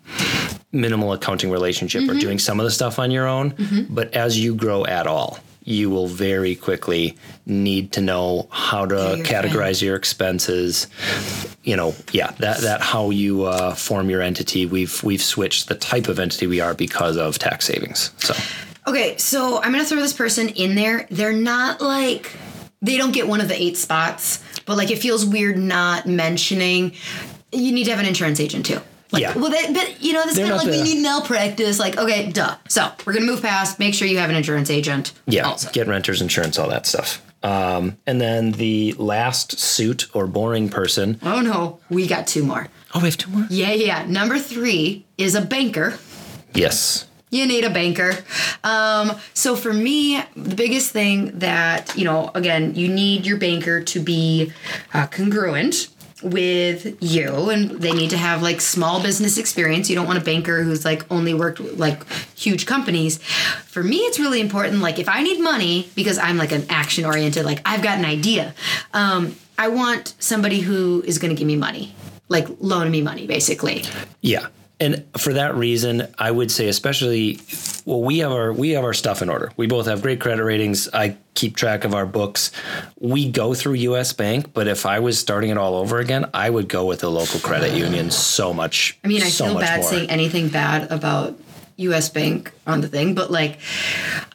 minimal 0.71 1.13
accounting 1.13 1.51
relationship 1.51 2.04
Mm-hmm. 2.04 2.17
or 2.17 2.19
doing 2.19 2.39
some 2.39 2.60
of 2.60 2.63
the 2.65 2.71
stuff 2.71 2.97
on 2.99 3.12
your 3.12 3.28
own 3.28 3.54
but 3.89 4.13
as 4.13 4.39
you 4.39 4.56
grow 4.56 4.86
at 4.86 5.08
all 5.08 5.39
you 5.63 5.89
will 5.89 6.08
very 6.08 6.56
quickly 6.56 7.17
need 7.46 7.92
to 7.94 8.02
know 8.02 8.48
how 8.52 8.86
to 8.86 8.96
categorize 9.24 9.82
your 9.82 9.96
expenses. 9.96 10.88
You 11.64 11.76
know, 11.76 11.96
yeah, 12.12 12.32
that 12.40 12.62
that 12.62 12.82
how 12.82 13.10
you 13.10 13.44
uh, 13.46 13.76
form 13.76 14.10
your 14.10 14.22
entity. 14.22 14.66
We've 14.66 15.02
we've 15.04 15.22
switched 15.22 15.68
the 15.68 15.76
type 15.76 16.08
of 16.08 16.20
entity 16.20 16.48
we 16.48 16.60
are 16.60 16.74
because 16.74 17.18
of 17.18 17.38
tax 17.40 17.66
savings. 17.66 18.12
So 18.20 18.34
Okay, 18.88 19.18
so 19.18 19.62
I'm 19.62 19.72
gonna 19.72 19.84
throw 19.86 20.00
this 20.00 20.14
person 20.14 20.50
in 20.50 20.76
there. 20.76 21.08
They're 21.10 21.34
not 21.34 21.82
like 21.82 22.32
they 22.82 22.98
don't 22.98 23.12
get 23.14 23.28
one 23.28 23.42
of 23.42 23.48
the 23.48 23.60
eight 23.60 23.78
spots, 23.78 24.44
but 24.66 24.78
like 24.78 24.92
it 24.92 25.00
feels 25.00 25.26
weird 25.26 25.58
not 25.58 26.06
mentioning. 26.06 26.94
You 27.52 27.72
need 27.72 27.86
to 27.86 27.92
have 27.92 28.00
an 28.00 28.06
insurance 28.06 28.40
agent 28.40 28.66
too. 28.68 28.80
Like, 29.12 29.22
Yeah. 29.22 29.38
Well, 29.38 29.50
they, 29.50 29.72
but 29.74 30.04
you 30.04 30.14
know, 30.14 30.24
this 30.26 30.38
kind 30.38 30.52
of 30.52 30.58
like 30.58 30.68
we 30.68 30.78
the- 30.78 30.84
need 30.84 31.02
malpractice. 31.02 31.80
Like, 31.80 31.98
okay, 31.98 32.32
duh. 32.32 32.58
So 32.68 32.92
we're 33.06 33.14
gonna 33.14 33.26
move 33.26 33.42
past. 33.42 33.80
Make 33.80 33.96
sure 33.96 34.08
you 34.08 34.20
have 34.20 34.30
an 34.30 34.36
insurance 34.36 34.70
agent. 34.70 35.14
yeah, 35.26 35.48
Also. 35.48 35.72
get 35.72 35.88
renters 35.88 36.22
insurance, 36.22 36.60
all 36.60 36.70
that 36.70 36.86
stuff. 36.86 37.24
Um, 37.46 37.98
and 38.08 38.20
then 38.20 38.54
the 38.54 38.94
last 38.98 39.60
suit 39.60 40.08
or 40.16 40.26
boring 40.26 40.68
person. 40.70 41.20
Oh 41.22 41.42
no, 41.42 41.80
we 41.92 42.08
got 42.08 42.26
two 42.26 42.44
more. 42.44 42.70
Oh, 42.94 43.00
we 43.02 43.06
have 43.10 43.18
two 43.18 43.30
more. 43.30 43.46
Yeah, 43.52 43.74
yeah. 43.74 44.06
Number 44.08 44.40
three 44.40 45.06
is 45.18 45.36
a 45.36 45.42
banker. 45.42 46.00
Yes. 46.56 47.06
you 47.30 47.46
need 47.46 47.66
a 47.66 47.70
banker. 47.70 48.14
Um, 48.64 49.12
so 49.34 49.56
for 49.56 49.74
me, 49.74 50.24
the 50.36 50.56
biggest 50.56 50.92
thing 50.92 51.38
that, 51.40 51.94
you 51.98 52.06
know, 52.06 52.32
again, 52.34 52.74
you 52.76 52.88
need 52.88 53.26
your 53.26 53.38
banker 53.38 53.82
to 53.84 54.00
be 54.00 54.54
uh, 54.94 55.06
congruent 55.08 55.90
with 56.26 57.02
you 57.02 57.50
and 57.50 57.70
they 57.72 57.92
need 57.92 58.10
to 58.10 58.18
have 58.18 58.42
like 58.42 58.62
small 58.62 59.02
business 59.02 59.38
experience. 59.38 59.90
You 59.90 59.96
don't 59.96 60.08
want 60.08 60.20
a 60.20 60.24
banker 60.24 60.64
who's 60.64 60.84
like 60.84 61.10
only 61.12 61.34
worked 61.34 61.60
with 61.60 61.80
like 61.80 62.04
huge 62.36 62.66
companies. 62.66 63.18
For 63.18 63.84
me 63.84 63.98
it's 63.98 64.20
really 64.20 64.40
important 64.40 64.82
like 64.82 65.00
if 65.00 65.10
i 65.10 65.22
need 65.22 65.42
money 65.42 65.90
because 65.96 66.18
i'm 66.18 66.38
like 66.38 66.54
an 66.54 66.66
action 66.70 67.04
oriented 67.06 67.44
like 67.46 67.60
i've 67.66 67.84
got 67.84 67.98
an 67.98 68.06
idea 68.06 68.54
um, 68.94 69.36
i 69.58 69.68
want 69.68 70.16
somebody 70.20 70.62
who 70.62 71.04
is 71.06 71.18
going 71.20 71.34
to 71.34 71.38
give 71.38 71.48
me 71.48 71.58
money 71.58 71.94
like 72.30 72.48
loan 72.60 72.92
me 72.92 73.02
money 73.02 73.28
basically. 73.28 73.84
Yeah. 74.22 74.48
And 74.80 75.06
for 75.18 75.34
that 75.34 75.56
reason, 75.56 76.14
I 76.20 76.32
would 76.32 76.52
say 76.52 76.68
especially 76.68 77.40
well 77.86 78.02
we 78.02 78.20
have 78.20 78.32
our 78.32 78.52
we 78.52 78.72
have 78.72 78.84
our 78.84 78.94
stuff 78.94 79.22
in 79.22 79.30
order. 79.30 79.52
We 79.58 79.68
both 79.68 79.86
have 79.86 80.02
great 80.02 80.20
credit 80.20 80.44
ratings. 80.44 80.90
I 80.94 81.18
keep 81.34 81.56
track 81.56 81.84
of 81.84 81.94
our 81.94 82.06
books. 82.06 82.52
We 83.00 83.30
go 83.30 83.54
through 83.54 83.74
US 83.74 84.12
Bank, 84.14 84.54
but 84.54 84.68
if 84.68 84.86
I 84.86 85.00
was 85.00 85.18
starting 85.20 85.50
it 85.50 85.58
all 85.58 85.76
over 85.76 86.00
again, 86.00 86.30
I 86.34 86.50
would 86.50 86.68
go 86.68 86.86
with 86.86 87.04
a 87.04 87.10
local 87.10 87.40
credit 87.40 87.74
union 87.78 88.12
so 88.12 88.54
much 88.54 88.98
I 89.04 89.08
mean, 89.08 89.22
I 89.22 89.30
so 89.30 89.46
feel 89.46 89.60
bad 89.60 89.82
more. 89.82 89.90
saying 89.90 90.10
anything 90.10 90.50
bad 90.50 90.92
about 90.92 91.38
US 91.78 92.10
Bank 92.10 92.52
on 92.66 92.82
the 92.82 92.88
thing, 92.88 93.14
but 93.14 93.32
like 93.32 93.60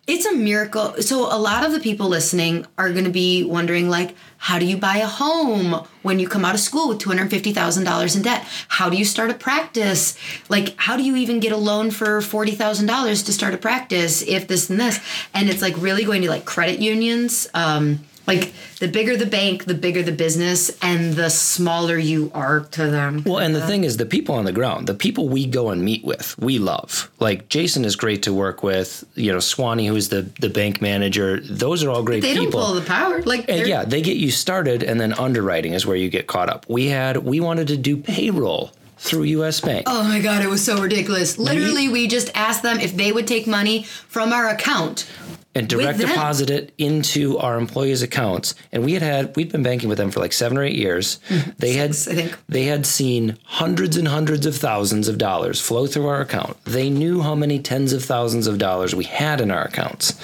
it's 0.07 0.27
a 0.27 0.35
miracle. 0.35 0.95
So 1.01 1.35
a 1.35 1.39
lot 1.39 1.65
of 1.65 1.73
the 1.73 1.81
people 1.81 2.09
listening 2.09 2.67
are 2.77 2.91
going 2.91 3.05
to 3.05 3.11
be 3.11 3.45
wondering 3.45 3.89
like 3.89 4.15
how 4.39 4.59
do 4.59 4.65
you 4.65 4.77
buy 4.77 4.97
a 4.97 5.07
home 5.07 5.87
when 6.03 6.19
you 6.19 6.27
come 6.27 6.45
out 6.45 6.55
of 6.55 6.61
school 6.61 6.89
with 6.89 6.99
$250,000 6.99 8.17
in 8.17 8.23
debt? 8.23 8.45
How 8.69 8.89
do 8.89 8.97
you 8.97 9.05
start 9.05 9.31
a 9.31 9.35
practice? 9.35 10.19
Like 10.49 10.75
how 10.77 10.97
do 10.97 11.03
you 11.03 11.17
even 11.17 11.41
get 11.41 11.53
a 11.53 11.57
loan 11.57 11.91
for 11.91 12.21
$40,000 12.21 13.25
to 13.27 13.33
start 13.33 13.55
a 13.55 13.59
practice 13.59 14.23
if 14.23 14.49
this 14.49 14.69
and 14.69 14.81
this? 14.81 14.99
And 15.35 15.49
it's 15.49 15.63
like 15.63 15.75
really 15.77 16.05
going 16.05 16.23
to 16.23 16.29
like 16.29 16.45
credit 16.45 16.81
unions 16.81 17.49
um 17.55 18.01
like 18.35 18.53
the 18.79 18.89
bigger 18.89 19.17
the 19.17 19.27
bank, 19.27 19.65
the 19.65 19.75
bigger 19.75 20.03
the 20.03 20.13
business 20.13 20.77
and 20.83 21.15
the 21.15 21.29
smaller 21.29 21.99
you 21.99 22.31
are 22.35 22.61
to 22.61 22.87
them. 22.91 23.23
Well, 23.27 23.39
and 23.39 23.55
the 23.55 23.67
thing 23.67 23.85
is, 23.85 23.97
the 23.97 24.07
people 24.07 24.35
on 24.35 24.45
the 24.45 24.53
ground, 24.53 24.87
the 24.87 24.95
people 24.95 25.29
we 25.29 25.47
go 25.47 25.71
and 25.71 25.83
meet 25.85 26.05
with, 26.05 26.39
we 26.39 26.59
love. 26.59 27.11
Like 27.19 27.49
Jason 27.49 27.85
is 27.85 27.97
great 27.97 28.23
to 28.25 28.33
work 28.33 28.63
with. 28.63 29.05
You 29.15 29.33
know, 29.33 29.41
Swanee, 29.41 29.87
who's 29.87 30.09
the 30.09 30.23
the 30.41 30.49
bank 30.49 30.81
manager. 30.81 31.41
Those 31.41 31.85
are 31.85 31.91
all 31.91 32.03
great 32.03 32.23
they 32.23 32.35
people. 32.35 32.51
don't 32.51 32.67
pull 32.67 32.75
the 32.75 32.87
power. 32.87 33.23
Like 33.23 33.47
And 33.49 33.67
yeah, 33.67 33.85
they 33.85 34.03
get 34.03 34.17
you 34.17 34.31
started, 34.31 34.83
and 34.83 35.01
then 35.01 35.13
underwriting 35.13 35.75
is 35.75 35.85
where 35.87 35.97
you 35.97 36.09
get 36.09 36.27
caught 36.27 36.49
up. 36.49 36.67
We 36.69 36.87
had 36.87 37.19
we 37.19 37.41
wanted 37.41 37.69
to 37.69 37.77
do 37.77 37.97
payroll 37.97 38.71
through 39.01 39.23
U.S. 39.23 39.61
Bank. 39.61 39.85
Oh 39.87 40.05
my 40.05 40.21
god, 40.21 40.43
it 40.43 40.49
was 40.49 40.65
so 40.65 40.81
ridiculous. 40.81 41.39
Literally, 41.39 41.89
we 41.89 42.07
just 42.07 42.31
asked 42.35 42.63
them 42.63 42.79
if 42.79 42.95
they 42.97 43.13
would 43.13 43.27
take 43.27 43.47
money 43.47 43.83
from 43.85 44.33
our 44.33 44.49
account. 44.49 45.11
And 45.55 45.69
direct 45.69 45.99
deposit 45.99 46.49
it 46.49 46.73
into 46.79 47.37
our 47.39 47.59
employees' 47.59 48.03
accounts. 48.03 48.55
And 48.71 48.85
we 48.85 48.93
had 48.93 49.03
had 49.03 49.37
we'd 49.37 49.51
been 49.51 49.63
banking 49.65 49.89
with 49.89 49.99
them 49.99 50.11
for 50.13 50.21
like 50.21 50.33
seven 50.33 50.57
or 50.57 50.63
eight 50.63 50.77
years. 50.77 51.19
They 51.59 51.73
had 51.75 51.95
Six, 51.95 52.09
I 52.09 52.23
think. 52.23 52.39
they 52.49 52.65
had 52.65 52.87
seen 52.87 53.37
hundreds 53.45 53.97
and 53.97 54.07
hundreds 54.09 54.47
of 54.47 54.57
thousands 54.57 55.09
of 55.09 55.19
dollars 55.19 55.61
flow 55.61 55.87
through 55.87 56.07
our 56.07 56.21
account. 56.21 56.57
They 56.65 56.89
knew 56.89 57.21
how 57.21 57.35
many 57.35 57.59
tens 57.59 57.93
of 57.93 58.05
thousands 58.05 58.47
of 58.47 58.59
dollars 58.59 58.95
we 58.95 59.05
had 59.05 59.41
in 59.41 59.51
our 59.51 59.65
accounts, 59.65 60.19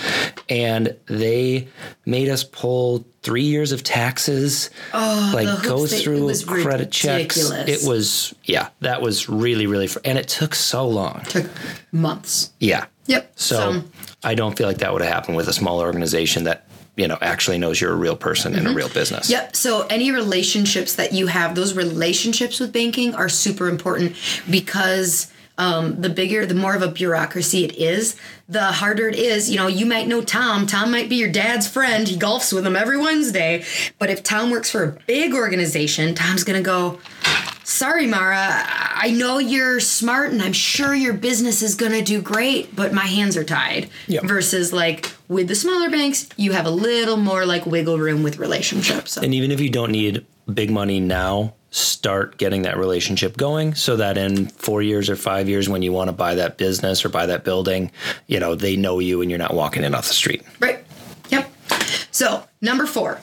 and 0.48 0.96
they 1.06 1.68
made 2.06 2.28
us 2.28 2.44
pull 2.44 3.04
three 3.22 3.42
years 3.42 3.72
of 3.72 3.82
taxes. 3.82 4.70
Oh, 4.94 5.32
like 5.34 5.62
go 5.64 5.78
hoops 5.80 5.90
they- 5.90 5.98
it 5.98 6.02
through 6.04 6.62
credit 6.62 6.90
checks. 6.92 7.36
It 7.50 7.86
was 7.86 8.34
yeah, 8.44 8.68
that 8.80 9.02
was 9.02 9.28
really 9.28 9.66
really 9.66 9.88
fr- 9.88 9.98
and 10.04 10.16
it 10.18 10.28
took 10.28 10.54
so 10.54 10.88
long. 10.88 11.22
Took 11.28 11.50
months. 11.92 12.52
Yeah. 12.60 12.86
Yep. 13.06 13.32
So, 13.36 13.82
I 14.22 14.34
don't 14.34 14.56
feel 14.56 14.66
like 14.66 14.78
that 14.78 14.92
would 14.92 15.02
have 15.02 15.12
happened 15.12 15.36
with 15.36 15.48
a 15.48 15.52
small 15.52 15.80
organization 15.80 16.44
that 16.44 16.66
you 16.96 17.06
know 17.06 17.18
actually 17.20 17.58
knows 17.58 17.80
you're 17.80 17.92
a 17.92 17.96
real 17.96 18.16
person 18.16 18.54
in 18.54 18.66
a 18.66 18.72
real 18.72 18.88
business. 18.88 19.30
Yep. 19.30 19.54
So 19.54 19.86
any 19.88 20.10
relationships 20.10 20.96
that 20.96 21.12
you 21.12 21.26
have, 21.26 21.54
those 21.54 21.74
relationships 21.74 22.58
with 22.58 22.72
banking 22.72 23.14
are 23.14 23.28
super 23.28 23.68
important 23.68 24.16
because 24.50 25.30
um, 25.58 26.00
the 26.00 26.08
bigger, 26.08 26.44
the 26.44 26.54
more 26.54 26.74
of 26.74 26.82
a 26.82 26.88
bureaucracy 26.88 27.64
it 27.64 27.76
is, 27.76 28.16
the 28.48 28.64
harder 28.64 29.08
it 29.08 29.16
is. 29.16 29.50
You 29.50 29.56
know, 29.56 29.66
you 29.66 29.86
might 29.86 30.06
know 30.06 30.22
Tom. 30.22 30.66
Tom 30.66 30.90
might 30.90 31.08
be 31.08 31.16
your 31.16 31.30
dad's 31.30 31.66
friend. 31.66 32.06
He 32.06 32.16
golfs 32.16 32.52
with 32.52 32.66
him 32.66 32.76
every 32.76 32.98
Wednesday. 32.98 33.64
But 33.98 34.10
if 34.10 34.22
Tom 34.22 34.50
works 34.50 34.70
for 34.70 34.84
a 34.84 34.92
big 35.06 35.34
organization, 35.34 36.14
Tom's 36.14 36.44
gonna 36.44 36.62
go. 36.62 36.98
Sorry, 37.68 38.06
Mara. 38.06 38.38
I 38.38 39.10
know 39.10 39.38
you're 39.38 39.80
smart 39.80 40.30
and 40.30 40.40
I'm 40.40 40.52
sure 40.52 40.94
your 40.94 41.12
business 41.12 41.62
is 41.62 41.74
going 41.74 41.90
to 41.90 42.00
do 42.00 42.22
great, 42.22 42.76
but 42.76 42.92
my 42.92 43.06
hands 43.06 43.36
are 43.36 43.42
tied. 43.42 43.90
Yep. 44.06 44.22
Versus, 44.22 44.72
like, 44.72 45.10
with 45.26 45.48
the 45.48 45.56
smaller 45.56 45.90
banks, 45.90 46.28
you 46.36 46.52
have 46.52 46.64
a 46.64 46.70
little 46.70 47.16
more, 47.16 47.44
like, 47.44 47.66
wiggle 47.66 47.98
room 47.98 48.22
with 48.22 48.38
relationships. 48.38 49.14
So. 49.14 49.22
And 49.22 49.34
even 49.34 49.50
if 49.50 49.60
you 49.60 49.68
don't 49.68 49.90
need 49.90 50.24
big 50.54 50.70
money 50.70 51.00
now, 51.00 51.54
start 51.72 52.38
getting 52.38 52.62
that 52.62 52.76
relationship 52.78 53.36
going 53.36 53.74
so 53.74 53.96
that 53.96 54.16
in 54.16 54.46
four 54.46 54.80
years 54.80 55.10
or 55.10 55.16
five 55.16 55.48
years, 55.48 55.68
when 55.68 55.82
you 55.82 55.92
want 55.92 56.06
to 56.06 56.12
buy 56.12 56.36
that 56.36 56.58
business 56.58 57.04
or 57.04 57.08
buy 57.08 57.26
that 57.26 57.42
building, 57.42 57.90
you 58.28 58.38
know, 58.38 58.54
they 58.54 58.76
know 58.76 59.00
you 59.00 59.22
and 59.22 59.30
you're 59.30 59.38
not 59.38 59.54
walking 59.54 59.82
in 59.82 59.92
off 59.92 60.06
the 60.06 60.14
street. 60.14 60.44
Right. 60.60 60.84
Yep. 61.30 61.50
So, 62.12 62.44
number 62.60 62.86
four. 62.86 63.18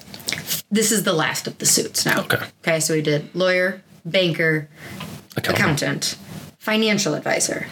This 0.69 0.91
is 0.91 1.03
the 1.03 1.13
last 1.13 1.47
of 1.47 1.59
the 1.59 1.65
suits 1.65 2.05
now. 2.05 2.23
Okay. 2.23 2.45
Okay, 2.61 2.79
so 2.81 2.93
we 2.93 3.01
did 3.01 3.33
lawyer, 3.33 3.81
banker, 4.05 4.67
Accountant. 5.35 5.57
accountant, 5.59 6.17
financial 6.59 7.13
advisor. 7.13 7.67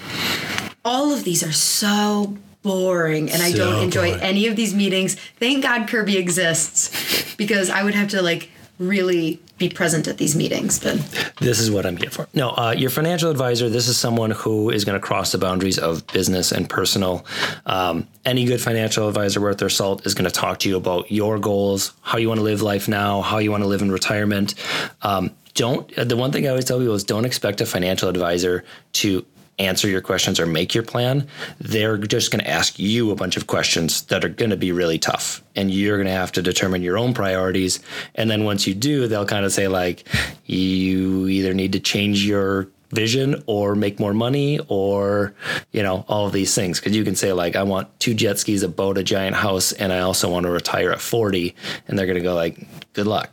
All 0.84 1.14
of 1.14 1.24
these 1.24 1.44
are 1.44 1.52
so 1.52 2.38
boring, 2.64 3.32
and 3.32 3.42
I 3.42 3.52
don't 3.52 3.84
enjoy 3.84 4.10
boring. 4.10 4.24
any 4.24 4.48
of 4.48 4.56
these 4.56 4.74
meetings. 4.74 5.16
Thank 5.40 5.64
God 5.64 5.88
Kirby 5.88 6.18
exists 6.18 7.36
because 7.36 7.70
I 7.70 7.84
would 7.84 7.94
have 7.96 8.10
to 8.10 8.22
like 8.22 8.50
really 8.80 9.40
be 9.60 9.70
present 9.70 10.08
at 10.08 10.18
these 10.18 10.36
meetings. 10.36 10.80
But 10.80 10.98
This 11.40 11.60
is 11.60 11.70
what 11.70 11.86
I'm 11.86 11.98
here 11.98 12.10
for. 12.10 12.28
No, 12.34 12.50
uh, 12.50 12.74
your 12.76 12.90
financial 12.90 13.30
advisor, 13.30 13.70
this 13.70 13.88
is 13.88 13.96
someone 13.96 14.32
who 14.32 14.72
is 14.72 14.86
going 14.86 15.00
to 15.00 15.06
cross 15.06 15.32
the 15.32 15.38
boundaries 15.38 15.78
of 15.78 16.06
business 16.08 16.52
and 16.52 16.68
personal. 16.68 17.24
Um, 17.68 18.08
any 18.26 18.46
good 18.46 18.60
financial 18.60 19.08
advisor 19.08 19.40
worth 19.40 19.60
their 19.60 19.70
salt 19.70 20.08
is 20.08 20.16
going 20.16 20.26
to 20.26 20.32
talk 20.32 20.58
to 20.60 20.70
you 20.70 20.78
about 20.78 21.12
your 21.12 21.38
goals, 21.38 21.94
how 22.02 22.18
you 22.18 22.28
want 22.28 22.40
to 22.40 22.44
live 22.44 22.64
life 22.64 22.88
now, 22.88 23.22
how 23.22 23.38
you 23.38 23.52
want 23.52 23.62
to 23.62 23.68
live 23.68 23.84
in 23.84 23.92
retirement. 23.92 24.56
Um, 25.04 25.30
don't, 25.62 25.96
uh, 25.96 26.04
the 26.04 26.18
one 26.18 26.32
thing 26.32 26.48
I 26.48 26.50
always 26.50 26.66
tell 26.66 26.80
people 26.80 26.96
is 26.96 27.04
don't 27.04 27.24
expect 27.24 27.62
a 27.62 27.68
financial 27.68 28.10
advisor 28.10 28.64
to 28.94 29.24
answer 29.60 29.88
your 29.88 30.02
questions 30.02 30.40
or 30.40 30.48
make 30.48 30.74
your 30.74 30.84
plan. 30.84 31.28
They're 31.60 32.00
just 32.00 32.32
going 32.32 32.44
to 32.44 32.50
ask 32.50 32.80
you 32.80 33.12
a 33.12 33.16
bunch 33.16 33.38
of 33.38 33.46
questions 33.46 34.02
that 34.06 34.26
are 34.26 34.30
going 34.30 34.50
to 34.50 34.58
be 34.58 34.72
really 34.72 34.98
tough. 34.98 35.44
And 35.56 35.70
you're 35.70 35.98
going 35.98 36.08
to 36.08 36.14
have 36.14 36.32
to 36.32 36.42
determine 36.42 36.82
your 36.82 36.98
own 36.98 37.14
priorities. 37.14 37.80
And 38.16 38.28
then 38.28 38.44
once 38.44 38.66
you 38.66 38.74
do, 38.74 39.08
they'll 39.08 39.24
kind 39.24 39.46
of 39.46 39.54
say, 39.54 39.68
like, 39.68 40.04
you 40.48 41.28
either 41.28 41.54
need 41.54 41.74
to 41.74 41.80
change 41.80 42.26
your 42.26 42.68
vision 42.90 43.44
or 43.46 43.76
make 43.76 44.00
more 44.00 44.16
money 44.16 44.60
or 44.68 45.34
you 45.72 45.82
know 45.82 46.04
all 46.10 46.26
of 46.26 46.34
these 46.34 46.54
things 46.54 46.78
because 46.78 46.94
you 46.94 47.06
can 47.06 47.16
say 47.16 47.32
like 47.32 47.56
i 47.56 47.64
want 47.64 47.88
two 48.02 48.14
jet 48.14 48.38
skis 48.38 48.64
a 48.64 48.68
boat 48.68 48.98
a 48.98 49.04
giant 49.04 49.34
house 49.34 49.72
and 49.72 49.94
i 49.94 50.00
also 50.00 50.30
want 50.30 50.46
to 50.46 50.52
retire 50.52 50.92
at 50.92 51.00
40 51.00 51.56
and 51.88 51.98
they're 51.98 52.06
going 52.06 52.18
to 52.18 52.22
go 52.22 52.36
like 52.36 52.60
good 52.92 53.08
luck 53.08 53.30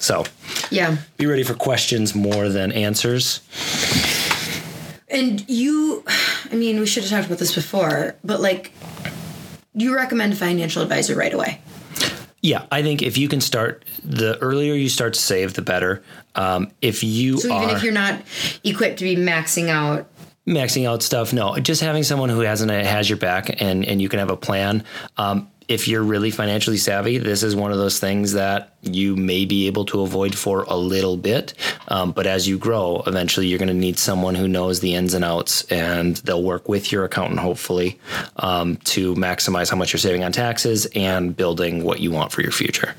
so 0.00 0.24
yeah. 0.70 0.96
be 1.16 1.26
ready 1.26 1.44
for 1.44 1.54
questions 1.54 2.14
more 2.14 2.48
than 2.48 2.72
answers 2.72 3.40
And 5.10 5.48
you, 5.48 6.04
I 6.52 6.54
mean, 6.54 6.78
we 6.78 6.86
should 6.86 7.02
have 7.02 7.10
talked 7.10 7.26
about 7.26 7.38
this 7.38 7.54
before, 7.54 8.14
but 8.22 8.40
like, 8.40 8.72
do 9.76 9.84
you 9.84 9.94
recommend 9.94 10.32
a 10.32 10.36
financial 10.36 10.82
advisor 10.82 11.14
right 11.14 11.32
away. 11.32 11.60
Yeah, 12.42 12.64
I 12.72 12.82
think 12.82 13.02
if 13.02 13.18
you 13.18 13.28
can 13.28 13.40
start, 13.40 13.84
the 14.02 14.38
earlier 14.38 14.74
you 14.74 14.88
start 14.88 15.14
to 15.14 15.20
save, 15.20 15.54
the 15.54 15.62
better. 15.62 16.02
Um, 16.34 16.70
if 16.80 17.04
you 17.04 17.36
So 17.38 17.52
are 17.52 17.62
even 17.62 17.76
if 17.76 17.82
you're 17.82 17.92
not 17.92 18.22
equipped 18.64 18.98
to 19.00 19.04
be 19.04 19.14
maxing 19.14 19.68
out, 19.68 20.08
maxing 20.46 20.88
out 20.88 21.02
stuff, 21.02 21.34
no, 21.34 21.58
just 21.58 21.82
having 21.82 22.02
someone 22.02 22.30
who 22.30 22.40
hasn't 22.40 22.70
has 22.70 23.10
your 23.10 23.18
back 23.18 23.60
and 23.60 23.84
and 23.84 24.00
you 24.00 24.08
can 24.08 24.20
have 24.20 24.30
a 24.30 24.38
plan. 24.38 24.84
Um, 25.18 25.49
if 25.70 25.86
you're 25.86 26.02
really 26.02 26.32
financially 26.32 26.76
savvy, 26.76 27.16
this 27.16 27.44
is 27.44 27.54
one 27.54 27.70
of 27.70 27.78
those 27.78 28.00
things 28.00 28.32
that 28.32 28.74
you 28.82 29.14
may 29.14 29.44
be 29.44 29.68
able 29.68 29.84
to 29.84 30.00
avoid 30.00 30.34
for 30.34 30.64
a 30.64 30.74
little 30.74 31.16
bit. 31.16 31.54
Um, 31.86 32.10
but 32.10 32.26
as 32.26 32.48
you 32.48 32.58
grow, 32.58 33.04
eventually 33.06 33.46
you're 33.46 33.60
going 33.60 33.68
to 33.68 33.74
need 33.74 33.96
someone 33.96 34.34
who 34.34 34.48
knows 34.48 34.80
the 34.80 34.96
ins 34.96 35.14
and 35.14 35.24
outs, 35.24 35.62
and 35.70 36.16
they'll 36.16 36.42
work 36.42 36.68
with 36.68 36.90
your 36.90 37.04
accountant, 37.04 37.38
hopefully, 37.38 38.00
um, 38.38 38.78
to 38.78 39.14
maximize 39.14 39.70
how 39.70 39.76
much 39.76 39.92
you're 39.92 40.00
saving 40.00 40.24
on 40.24 40.32
taxes 40.32 40.86
and 40.96 41.36
building 41.36 41.84
what 41.84 42.00
you 42.00 42.10
want 42.10 42.32
for 42.32 42.42
your 42.42 42.50
future. 42.50 42.96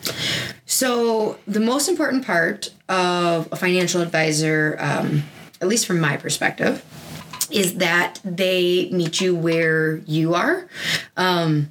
So, 0.66 1.38
the 1.46 1.60
most 1.60 1.90
important 1.90 2.26
part 2.26 2.70
of 2.88 3.50
a 3.52 3.58
financial 3.58 4.02
advisor, 4.02 4.78
um, 4.80 5.24
at 5.60 5.68
least 5.68 5.86
from 5.86 6.00
my 6.00 6.16
perspective, 6.16 6.86
is 7.52 7.76
that 7.76 8.22
they 8.24 8.90
meet 8.92 9.20
you 9.20 9.36
where 9.36 9.98
you 9.98 10.36
are. 10.36 10.70
Um, 11.18 11.70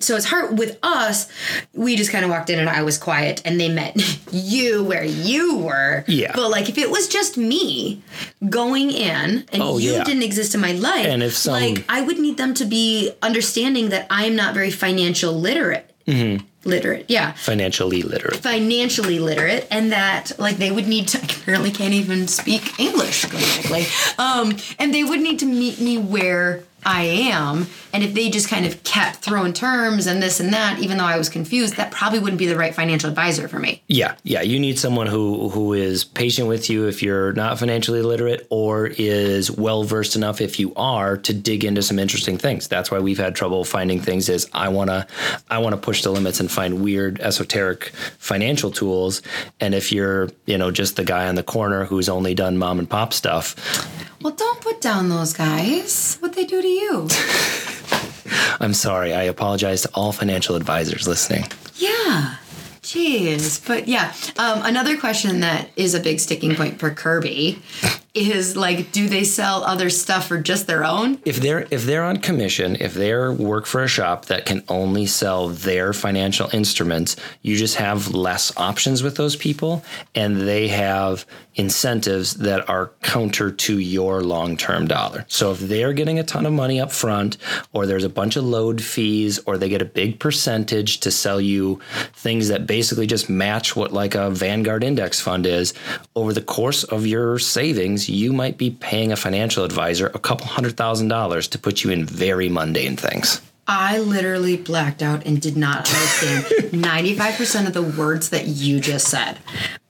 so 0.00 0.14
it's 0.16 0.24
hard 0.26 0.58
with 0.58 0.78
us. 0.82 1.28
We 1.74 1.96
just 1.96 2.12
kind 2.12 2.24
of 2.24 2.30
walked 2.30 2.50
in 2.50 2.58
and 2.58 2.68
I 2.68 2.82
was 2.82 2.98
quiet, 2.98 3.42
and 3.44 3.58
they 3.60 3.68
met 3.68 3.96
you 4.32 4.84
where 4.84 5.04
you 5.04 5.56
were. 5.58 6.04
Yeah. 6.06 6.32
But 6.34 6.50
like, 6.50 6.68
if 6.68 6.78
it 6.78 6.90
was 6.90 7.08
just 7.08 7.36
me 7.36 8.00
going 8.48 8.90
in 8.90 9.44
and 9.52 9.62
Oh, 9.62 9.78
you 9.78 9.92
yeah. 9.92 10.04
didn't 10.04 10.22
exist 10.22 10.54
in 10.54 10.60
my 10.60 10.72
life, 10.72 11.06
And 11.06 11.22
if 11.22 11.36
some- 11.36 11.52
like, 11.54 11.84
I 11.88 12.00
would 12.00 12.18
need 12.18 12.36
them 12.36 12.54
to 12.54 12.64
be 12.64 13.10
understanding 13.22 13.88
that 13.90 14.06
I'm 14.10 14.36
not 14.36 14.54
very 14.54 14.70
financial 14.70 15.32
literate. 15.32 15.84
Mm-hmm. 16.06 16.44
Literate, 16.64 17.06
yeah 17.08 17.32
Financially 17.32 18.02
literate. 18.02 18.36
financially 18.38 19.18
literate 19.20 19.66
and 19.70 19.92
that 19.92 20.32
like 20.38 20.56
they 20.56 20.70
would 20.70 20.86
need 20.88 21.08
to 21.08 21.18
I 21.22 21.24
apparently 21.24 21.70
can't 21.70 21.94
even 21.94 22.28
speak 22.28 22.78
english 22.80 23.24
correctly 23.26 23.86
um, 24.18 24.56
and 24.78 24.92
they 24.92 25.04
would 25.04 25.20
need 25.20 25.38
to 25.38 25.46
meet 25.46 25.80
me 25.80 25.96
where 25.98 26.64
i 26.88 27.02
am 27.02 27.66
and 27.92 28.02
if 28.02 28.14
they 28.14 28.28
just 28.30 28.48
kind 28.48 28.66
of 28.66 28.82
kept 28.82 29.16
throwing 29.16 29.52
terms 29.52 30.06
and 30.06 30.22
this 30.22 30.40
and 30.40 30.52
that 30.52 30.78
even 30.78 30.98
though 30.98 31.04
i 31.04 31.16
was 31.16 31.28
confused 31.28 31.76
that 31.76 31.90
probably 31.90 32.18
wouldn't 32.18 32.38
be 32.38 32.46
the 32.46 32.56
right 32.56 32.74
financial 32.74 33.08
advisor 33.08 33.46
for 33.48 33.58
me 33.58 33.82
Yeah, 33.88 34.14
yeah. 34.24 34.42
You 34.42 34.58
need 34.60 34.78
someone 34.78 35.06
who 35.06 35.48
who 35.50 35.72
is 35.72 36.04
patient 36.04 36.48
with 36.48 36.68
you 36.70 36.86
if 36.86 37.02
you're 37.02 37.32
not 37.32 37.58
financially 37.58 38.02
literate, 38.02 38.46
or 38.50 38.86
is 38.86 39.50
well 39.50 39.82
versed 39.84 40.16
enough 40.16 40.40
if 40.40 40.58
you 40.60 40.72
are 40.76 41.16
to 41.16 41.32
dig 41.32 41.64
into 41.64 41.82
some 41.82 41.98
interesting 41.98 42.38
things. 42.38 42.68
That's 42.68 42.90
why 42.90 42.98
we've 42.98 43.18
had 43.18 43.34
trouble 43.34 43.64
finding 43.64 44.00
things. 44.00 44.28
Is 44.28 44.48
I 44.52 44.68
wanna 44.68 45.06
I 45.50 45.58
wanna 45.58 45.76
push 45.76 46.02
the 46.02 46.10
limits 46.10 46.40
and 46.40 46.50
find 46.50 46.82
weird 46.82 47.20
esoteric 47.20 47.80
financial 48.18 48.70
tools. 48.70 49.22
And 49.60 49.74
if 49.74 49.92
you're 49.92 50.28
you 50.46 50.58
know 50.58 50.70
just 50.70 50.96
the 50.96 51.04
guy 51.04 51.28
on 51.28 51.34
the 51.34 51.42
corner 51.56 51.84
who's 51.84 52.08
only 52.08 52.34
done 52.34 52.58
mom 52.58 52.78
and 52.78 52.88
pop 52.88 53.12
stuff, 53.12 53.54
well 54.22 54.34
don't 54.34 54.60
put 54.60 54.80
down 54.80 55.08
those 55.08 55.32
guys 55.32 56.16
what 56.20 56.32
they 56.34 56.44
do 56.44 56.60
to 56.62 56.68
you 56.68 56.77
I'm 58.60 58.74
sorry. 58.74 59.14
I 59.14 59.22
apologize 59.24 59.82
to 59.82 59.90
all 59.94 60.12
financial 60.12 60.56
advisors 60.56 61.06
listening. 61.06 61.44
yeah 61.76 62.36
Jeez, 62.88 63.66
but 63.66 63.86
yeah. 63.86 64.14
Um, 64.38 64.64
another 64.64 64.96
question 64.96 65.40
that 65.40 65.68
is 65.76 65.94
a 65.94 66.00
big 66.00 66.20
sticking 66.20 66.54
point 66.54 66.80
for 66.80 66.90
Kirby 66.90 67.60
is 68.20 68.56
like, 68.56 68.92
do 68.92 69.08
they 69.08 69.24
sell 69.24 69.64
other 69.64 69.90
stuff 69.90 70.26
for 70.28 70.38
just 70.38 70.66
their 70.66 70.84
own? 70.84 71.18
if 71.24 71.36
they're 71.36 71.66
if 71.70 71.84
they're 71.84 72.04
on 72.04 72.16
commission, 72.16 72.76
if 72.80 72.94
they're 72.94 73.32
work 73.32 73.66
for 73.66 73.82
a 73.82 73.88
shop 73.88 74.26
that 74.26 74.46
can 74.46 74.62
only 74.68 75.06
sell 75.06 75.48
their 75.48 75.92
financial 75.92 76.48
instruments, 76.54 77.16
you 77.42 77.56
just 77.56 77.76
have 77.76 78.14
less 78.14 78.56
options 78.56 79.02
with 79.02 79.16
those 79.16 79.36
people 79.36 79.84
and 80.14 80.40
they 80.40 80.68
have 80.68 81.26
incentives 81.54 82.34
that 82.34 82.68
are 82.68 82.92
counter 83.02 83.50
to 83.50 83.78
your 83.78 84.22
long-term 84.22 84.86
dollar. 84.86 85.24
So 85.28 85.50
if 85.50 85.58
they're 85.58 85.92
getting 85.92 86.18
a 86.18 86.22
ton 86.22 86.46
of 86.46 86.52
money 86.52 86.80
up 86.80 86.92
front 86.92 87.36
or 87.72 87.84
there's 87.84 88.04
a 88.04 88.08
bunch 88.08 88.36
of 88.36 88.44
load 88.44 88.80
fees 88.80 89.40
or 89.44 89.58
they 89.58 89.68
get 89.68 89.82
a 89.82 89.84
big 89.84 90.20
percentage 90.20 91.00
to 91.00 91.10
sell 91.10 91.40
you 91.40 91.80
things 92.14 92.48
that 92.48 92.66
basically 92.66 93.08
just 93.08 93.28
match 93.28 93.74
what 93.74 93.92
like 93.92 94.14
a 94.14 94.30
Vanguard 94.30 94.84
index 94.84 95.20
fund 95.20 95.46
is, 95.46 95.74
over 96.14 96.32
the 96.32 96.40
course 96.40 96.84
of 96.84 97.06
your 97.06 97.38
savings, 97.38 98.07
you 98.08 98.32
might 98.32 98.58
be 98.58 98.70
paying 98.70 99.12
a 99.12 99.16
financial 99.16 99.64
advisor 99.64 100.06
a 100.14 100.18
couple 100.18 100.46
hundred 100.46 100.76
thousand 100.76 101.08
dollars 101.08 101.48
to 101.48 101.58
put 101.58 101.84
you 101.84 101.90
in 101.90 102.04
very 102.04 102.48
mundane 102.48 102.96
things. 102.96 103.40
I 103.70 103.98
literally 103.98 104.56
blacked 104.56 105.02
out 105.02 105.26
and 105.26 105.38
did 105.38 105.54
not 105.54 105.80
understand 105.80 106.44
95% 106.72 107.66
of 107.66 107.74
the 107.74 107.82
words 107.82 108.30
that 108.30 108.46
you 108.46 108.80
just 108.80 109.08
said. 109.08 109.38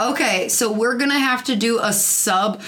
Okay, 0.00 0.48
so 0.48 0.72
we're 0.72 0.96
gonna 0.96 1.20
have 1.20 1.44
to 1.44 1.54
do 1.54 1.78
a 1.80 1.92
sub. 1.92 2.60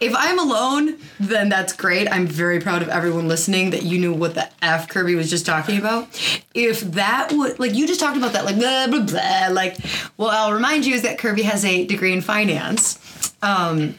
If 0.00 0.12
I'm 0.16 0.40
alone, 0.40 0.98
then 1.20 1.48
that's 1.48 1.72
great. 1.72 2.10
I'm 2.10 2.26
very 2.26 2.58
proud 2.60 2.82
of 2.82 2.88
everyone 2.88 3.28
listening 3.28 3.70
that 3.70 3.84
you 3.84 4.00
knew 4.00 4.12
what 4.12 4.34
the 4.34 4.50
F 4.60 4.88
Kirby 4.88 5.14
was 5.14 5.30
just 5.30 5.46
talking 5.46 5.78
about. 5.78 6.08
If 6.52 6.80
that 6.80 7.30
would, 7.32 7.60
like, 7.60 7.74
you 7.74 7.86
just 7.86 8.00
talked 8.00 8.16
about 8.16 8.32
that, 8.32 8.44
like, 8.44 8.56
blah, 8.56 8.88
blah, 8.88 9.06
blah. 9.06 9.48
Like, 9.52 9.76
well, 10.16 10.30
I'll 10.30 10.52
remind 10.52 10.84
you 10.84 10.96
is 10.96 11.02
that 11.02 11.16
Kirby 11.16 11.42
has 11.42 11.64
a 11.64 11.86
degree 11.86 12.12
in 12.12 12.22
finance. 12.22 13.32
Um, 13.40 13.94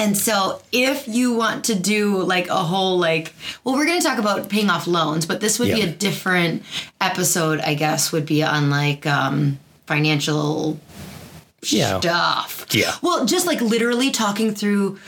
and 0.00 0.16
so 0.16 0.60
if 0.72 1.06
you 1.06 1.34
want 1.34 1.64
to 1.66 1.74
do 1.74 2.22
like 2.22 2.48
a 2.48 2.54
whole 2.56 2.98
like 2.98 3.32
well 3.64 3.74
we're 3.76 3.86
going 3.86 4.00
to 4.00 4.06
talk 4.06 4.18
about 4.18 4.48
paying 4.48 4.70
off 4.70 4.86
loans, 4.86 5.26
but 5.26 5.40
this 5.40 5.58
would 5.58 5.68
be 5.68 5.82
a 5.82 5.90
different 5.92 6.62
episode 7.00 7.60
I 7.60 7.74
guess 7.74 8.10
would 8.12 8.26
be 8.26 8.42
on 8.42 8.70
like 8.70 9.06
um 9.06 9.58
financial 9.86 10.78
Yeah. 11.62 12.00
stuff. 12.00 12.66
Yeah. 12.72 12.94
Well, 13.02 13.26
just 13.26 13.46
like 13.46 13.60
literally 13.60 14.10
talking 14.10 14.54
through 14.54 14.98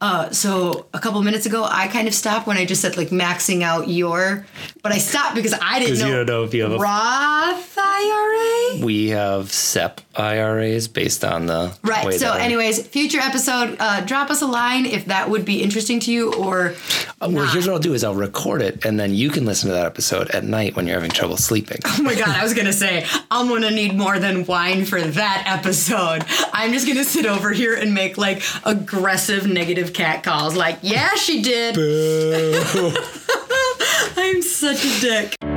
uh 0.00 0.30
so 0.30 0.86
a 0.94 0.98
couple 0.98 1.20
minutes 1.22 1.44
ago 1.46 1.62
I 1.68 1.88
kind 1.88 2.08
of 2.08 2.14
stopped 2.14 2.46
when 2.46 2.56
I 2.56 2.64
just 2.64 2.80
said 2.80 2.96
like 2.96 3.08
maxing 3.08 3.62
out 3.62 3.88
your 3.88 4.46
but 4.82 4.92
I 4.92 4.98
stopped 4.98 5.34
because 5.34 5.52
I 5.60 5.78
didn't 5.78 5.90
'Cause 5.90 6.00
know 6.00 6.06
you 6.08 6.12
don't 6.14 6.26
know 6.26 6.44
if 6.44 6.54
you 6.54 6.62
have 6.62 6.72
a- 6.72 6.78
Roth 6.78 7.78
IRA. 7.78 8.84
We 8.84 9.08
have 9.10 9.52
SEP 9.52 10.00
IRAs 10.16 10.88
based 10.88 11.24
on 11.24 11.46
the 11.46 11.72
Right. 11.82 12.04
way 12.06 12.18
So, 12.18 12.26
that 12.26 12.36
are- 12.36 12.40
anyways, 12.40 12.86
future 12.86 13.20
episode, 13.20 13.76
uh, 13.78 14.00
drop 14.02 14.30
us 14.30 14.40
a 14.42 14.46
line 14.46 14.86
if 14.86 15.06
that 15.06 15.28
would 15.28 15.44
be 15.44 15.62
interesting 15.62 16.00
to 16.00 16.12
you, 16.12 16.32
or 16.34 16.74
Uh, 17.20 17.28
well, 17.30 17.46
here's 17.46 17.66
what 17.66 17.74
I'll 17.74 17.78
do 17.78 17.92
is 17.92 18.02
I'll 18.02 18.14
record 18.14 18.62
it 18.62 18.84
and 18.86 18.98
then 18.98 19.12
you 19.14 19.28
can 19.28 19.44
listen 19.44 19.68
to 19.68 19.74
that 19.74 19.84
episode 19.84 20.30
at 20.30 20.44
night 20.44 20.74
when 20.76 20.86
you're 20.86 20.96
having 20.96 21.10
trouble 21.10 21.36
sleeping. 21.36 21.78
oh 21.84 22.02
my 22.02 22.14
god, 22.14 22.28
I 22.30 22.42
was 22.42 22.54
gonna 22.54 22.72
say 22.72 23.04
I'm 23.30 23.48
gonna 23.48 23.70
need 23.70 23.94
more 23.96 24.18
than 24.18 24.46
wine 24.46 24.86
for 24.86 25.00
that 25.02 25.42
episode. 25.46 26.24
I'm 26.54 26.72
just 26.72 26.86
gonna 26.86 27.04
sit 27.04 27.26
over 27.26 27.50
here 27.52 27.74
and 27.74 27.92
make 27.92 28.16
like 28.16 28.42
aggressive 28.64 29.46
negative 29.46 29.89
cat 29.90 30.22
calls, 30.22 30.56
like 30.56 30.78
yeah, 30.82 31.14
she 31.14 31.42
did. 31.42 31.76
I'm 34.16 34.42
such 34.42 34.84
a 34.84 35.00
dick. 35.00 35.49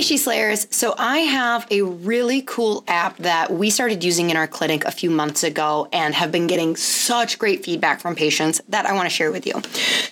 Hey, 0.00 0.04
She 0.06 0.16
Slayers. 0.16 0.66
So, 0.70 0.94
I 0.96 1.18
have 1.18 1.66
a 1.70 1.82
really 1.82 2.40
cool 2.40 2.84
app 2.88 3.18
that 3.18 3.52
we 3.52 3.68
started 3.68 4.02
using 4.02 4.30
in 4.30 4.36
our 4.38 4.46
clinic 4.46 4.86
a 4.86 4.90
few 4.90 5.10
months 5.10 5.42
ago 5.42 5.90
and 5.92 6.14
have 6.14 6.32
been 6.32 6.46
getting 6.46 6.74
such 6.74 7.38
great 7.38 7.62
feedback 7.62 8.00
from 8.00 8.14
patients 8.14 8.62
that 8.70 8.86
I 8.86 8.94
want 8.94 9.10
to 9.10 9.14
share 9.14 9.30
with 9.30 9.46
you. 9.46 9.60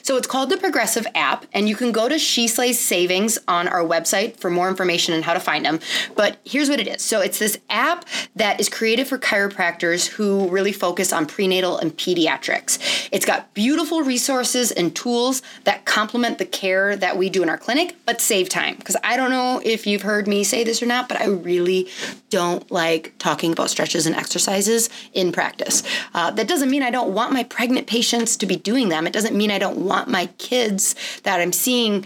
So, 0.03 0.18
it's 0.18 0.27
called 0.27 0.51
the 0.51 0.59
Progressive 0.59 1.07
app, 1.14 1.46
and 1.55 1.70
you 1.70 1.74
can 1.74 1.90
go 1.90 2.07
to 2.07 2.18
She 2.18 2.48
Slays 2.48 2.79
Savings 2.79 3.38
on 3.48 3.66
our 3.66 3.81
website 3.81 4.37
for 4.37 4.51
more 4.51 4.68
information 4.68 5.14
on 5.14 5.22
how 5.22 5.33
to 5.33 5.40
find 5.40 5.64
them. 5.64 5.81
But 6.14 6.37
here's 6.44 6.68
what 6.68 6.81
it 6.81 6.87
is 6.87 7.01
so, 7.01 7.22
it's 7.22 7.38
this 7.38 7.59
app 7.70 8.05
that 8.37 8.61
is 8.61 8.68
created 8.68 9.07
for 9.07 9.16
chiropractors 9.16 10.07
who 10.07 10.51
really 10.51 10.72
focus 10.72 11.14
on 11.14 11.24
prenatal 11.24 11.79
and 11.79 11.96
pediatrics. 11.96 13.09
It's 13.11 13.24
got 13.24 13.55
beautiful 13.55 14.03
resources 14.03 14.70
and 14.70 14.94
tools 14.94 15.40
that 15.64 15.87
complement 15.87 16.37
the 16.37 16.44
care 16.44 16.94
that 16.94 17.16
we 17.16 17.31
do 17.31 17.42
in 17.42 17.48
our 17.48 17.57
clinic, 17.57 17.96
but 18.05 18.20
save 18.20 18.51
time. 18.51 18.77
Because 18.77 18.96
I 19.03 19.16
don't 19.16 19.31
know 19.31 19.62
if 19.64 19.78
you've 19.87 20.03
heard 20.03 20.27
me 20.27 20.45
say 20.45 20.64
this 20.64 20.83
or 20.83 20.87
not, 20.87 21.09
but 21.09 21.21
I 21.21 21.27
really 21.27 21.88
don't 22.31 22.71
like 22.71 23.14
talking 23.19 23.53
about 23.53 23.71
stretches 23.71 24.07
and 24.07 24.14
exercises 24.14 24.91
in 25.12 25.33
practice. 25.33 25.83
Uh, 26.14 26.31
that 26.33 26.49
doesn't 26.49 26.71
mean 26.71 26.83
I 26.83 26.91
don't 26.91 27.14
want 27.14 27.33
my 27.33 27.45
pregnant 27.45 27.87
patients 27.87 28.37
to 28.38 28.47
be 28.47 28.57
doing 28.57 28.88
them. 28.88 29.07
It 29.07 29.12
doesn't 29.12 29.37
mean 29.37 29.51
I 29.51 29.59
don't 29.59 29.79
want 29.79 30.09
my 30.09 30.27
kids 30.38 30.95
that 31.23 31.41
I'm 31.41 31.53
seeing 31.53 32.05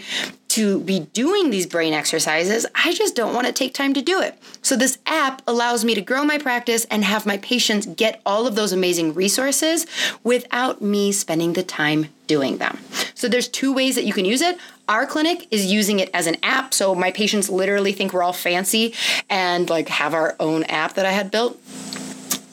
to 0.53 0.79
be 0.81 0.99
doing 0.99 1.49
these 1.49 1.65
brain 1.65 1.93
exercises. 1.93 2.67
I 2.75 2.93
just 2.93 3.15
don't 3.15 3.33
want 3.33 3.47
to 3.47 3.53
take 3.53 3.73
time 3.73 3.95
to 3.95 4.03
do 4.03 4.21
it. 4.21 4.37
So, 4.61 4.75
this 4.75 4.99
app 5.07 5.41
allows 5.47 5.83
me 5.83 5.95
to 5.95 6.01
grow 6.01 6.23
my 6.23 6.37
practice 6.37 6.85
and 6.91 7.03
have 7.03 7.25
my 7.25 7.37
patients 7.37 7.87
get 7.87 8.21
all 8.23 8.45
of 8.45 8.53
those 8.53 8.71
amazing 8.71 9.15
resources 9.15 9.87
without 10.23 10.79
me 10.79 11.11
spending 11.11 11.53
the 11.53 11.63
time 11.63 12.09
doing 12.27 12.57
them. 12.57 12.77
So, 13.15 13.27
there's 13.27 13.47
two 13.47 13.73
ways 13.73 13.95
that 13.95 14.05
you 14.05 14.13
can 14.13 14.25
use 14.25 14.41
it. 14.41 14.59
Our 14.89 15.05
clinic 15.05 15.47
is 15.51 15.71
using 15.71 15.99
it 15.99 16.09
as 16.13 16.27
an 16.27 16.37
app. 16.43 16.73
So, 16.73 16.93
my 16.95 17.11
patients 17.11 17.49
literally 17.49 17.93
think 17.93 18.13
we're 18.13 18.23
all 18.23 18.33
fancy 18.33 18.93
and 19.29 19.69
like 19.69 19.87
have 19.89 20.13
our 20.13 20.35
own 20.39 20.63
app 20.63 20.93
that 20.95 21.05
I 21.05 21.11
had 21.11 21.31
built. 21.31 21.59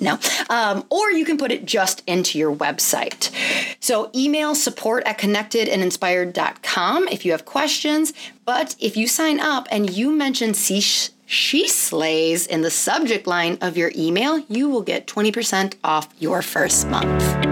No. 0.00 0.18
Um, 0.48 0.84
or 0.88 1.10
you 1.12 1.24
can 1.24 1.36
put 1.36 1.52
it 1.52 1.66
just 1.66 2.02
into 2.06 2.38
your 2.38 2.54
website. 2.54 3.30
So 3.80 4.10
email 4.14 4.54
support 4.54 5.04
at 5.04 5.18
connectedandinspired.com 5.18 7.08
if 7.08 7.24
you 7.24 7.32
have 7.32 7.44
questions. 7.44 8.12
But 8.44 8.76
if 8.78 8.96
you 8.96 9.06
sign 9.06 9.38
up 9.40 9.68
and 9.70 9.90
you 9.90 10.10
mention 10.10 10.54
she, 10.54 10.80
she 11.26 11.68
slays 11.68 12.46
in 12.46 12.62
the 12.62 12.70
subject 12.70 13.26
line 13.26 13.58
of 13.60 13.76
your 13.76 13.92
email, 13.94 14.38
you 14.48 14.70
will 14.70 14.82
get 14.82 15.06
20% 15.06 15.74
off 15.84 16.08
your 16.18 16.40
first 16.40 16.88
month. 16.88 17.49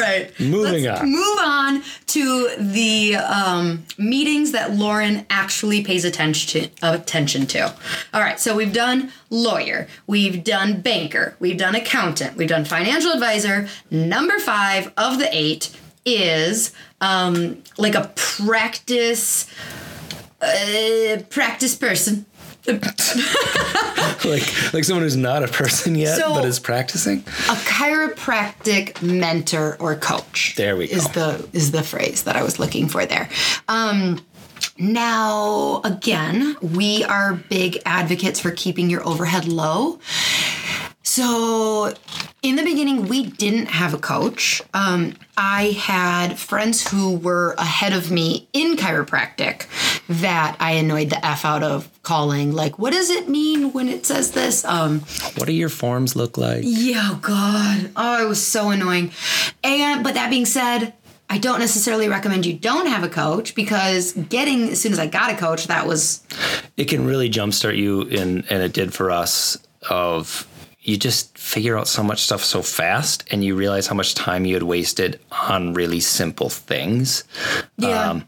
Right. 0.00 0.40
Moving 0.40 0.84
Let's 0.84 1.00
on. 1.00 1.10
Move 1.10 1.38
on 1.40 1.82
to 2.06 2.50
the 2.58 3.16
um, 3.16 3.84
meetings 3.98 4.52
that 4.52 4.70
Lauryn 4.70 5.26
actually 5.30 5.82
pays 5.82 6.04
attention 6.04 6.70
attention 6.82 7.46
to. 7.48 7.74
All 8.14 8.20
right. 8.20 8.40
So 8.40 8.56
we've 8.56 8.72
done 8.72 9.12
lawyer, 9.28 9.86
we've 10.06 10.42
done 10.42 10.80
banker, 10.80 11.36
we've 11.38 11.58
done 11.58 11.74
accountant, 11.74 12.36
we've 12.36 12.48
done 12.48 12.64
financial 12.64 13.12
advisor. 13.12 13.68
Number 13.90 14.38
five 14.38 14.92
of 14.96 15.18
the 15.18 15.28
eight 15.32 15.76
is 16.04 16.72
um, 17.00 17.62
like 17.76 17.94
a 17.94 18.10
practice 18.16 19.46
uh, 20.40 21.22
practice 21.28 21.74
person. 21.74 22.26
like 24.24 24.72
like 24.72 24.84
someone 24.84 25.02
who's 25.02 25.16
not 25.16 25.42
a 25.42 25.48
person 25.48 25.94
yet 25.94 26.16
So- 26.18 26.34
but 26.34 26.44
is 26.44 26.58
practicing. 26.58 27.18
a 27.20 27.56
chiropractic 27.66 29.00
mentor 29.02 29.76
or 29.80 29.96
coach. 29.96 30.54
There 30.56 30.76
we 30.76 30.88
go. 30.88 30.96
Is 30.96 31.08
the 31.08 31.48
is 31.52 31.70
the 31.72 31.82
phrase 31.82 32.24
that 32.24 32.36
I 32.36 32.42
was 32.42 32.58
looking 32.58 32.88
for 32.88 33.06
there. 33.06 33.28
Um, 33.68 34.20
now 34.78 35.80
again, 35.84 36.56
we 36.60 37.04
are 37.04 37.34
big 37.34 37.78
advocates 37.86 38.40
for 38.40 38.50
keeping 38.50 38.90
your 38.90 39.06
overhead 39.06 39.46
low. 39.46 39.98
So 41.02 41.92
in 42.42 42.56
the 42.56 42.62
beginning, 42.62 43.08
we 43.08 43.26
didn't 43.26 43.66
have 43.66 43.94
a 43.94 43.98
coach. 43.98 44.62
Um, 44.72 45.14
I 45.36 45.70
had 45.78 46.38
friends 46.38 46.88
who 46.88 47.16
were 47.16 47.54
ahead 47.58 47.92
of 47.92 48.10
me 48.12 48.48
in 48.52 48.76
chiropractic 48.76 49.66
that 50.08 50.56
I 50.60 50.72
annoyed 50.72 51.10
the 51.10 51.24
F 51.26 51.44
out 51.44 51.62
of 51.64 51.89
calling, 52.02 52.52
like, 52.52 52.78
what 52.78 52.92
does 52.92 53.10
it 53.10 53.28
mean 53.28 53.72
when 53.72 53.88
it 53.88 54.06
says 54.06 54.32
this? 54.32 54.64
Um, 54.64 55.00
What 55.36 55.46
do 55.46 55.52
your 55.52 55.68
forms 55.68 56.16
look 56.16 56.38
like? 56.38 56.62
yeah, 56.64 57.10
oh 57.12 57.18
God. 57.20 57.90
Oh, 57.96 58.24
it 58.24 58.28
was 58.28 58.44
so 58.44 58.70
annoying. 58.70 59.12
And 59.62 60.02
but 60.02 60.14
that 60.14 60.30
being 60.30 60.46
said, 60.46 60.94
I 61.28 61.38
don't 61.38 61.60
necessarily 61.60 62.08
recommend 62.08 62.44
you 62.46 62.54
don't 62.54 62.86
have 62.86 63.04
a 63.04 63.08
coach 63.08 63.54
because 63.54 64.12
getting 64.14 64.70
as 64.70 64.80
soon 64.80 64.92
as 64.92 64.98
I 64.98 65.06
got 65.06 65.30
a 65.30 65.36
coach, 65.36 65.66
that 65.68 65.86
was 65.86 66.22
It 66.76 66.86
can 66.86 67.04
really 67.04 67.30
jumpstart 67.30 67.76
you 67.76 68.02
in 68.02 68.44
and 68.50 68.62
it 68.62 68.72
did 68.72 68.92
for 68.92 69.10
us 69.10 69.56
of 69.88 70.46
you 70.82 70.96
just 70.96 71.36
figure 71.36 71.78
out 71.78 71.86
so 71.86 72.02
much 72.02 72.22
stuff 72.22 72.42
so 72.42 72.62
fast 72.62 73.24
and 73.30 73.44
you 73.44 73.54
realize 73.54 73.86
how 73.86 73.94
much 73.94 74.14
time 74.14 74.46
you 74.46 74.54
had 74.54 74.62
wasted 74.62 75.20
on 75.30 75.74
really 75.74 76.00
simple 76.00 76.48
things. 76.48 77.24
yeah. 77.76 78.10
Um, 78.10 78.24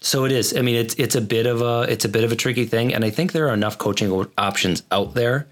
so 0.00 0.24
it 0.24 0.32
is. 0.32 0.56
I 0.56 0.62
mean, 0.62 0.76
it's 0.76 0.94
it's 0.94 1.14
a 1.14 1.20
bit 1.20 1.46
of 1.46 1.62
a 1.62 1.86
it's 1.90 2.04
a 2.04 2.08
bit 2.08 2.24
of 2.24 2.32
a 2.32 2.36
tricky 2.36 2.66
thing, 2.66 2.94
and 2.94 3.04
I 3.04 3.10
think 3.10 3.32
there 3.32 3.48
are 3.48 3.54
enough 3.54 3.78
coaching 3.78 4.26
options 4.36 4.82
out 4.90 5.14
there 5.14 5.46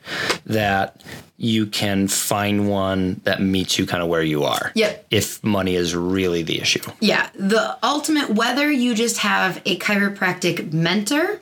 that 0.47 1.03
you 1.39 1.67
can 1.67 2.09
find 2.09 2.69
one 2.69 3.21
that 3.25 3.43
meets 3.43 3.79
you 3.79 3.87
kind 3.87 4.03
of 4.03 4.09
where 4.09 4.23
you 4.23 4.45
are. 4.45 4.73
Yep. 4.75 5.07
If 5.11 5.45
money 5.45 5.75
is 5.75 5.95
really 5.95 6.43
the 6.43 6.61
issue. 6.61 6.81
Yeah, 7.01 7.29
the 7.35 7.79
ultimate 7.83 8.31
whether 8.31 8.71
you 8.71 8.95
just 8.95 9.19
have 9.19 9.61
a 9.65 9.79
chiropractic 9.79 10.73
mentor 10.73 11.41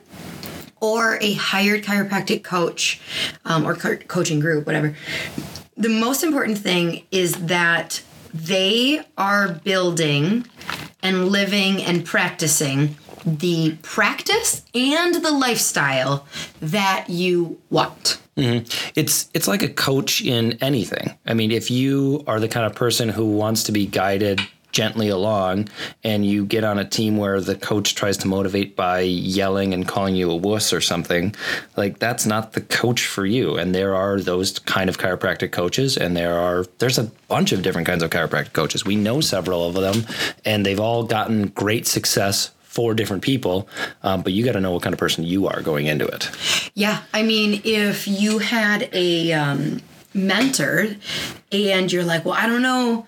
or 0.81 1.17
a 1.21 1.33
hired 1.33 1.83
chiropractic 1.83 2.43
coach 2.43 3.01
um, 3.45 3.65
or 3.65 3.75
co- 3.75 3.97
coaching 3.97 4.39
group, 4.39 4.65
whatever. 4.65 4.95
The 5.77 5.89
most 5.89 6.23
important 6.23 6.57
thing 6.57 7.03
is 7.11 7.33
that 7.47 8.01
they 8.33 9.05
are 9.17 9.49
building 9.63 10.45
and 11.01 11.29
living 11.29 11.81
and 11.81 12.05
practicing 12.05 12.97
the 13.25 13.77
practice 13.81 14.63
and 14.73 15.15
the 15.15 15.31
lifestyle 15.31 16.25
that 16.61 17.09
you 17.09 17.59
want. 17.69 18.19
It's 18.37 19.29
it's 19.33 19.47
like 19.47 19.63
a 19.63 19.69
coach 19.69 20.21
in 20.21 20.57
anything. 20.61 21.17
I 21.25 21.33
mean, 21.33 21.51
if 21.51 21.71
you 21.71 22.23
are 22.27 22.39
the 22.39 22.49
kind 22.49 22.65
of 22.65 22.75
person 22.75 23.07
who 23.07 23.25
wants 23.25 23.63
to 23.63 23.71
be 23.71 23.85
guided 23.85 24.41
gently 24.75 25.07
along 25.07 25.69
and 26.03 26.25
you 26.25 26.45
get 26.45 26.65
on 26.65 26.77
a 26.77 26.83
team 26.83 27.15
where 27.15 27.39
the 27.39 27.55
coach 27.55 27.95
tries 27.95 28.17
to 28.17 28.27
motivate 28.27 28.75
by 28.75 28.99
yelling 28.99 29.73
and 29.73 29.87
calling 29.87 30.15
you 30.15 30.29
a 30.29 30.35
wuss 30.35 30.73
or 30.73 30.81
something, 30.81 31.33
like 31.77 31.97
that's 31.97 32.25
not 32.25 32.51
the 32.51 32.61
coach 32.61 33.05
for 33.05 33.25
you. 33.25 33.55
And 33.55 33.73
there 33.73 33.95
are 33.95 34.19
those 34.19 34.59
kind 34.59 34.89
of 34.89 34.97
chiropractic 34.97 35.53
coaches 35.53 35.95
and 35.95 36.17
there 36.17 36.37
are 36.37 36.65
there's 36.79 36.97
a 36.97 37.05
bunch 37.29 37.53
of 37.53 37.63
different 37.63 37.87
kinds 37.87 38.03
of 38.03 38.09
chiropractic 38.09 38.51
coaches. 38.51 38.83
We 38.83 38.97
know 38.97 39.21
several 39.21 39.65
of 39.65 39.75
them 39.75 40.05
and 40.43 40.65
they've 40.65 40.79
all 40.79 41.03
gotten 41.03 41.47
great 41.47 41.87
success 41.87 42.51
for 42.63 42.93
different 42.93 43.23
people, 43.23 43.69
um, 44.03 44.21
but 44.21 44.33
you 44.33 44.43
got 44.43 44.51
to 44.51 44.59
know 44.59 44.71
what 44.71 44.83
kind 44.83 44.93
of 44.93 44.99
person 44.99 45.23
you 45.23 45.47
are 45.47 45.61
going 45.61 45.85
into 45.85 46.05
it. 46.05 46.29
Yeah, 46.73 47.01
I 47.13 47.23
mean, 47.23 47.61
if 47.63 48.05
you 48.05 48.39
had 48.39 48.89
a 48.91 49.31
um, 49.31 49.81
mentor 50.13 50.87
and 51.53 51.89
you're 51.89 52.03
like, 52.03 52.25
well, 52.25 52.33
I 52.33 52.45
don't 52.47 52.61
know, 52.61 53.07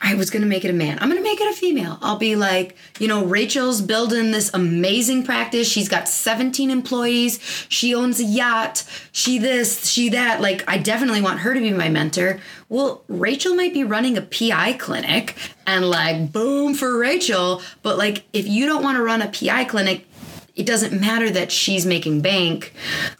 I 0.00 0.14
was 0.14 0.30
gonna 0.30 0.46
make 0.46 0.64
it 0.64 0.70
a 0.70 0.74
man. 0.74 0.98
I'm 1.00 1.08
gonna 1.08 1.22
make 1.22 1.40
it 1.40 1.50
a 1.50 1.56
female. 1.56 1.98
I'll 2.02 2.18
be 2.18 2.36
like, 2.36 2.76
you 2.98 3.08
know, 3.08 3.24
Rachel's 3.24 3.80
building 3.80 4.30
this 4.30 4.50
amazing 4.52 5.24
practice. 5.24 5.68
She's 5.68 5.88
got 5.88 6.08
17 6.08 6.70
employees. 6.70 7.38
She 7.68 7.94
owns 7.94 8.20
a 8.20 8.24
yacht. 8.24 8.84
She 9.12 9.38
this, 9.38 9.86
she 9.86 10.08
that. 10.10 10.40
Like, 10.40 10.64
I 10.68 10.78
definitely 10.78 11.22
want 11.22 11.40
her 11.40 11.54
to 11.54 11.60
be 11.60 11.70
my 11.70 11.88
mentor. 11.88 12.40
Well, 12.68 13.02
Rachel 13.08 13.54
might 13.54 13.72
be 13.72 13.84
running 13.84 14.18
a 14.18 14.22
PI 14.22 14.74
clinic 14.74 15.34
and 15.66 15.88
like, 15.88 16.32
boom 16.32 16.74
for 16.74 16.98
Rachel. 16.98 17.62
But 17.82 17.96
like, 17.96 18.24
if 18.32 18.46
you 18.46 18.66
don't 18.66 18.82
want 18.82 18.96
to 18.96 19.02
run 19.02 19.22
a 19.22 19.28
PI 19.28 19.64
clinic, 19.64 20.06
it 20.56 20.64
doesn't 20.64 20.98
matter 20.98 21.28
that 21.30 21.52
she's 21.52 21.84
making 21.84 22.22
bank. 22.22 22.72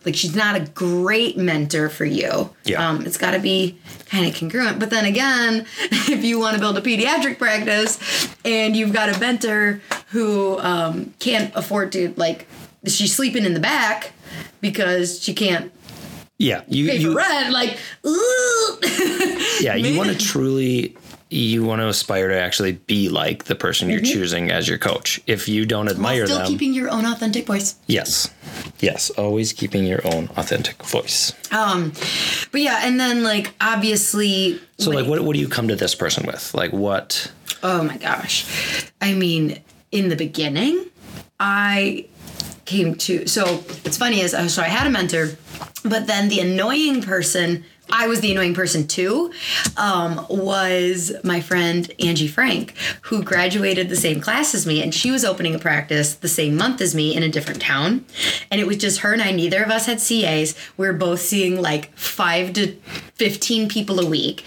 Like 0.07 0.17
she's 0.17 0.35
not 0.35 0.57
a 0.57 0.61
great 0.61 1.37
mentor 1.37 1.91
for 1.91 2.07
you. 2.07 2.51
Yeah. 2.65 2.89
Um, 2.89 3.05
it's 3.05 3.19
got 3.19 3.33
to 3.33 3.39
be 3.39 3.79
kind 4.07 4.27
of 4.27 4.35
congruent. 4.35 4.79
But 4.79 4.89
then 4.89 5.05
again, 5.05 5.67
if 5.81 6.25
you 6.25 6.39
want 6.41 6.55
to 6.55 6.61
build 6.61 6.79
a 6.79 6.81
pediatric 6.81 7.39
practice 7.39 7.99
and 8.45 8.75
you've 8.75 8.95
got 8.95 9.15
a 9.15 9.21
mentor 9.21 9.83
who 10.09 10.59
um, 10.61 11.13
can't 11.19 11.55
afford 11.55 11.93
to 11.93 12.15
like, 12.17 12.47
she's 12.87 13.15
sleeping 13.15 13.45
in 13.45 13.53
the 13.53 13.61
back 13.61 14.13
because 14.63 15.23
she 15.23 15.35
can't 15.35 15.71
Yeah, 16.39 16.63
you 16.69 16.89
pay 16.89 16.97
you 16.97 17.13
for 17.13 17.19
rent. 17.19 17.53
Like, 17.53 17.79
ooh. 18.07 18.79
yeah 19.61 19.75
you 19.75 19.97
want 19.99 20.11
to 20.11 20.17
truly 20.19 20.97
you 21.29 21.65
want 21.65 21.81
to 21.81 21.89
aspire 21.89 22.29
to 22.29 22.39
actually 22.41 22.73
be 22.73 23.09
like 23.09 23.45
the 23.45 23.55
person 23.57 23.91
you're 23.91 24.01
choosing 24.01 24.51
as 24.51 24.69
your 24.69 24.79
coach. 24.79 25.21
If 25.27 25.49
you 25.49 25.67
don't 25.67 25.89
admire 25.89 26.25
Mm-hmm. 26.25 26.27
Still 26.27 26.39
them, 26.39 26.47
keeping 26.49 26.73
your 26.73 26.89
own 26.91 27.05
authentic 27.05 27.47
voice. 27.47 27.75
yes, 27.87 28.31
yes, 28.79 29.11
always 29.11 29.53
keeping 29.53 29.85
your 29.85 30.01
own 30.07 30.29
authentic 30.37 30.83
voice. 30.85 31.33
Um, 31.53 31.93
but 32.53 32.61
yeah, 32.61 32.81
and 32.83 32.99
then 33.01 33.23
like 33.25 33.53
obviously 33.61 34.61
So, 34.79 34.91
like, 34.91 35.07
what 35.07 35.21
what 35.23 35.35
do 35.35 35.41
you 35.41 35.49
come 35.49 35.69
to 35.69 35.77
this 35.77 35.95
person 35.95 36.27
with? 36.27 36.55
Like, 36.55 36.73
what? 36.73 37.31
Oh 37.63 37.83
my 37.83 37.97
gosh. 37.97 38.47
I 39.01 39.15
mean, 39.15 39.61
in 39.91 40.09
the 40.09 40.17
beginning, 40.17 40.87
I 41.41 42.07
came 42.67 42.95
to 42.97 43.27
so 43.27 43.47
what's 43.83 43.97
funny 43.97 44.21
is 44.21 44.33
so 44.53 44.63
I 44.63 44.67
had 44.69 44.87
a 44.87 44.91
mentor, 44.91 45.31
but 45.85 46.07
then 46.07 46.29
the 46.29 46.41
annoying 46.41 47.03
person, 47.03 47.65
I 47.91 48.09
was 48.09 48.21
the 48.21 48.33
annoying 48.33 48.55
person 48.55 48.87
too, 48.87 49.33
um, 49.77 50.27
was 50.29 51.13
my 51.23 51.41
friend 51.41 51.91
Angie 52.01 52.29
Frank, 52.29 52.75
who 53.03 53.23
graduated 53.23 53.89
the 53.89 53.97
same 53.97 54.21
class 54.21 54.55
as 54.55 54.67
me, 54.67 54.83
and 54.83 54.95
she 54.95 55.11
was 55.11 55.25
opening 55.25 55.55
a 55.55 55.59
practice 55.59 56.15
the 56.15 56.29
same 56.29 56.57
month 56.57 56.81
as 56.81 56.95
me 56.95 57.15
in 57.15 57.23
a 57.23 57.29
different 57.29 57.61
town. 57.61 58.05
And 58.51 58.61
it 58.61 58.67
was 58.67 58.79
just 58.79 59.01
her 59.01 59.13
and 59.13 59.23
I, 59.23 59.31
neither 59.31 59.63
of 59.63 59.71
us 59.71 59.87
had 59.87 59.99
CAs. 59.99 60.55
We 60.77 60.87
were 60.87 60.93
both 60.93 61.21
seeing 61.21 61.61
like 61.61 61.97
five 61.97 62.53
to 62.55 62.77
15 63.15 63.69
people 63.69 64.01
a 64.01 64.07
week 64.07 64.45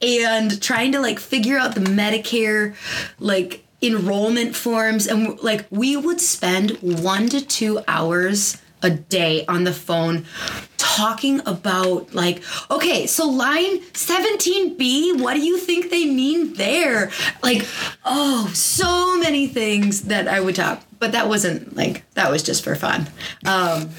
and 0.00 0.60
trying 0.62 0.92
to 0.92 1.00
like 1.00 1.18
figure 1.18 1.58
out 1.58 1.74
the 1.74 1.80
Medicare, 1.80 2.74
like 3.18 3.64
enrollment 3.82 4.54
forms 4.54 5.08
and 5.08 5.42
like 5.42 5.66
we 5.70 5.96
would 5.96 6.20
spend 6.20 6.70
one 6.80 7.28
to 7.28 7.44
two 7.44 7.80
hours 7.88 8.62
a 8.80 8.90
day 8.90 9.44
on 9.46 9.64
the 9.64 9.72
phone 9.72 10.24
talking 10.96 11.40
about 11.46 12.14
like 12.14 12.42
okay 12.70 13.06
so 13.06 13.28
line 13.28 13.80
17b 13.92 15.20
what 15.20 15.34
do 15.34 15.40
you 15.40 15.56
think 15.58 15.90
they 15.90 16.06
mean 16.06 16.54
there? 16.54 17.10
Like 17.42 17.66
oh 18.04 18.50
so 18.54 19.18
many 19.18 19.46
things 19.46 20.02
that 20.02 20.28
i 20.28 20.38
would 20.40 20.54
talk 20.54 20.82
but 21.02 21.12
that 21.12 21.28
wasn't 21.28 21.74
like 21.74 22.04
that 22.14 22.30
was 22.30 22.44
just 22.44 22.62
for 22.62 22.76
fun. 22.76 23.08
Um 23.44 23.90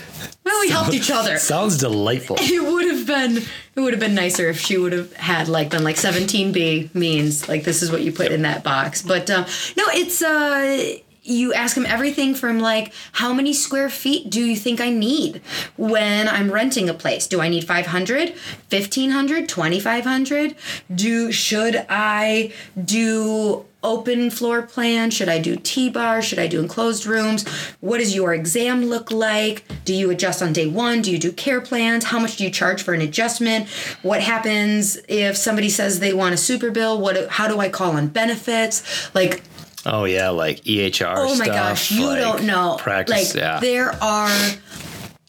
well 0.45 0.61
we 0.61 0.69
helped 0.69 0.93
each 0.93 1.11
other. 1.11 1.37
Sounds 1.55 1.77
delightful. 1.77 2.37
it 2.39 2.63
would 2.63 2.85
have 2.89 3.05
been 3.05 3.43
it 3.75 3.79
would 3.81 3.91
have 3.91 3.99
been 3.99 4.15
nicer 4.15 4.47
if 4.47 4.57
she 4.61 4.77
would 4.77 4.93
have 4.93 5.11
had 5.17 5.49
like 5.49 5.69
been 5.69 5.83
like 5.83 5.97
17b 5.97 6.95
means 6.95 7.49
like 7.49 7.65
this 7.65 7.83
is 7.83 7.91
what 7.91 8.03
you 8.03 8.13
put 8.13 8.31
in 8.31 8.43
that 8.43 8.63
box. 8.63 9.01
But 9.01 9.29
uh, 9.29 9.43
no 9.75 9.83
it's 9.89 10.21
uh 10.21 10.97
you 11.23 11.53
ask 11.53 11.75
them 11.75 11.85
everything 11.85 12.35
from 12.35 12.59
like 12.59 12.93
how 13.13 13.33
many 13.33 13.53
square 13.53 13.89
feet 13.89 14.29
do 14.29 14.43
you 14.43 14.55
think 14.55 14.81
i 14.81 14.89
need 14.89 15.41
when 15.77 16.27
i'm 16.27 16.51
renting 16.51 16.89
a 16.89 16.93
place 16.93 17.27
do 17.27 17.39
i 17.39 17.47
need 17.47 17.63
500 17.63 18.29
1500 18.69 19.49
2500 19.49 20.55
do 20.93 21.31
should 21.31 21.85
i 21.89 22.51
do 22.83 23.65
open 23.83 24.29
floor 24.31 24.61
plan? 24.61 25.11
Should 25.11 25.29
I 25.29 25.39
do 25.39 25.55
T 25.55 25.89
bar? 25.89 26.21
Should 26.21 26.39
I 26.39 26.47
do 26.47 26.59
enclosed 26.59 27.05
rooms? 27.05 27.47
What 27.81 27.97
does 27.97 28.15
your 28.15 28.33
exam 28.33 28.85
look 28.85 29.11
like? 29.11 29.65
Do 29.85 29.93
you 29.93 30.09
adjust 30.09 30.41
on 30.41 30.53
day 30.53 30.67
one? 30.67 31.01
Do 31.01 31.11
you 31.11 31.19
do 31.19 31.31
care 31.31 31.61
plans? 31.61 32.05
How 32.05 32.19
much 32.19 32.37
do 32.37 32.45
you 32.45 32.49
charge 32.49 32.81
for 32.81 32.93
an 32.93 33.01
adjustment? 33.01 33.67
What 34.01 34.21
happens 34.21 34.97
if 35.07 35.37
somebody 35.37 35.69
says 35.69 35.99
they 35.99 36.13
want 36.13 36.33
a 36.33 36.37
super 36.37 36.71
bill? 36.71 36.99
What? 36.99 37.29
How 37.29 37.47
do 37.47 37.59
I 37.59 37.69
call 37.69 37.91
on 37.91 38.07
benefits? 38.07 39.13
Like 39.13 39.43
Oh 39.85 40.05
yeah, 40.05 40.29
like 40.29 40.61
EHR. 40.63 41.13
Oh 41.17 41.35
my 41.35 41.45
stuff, 41.45 41.47
gosh, 41.47 41.91
you 41.91 42.07
like 42.07 42.19
don't 42.19 42.45
know. 42.45 42.77
Practice, 42.79 43.33
like 43.33 43.41
yeah. 43.41 43.59
there 43.59 43.91
are 44.01 44.55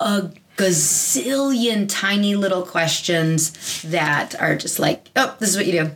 a 0.00 0.30
gazillion 0.56 1.86
tiny 1.88 2.36
little 2.36 2.62
questions 2.62 3.82
that 3.82 4.40
are 4.40 4.56
just 4.56 4.78
like, 4.78 5.08
oh, 5.16 5.36
this 5.40 5.50
is 5.50 5.56
what 5.56 5.66
you 5.66 5.72
do, 5.72 5.90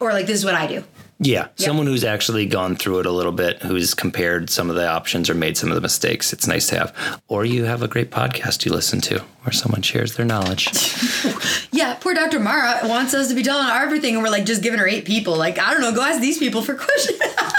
or 0.00 0.12
like 0.12 0.26
this 0.26 0.38
is 0.38 0.44
what 0.44 0.54
I 0.54 0.66
do. 0.66 0.84
Yeah, 1.24 1.48
someone 1.54 1.86
who's 1.86 2.02
actually 2.02 2.46
gone 2.46 2.74
through 2.74 2.98
it 2.98 3.06
a 3.06 3.12
little 3.12 3.30
bit, 3.30 3.62
who's 3.62 3.94
compared 3.94 4.50
some 4.50 4.68
of 4.68 4.74
the 4.74 4.88
options 4.88 5.30
or 5.30 5.34
made 5.34 5.56
some 5.56 5.68
of 5.68 5.76
the 5.76 5.80
mistakes. 5.80 6.32
It's 6.32 6.48
nice 6.48 6.66
to 6.70 6.78
have. 6.78 7.22
Or 7.28 7.44
you 7.44 7.64
have 7.64 7.80
a 7.80 7.86
great 7.86 8.10
podcast 8.10 8.64
you 8.64 8.72
listen 8.72 9.00
to 9.02 9.20
where 9.42 9.52
someone 9.52 9.82
shares 9.82 10.16
their 10.16 10.26
knowledge. 10.26 10.70
Yeah, 11.74 11.94
poor 11.94 12.12
Dr. 12.12 12.38
Mara 12.38 12.86
wants 12.86 13.14
us 13.14 13.28
to 13.28 13.34
be 13.34 13.42
telling 13.42 13.66
her 13.66 13.82
everything, 13.82 14.14
and 14.14 14.22
we're 14.22 14.30
like 14.30 14.44
just 14.44 14.62
giving 14.62 14.78
her 14.78 14.86
eight 14.86 15.06
people. 15.06 15.36
Like 15.36 15.58
I 15.58 15.72
don't 15.72 15.80
know, 15.80 15.92
go 15.92 16.02
ask 16.02 16.20
these 16.20 16.38
people 16.38 16.62
for 16.62 16.74
questions. 16.74 17.18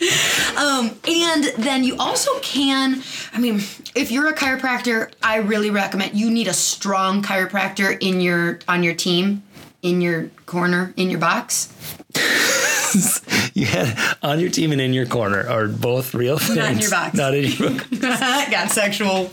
um, 0.56 0.98
and 1.08 1.44
then 1.58 1.84
you 1.84 1.96
also 1.96 2.38
can, 2.40 3.02
I 3.32 3.38
mean, 3.38 3.56
if 3.94 4.10
you're 4.10 4.28
a 4.28 4.34
chiropractor, 4.34 5.12
I 5.22 5.36
really 5.36 5.70
recommend 5.70 6.14
you 6.14 6.30
need 6.30 6.48
a 6.48 6.52
strong 6.52 7.22
chiropractor 7.22 7.96
in 8.00 8.20
your 8.20 8.60
on 8.68 8.82
your 8.82 8.94
team, 8.94 9.42
in 9.82 10.00
your 10.00 10.30
corner, 10.46 10.92
in 10.96 11.10
your 11.10 11.20
box. 11.20 11.72
you 13.58 13.66
had 13.66 13.98
on 14.22 14.38
your 14.40 14.50
team 14.50 14.72
and 14.72 14.80
in 14.80 14.92
your 14.92 15.06
corner 15.06 15.46
are 15.48 15.66
both 15.66 16.14
real 16.14 16.38
things. 16.38 16.56
Not 16.56 16.72
in 16.72 16.78
your 16.78 16.90
box. 16.90 17.14
Not 17.16 17.34
in 17.34 17.44
your 17.50 17.70
box. 17.70 17.88
Got 18.50 18.70
sexual. 18.70 19.30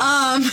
um, 0.00 0.44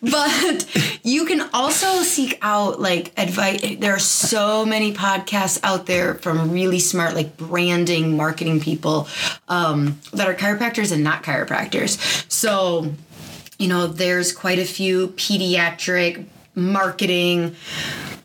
but 0.00 1.00
you 1.02 1.24
can 1.26 1.48
also 1.52 2.02
seek 2.02 2.38
out 2.40 2.80
like 2.80 3.12
advice. 3.18 3.76
There 3.78 3.94
are 3.94 3.98
so 3.98 4.64
many 4.64 4.94
podcasts 4.94 5.58
out 5.64 5.86
there 5.86 6.14
from 6.14 6.52
really 6.52 6.78
smart, 6.78 7.14
like 7.14 7.36
branding, 7.36 8.16
marketing 8.16 8.60
people 8.60 9.08
um, 9.48 9.98
that 10.12 10.28
are 10.28 10.34
chiropractors 10.34 10.92
and 10.92 11.02
not 11.02 11.24
chiropractors. 11.24 12.30
So, 12.30 12.92
you 13.58 13.68
know, 13.68 13.88
there's 13.88 14.32
quite 14.32 14.58
a 14.58 14.64
few 14.64 15.08
pediatric 15.08 16.26
marketing 16.54 17.56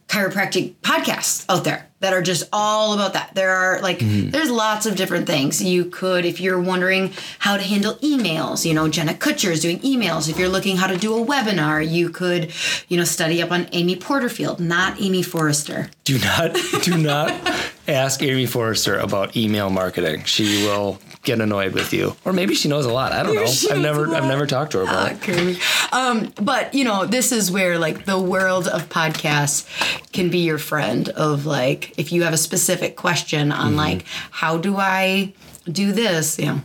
chiropractic 0.08 0.76
podcasts 0.82 1.46
out 1.50 1.64
there 1.64 1.89
that 2.00 2.14
are 2.14 2.22
just 2.22 2.47
all 2.54 2.93
about 2.93 3.14
that. 3.14 3.34
There 3.36 3.52
are 3.52 3.82
like 3.82 4.00
there's 4.02 4.50
lots 4.50 4.86
of 4.86 4.95
different 4.95 5.28
things. 5.28 5.62
You 5.62 5.86
could 5.86 6.26
if 6.26 6.39
you're 6.39 6.60
wondering 6.60 7.14
how 7.39 7.58
to 7.58 7.64
handle 7.64 7.95
emails, 7.95 8.66
you 8.66 8.74
know, 8.74 8.88
Jenna 8.88 9.14
Kutcher 9.14 9.52
is 9.52 9.62
doing 9.62 9.80
emails. 9.80 10.30
If 10.30 10.39
you're 10.39 10.50
looking 10.50 10.78
how 10.78 10.88
to 10.88 10.97
do 10.97 11.16
a 11.22 11.26
webinar, 11.26 11.88
you 11.88 12.10
could, 12.10 12.52
you 12.88 12.97
know, 12.97 13.04
study 13.04 13.41
up 13.41 13.52
on 13.52 13.68
Amy 13.72 13.95
Porterfield, 13.95 14.60
not 14.60 15.00
Amy 15.02 15.24
Forrester. 15.24 15.89
Do 16.06 16.18
not 16.20 16.56
do 16.84 16.97
not 16.97 17.32
ask 17.88 18.22
Amy 18.24 18.45
Forrester 18.45 18.97
about 18.97 19.36
email 19.36 19.70
marketing. 19.70 20.24
She 20.24 20.66
will 20.66 21.00
get 21.24 21.41
annoyed 21.41 21.74
with 21.74 21.93
you. 21.93 22.16
Or 22.26 22.34
maybe 22.34 22.56
she 22.56 22.70
knows 22.70 22.86
a 22.86 22.93
lot. 22.93 23.12
I 23.12 23.24
don't 23.24 23.36
know. 23.36 23.43
I've 23.72 23.80
never. 23.82 24.08
I've 24.16 24.24
never 24.26 24.47
talked 24.47 24.72
to 24.72 24.80
her 24.80 24.84
about 24.84 25.28
it. 25.28 25.60
Um, 25.93 26.34
but 26.41 26.74
you 26.74 26.84
know, 26.84 27.06
this 27.06 27.32
is 27.32 27.52
where 27.52 27.78
like 27.78 28.06
the 28.06 28.20
world 28.20 28.68
of 28.68 28.89
podcasts 28.89 29.68
can 30.12 30.30
be 30.30 30.39
your 30.39 30.58
friend 30.58 31.10
of 31.10 31.45
like 31.45 31.89
if 31.98 32.12
you 32.12 32.24
have 32.24 32.34
a 32.34 32.38
specific 32.38 32.96
question 32.96 33.52
on 33.52 33.70
mm-hmm. 33.70 33.78
like 33.78 34.06
how 34.32 34.58
do 34.58 34.78
I 34.78 35.34
do 35.72 35.92
this, 35.92 36.40
you 36.40 36.46
know, 36.46 36.62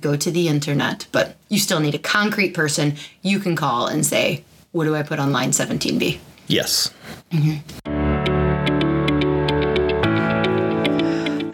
go 0.00 0.16
to 0.16 0.30
the 0.30 0.48
internet. 0.48 1.06
But 1.12 1.36
you 1.48 1.58
still 1.58 1.80
need 1.80 1.94
a 1.94 1.98
concrete 1.98 2.54
person 2.54 2.96
you 3.22 3.38
can 3.38 3.56
call 3.56 3.86
and 3.86 4.04
say, 4.04 4.44
what 4.72 4.84
do 4.84 4.94
I 4.94 5.02
put 5.02 5.18
on 5.18 5.32
line 5.32 5.50
17B? 5.50 6.18
Yes. 6.46 6.92
Mm-hmm. 7.32 7.88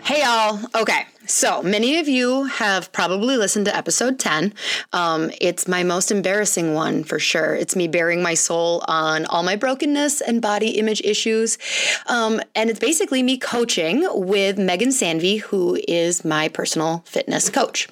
Hey, 0.03 0.22
y'all. 0.22 0.61
Okay. 0.75 1.07
So 1.27 1.62
many 1.62 1.99
of 1.99 2.07
you 2.07 2.45
have 2.45 2.93
probably 2.93 3.39
listened 3.39 3.64
to 3.66 3.75
episode 3.75 4.18
10. 4.18 4.53
Um, 4.93 5.31
it's 5.41 5.66
my 5.66 5.83
most 5.83 6.11
embarrassing 6.11 6.75
one 6.75 7.03
for 7.03 7.18
sure. 7.18 7.55
It's 7.55 7.75
me 7.75 7.89
bearing 7.89 8.22
my 8.22 8.35
soul 8.35 8.85
on 8.87 9.25
all 9.27 9.43
my 9.43 9.57
brokenness 9.57 10.20
and 10.20 10.43
body 10.43 10.72
image 10.72 11.01
issues. 11.03 11.57
Um, 12.07 12.43
and 12.55 12.68
it's 12.68 12.79
basically 12.79 13.22
me 13.22 13.39
coaching 13.39 14.07
with 14.12 14.59
Megan 14.59 14.91
Sanvey, 14.91 15.41
who 15.41 15.81
is 15.89 16.27
my 16.27 16.49
personal 16.49 17.03
fitness 17.07 17.49
coach. 17.49 17.89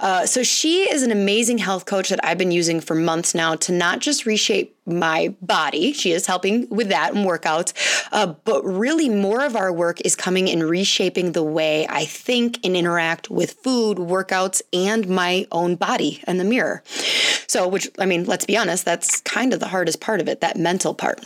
Uh, 0.00 0.26
so 0.26 0.42
she 0.42 0.90
is 0.90 1.04
an 1.04 1.12
amazing 1.12 1.58
health 1.58 1.86
coach 1.86 2.08
that 2.08 2.24
I've 2.24 2.38
been 2.38 2.50
using 2.50 2.80
for 2.80 2.96
months 2.96 3.36
now 3.36 3.54
to 3.54 3.72
not 3.72 4.00
just 4.00 4.26
reshape 4.26 4.73
my 4.86 5.34
body. 5.40 5.92
She 5.92 6.12
is 6.12 6.26
helping 6.26 6.68
with 6.68 6.88
that 6.88 7.14
and 7.14 7.26
workouts. 7.26 7.72
Uh, 8.12 8.34
but 8.44 8.62
really, 8.64 9.08
more 9.08 9.44
of 9.44 9.56
our 9.56 9.72
work 9.72 10.00
is 10.02 10.14
coming 10.16 10.48
in 10.48 10.62
reshaping 10.62 11.32
the 11.32 11.42
way 11.42 11.86
I 11.88 12.04
think 12.04 12.58
and 12.64 12.76
interact 12.76 13.30
with 13.30 13.52
food, 13.52 13.98
workouts, 13.98 14.62
and 14.72 15.08
my 15.08 15.46
own 15.52 15.76
body 15.76 16.22
and 16.26 16.38
the 16.38 16.44
mirror. 16.44 16.82
So, 17.46 17.68
which, 17.68 17.88
I 17.98 18.06
mean, 18.06 18.24
let's 18.24 18.46
be 18.46 18.56
honest, 18.56 18.84
that's 18.84 19.20
kind 19.20 19.52
of 19.52 19.60
the 19.60 19.68
hardest 19.68 20.00
part 20.00 20.20
of 20.20 20.28
it, 20.28 20.40
that 20.40 20.56
mental 20.56 20.94
part. 20.94 21.20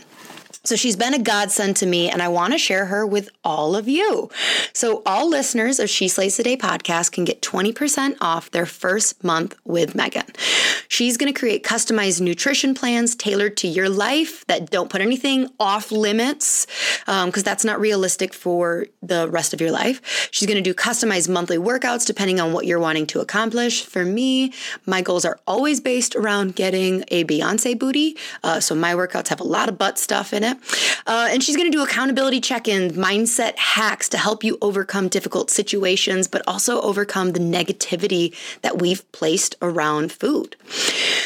So 0.65 0.77
she's 0.77 0.97
been 0.97 1.15
a 1.15 1.19
godsend 1.19 1.77
to 1.77 1.87
me, 1.87 2.11
and 2.11 2.21
I 2.21 2.29
want 2.29 2.53
to 2.53 2.59
share 2.59 2.87
her 2.87 3.07
with 3.07 3.31
all 3.45 3.77
of 3.77 3.89
you. 3.89 4.29
So, 4.73 5.03
all 5.07 5.29
listeners 5.29 5.79
of 5.79 5.89
She 5.89 6.09
Slays 6.09 6.37
the 6.37 6.43
Day 6.43 6.57
podcast 6.57 7.13
can 7.13 7.25
get 7.25 7.43
20% 7.43 8.17
off 8.21 8.51
their 8.51 8.67
first 8.67 9.23
month 9.23 9.55
with 9.65 9.95
Megan. 9.95 10.25
She's 10.89 11.17
going 11.17 11.33
to 11.33 11.39
create 11.39 11.65
customized 11.65 12.21
nutrition 12.21 12.75
plans 12.75 13.15
tailored 13.15 13.57
to 13.59 13.69
your 13.69 13.89
life 13.89 14.45
that 14.47 14.71
don't 14.71 14.91
put 14.91 15.01
anything 15.01 15.49
off 15.61 15.93
limits, 15.93 16.67
because 17.07 17.45
that's 17.45 17.65
not 17.65 17.79
realistic 17.79 18.35
for 18.35 18.87
the 19.01 19.29
rest 19.29 19.55
of 19.55 19.61
your 19.61 19.71
life. 19.71 20.29
She's 20.33 20.47
going 20.47 20.63
to 20.63 20.63
do 20.63 20.75
customized 20.75 21.29
monthly 21.29 21.59
workouts 21.59 22.05
depending 22.05 22.41
on 22.41 22.53
what 22.53 22.67
you're 22.67 22.81
wanting 22.81 23.07
to 23.09 23.21
accomplish. 23.21 23.85
For 23.85 24.05
me, 24.05 24.53
my 24.87 25.03
goals 25.03 25.25
are 25.25 25.39
always 25.47 25.81
based 25.81 26.17
around 26.17 26.57
getting 26.57 27.05
a 27.09 27.25
Beyonce 27.25 27.79
booty. 27.79 28.17
Uh, 28.43 28.61
so, 28.61 28.75
my 28.75 28.95
workouts 28.95 29.29
have 29.29 29.41
a 29.41 29.45
lot 29.45 29.69
of 29.69 29.79
butt 29.79 29.99
stuff 29.99 30.33
in 30.33 30.43
it. 30.43 30.48
Uh, 31.07 31.29
and 31.31 31.43
she's 31.43 31.57
going 31.57 31.71
to 31.71 31.77
do 31.77 31.83
accountability 31.83 32.41
check 32.41 32.69
ins, 32.69 32.93
mindset 32.93 33.57
hacks 33.57 34.09
to 34.11 34.19
help 34.19 34.45
you 34.45 34.59
overcome 34.61 35.09
difficult 35.09 35.51
situations, 35.51 36.29
but 36.29 36.43
also 36.47 36.81
overcome 36.83 37.33
the 37.33 37.41
negativity 37.41 38.35
that 38.63 38.79
we've 38.79 39.11
placed 39.13 39.57
around 39.63 40.13
food. 40.13 40.57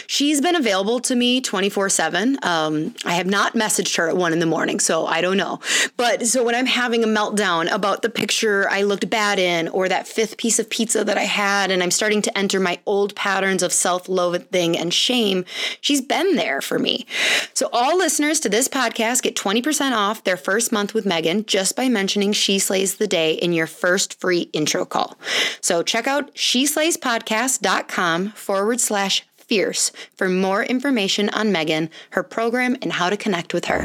She's 0.07 0.41
been 0.41 0.57
available 0.57 1.01
to 1.01 1.15
me 1.15 1.41
24 1.41 1.89
7. 1.89 2.39
Um, 2.43 2.95
I 3.05 3.15
have 3.15 3.27
not 3.27 3.55
messaged 3.55 3.97
her 3.97 4.09
at 4.09 4.17
one 4.17 4.33
in 4.33 4.39
the 4.39 4.47
morning, 4.47 4.81
so 4.81 5.07
I 5.07 5.21
don't 5.21 5.37
know. 5.37 5.61
But 5.97 6.27
so 6.27 6.45
when 6.45 6.55
I'm 6.55 6.67
having 6.67 7.05
a 7.05 7.07
meltdown 7.07 7.71
about 7.73 8.03
the 8.03 8.11
picture 8.11 8.69
I 8.71 8.83
looked 8.83 9.09
bad 9.11 9.39
in 9.39 9.69
or 9.69 9.89
that 9.89 10.07
fifth 10.07 10.37
piece 10.37 10.59
of 10.59 10.71
pizza 10.71 11.05
that 11.05 11.19
I 11.19 11.25
had, 11.25 11.71
and 11.71 11.83
I'm 11.83 11.91
starting 11.91 12.23
to 12.23 12.39
enter 12.39 12.61
my 12.61 12.79
old 12.87 13.15
patterns 13.15 13.63
of 13.63 13.73
self 13.73 14.09
loathing 14.09 14.77
and 14.77 14.93
shame, 14.93 15.45
she's 15.81 16.01
been 16.01 16.37
there 16.37 16.61
for 16.61 16.79
me. 16.79 17.07
So, 17.55 17.69
all 17.73 17.97
listeners 17.97 18.41
to 18.41 18.49
this 18.49 18.69
podcast 18.69 19.12
get 19.21 19.37
20% 19.37 19.93
off 19.93 20.25
their 20.25 20.37
first 20.37 20.73
month 20.73 20.95
with 20.95 21.07
Megan 21.07 21.45
just 21.45 21.77
by 21.77 21.89
mentioning 21.89 22.33
She 22.33 22.59
Slays 22.59 22.97
the 22.97 23.07
Day 23.07 23.35
in 23.35 23.53
your 23.53 23.67
first 23.67 24.21
free 24.21 24.43
intro 24.53 24.85
call. 24.85 25.19
So, 25.61 25.83
check 25.83 26.07
out 26.07 26.35
sheslayspodcast.com 26.35 28.31
forward 28.31 28.81
slash 28.81 29.25
fierce 29.37 29.93
for 30.17 30.29
more 30.29 30.63
information 30.63 31.29
on 31.31 31.53
Megan, 31.53 31.91
her 32.11 32.23
program, 32.23 32.77
and 32.81 32.93
how 32.93 33.11
to 33.11 33.17
connect 33.17 33.53
with 33.53 33.67
her. 33.67 33.83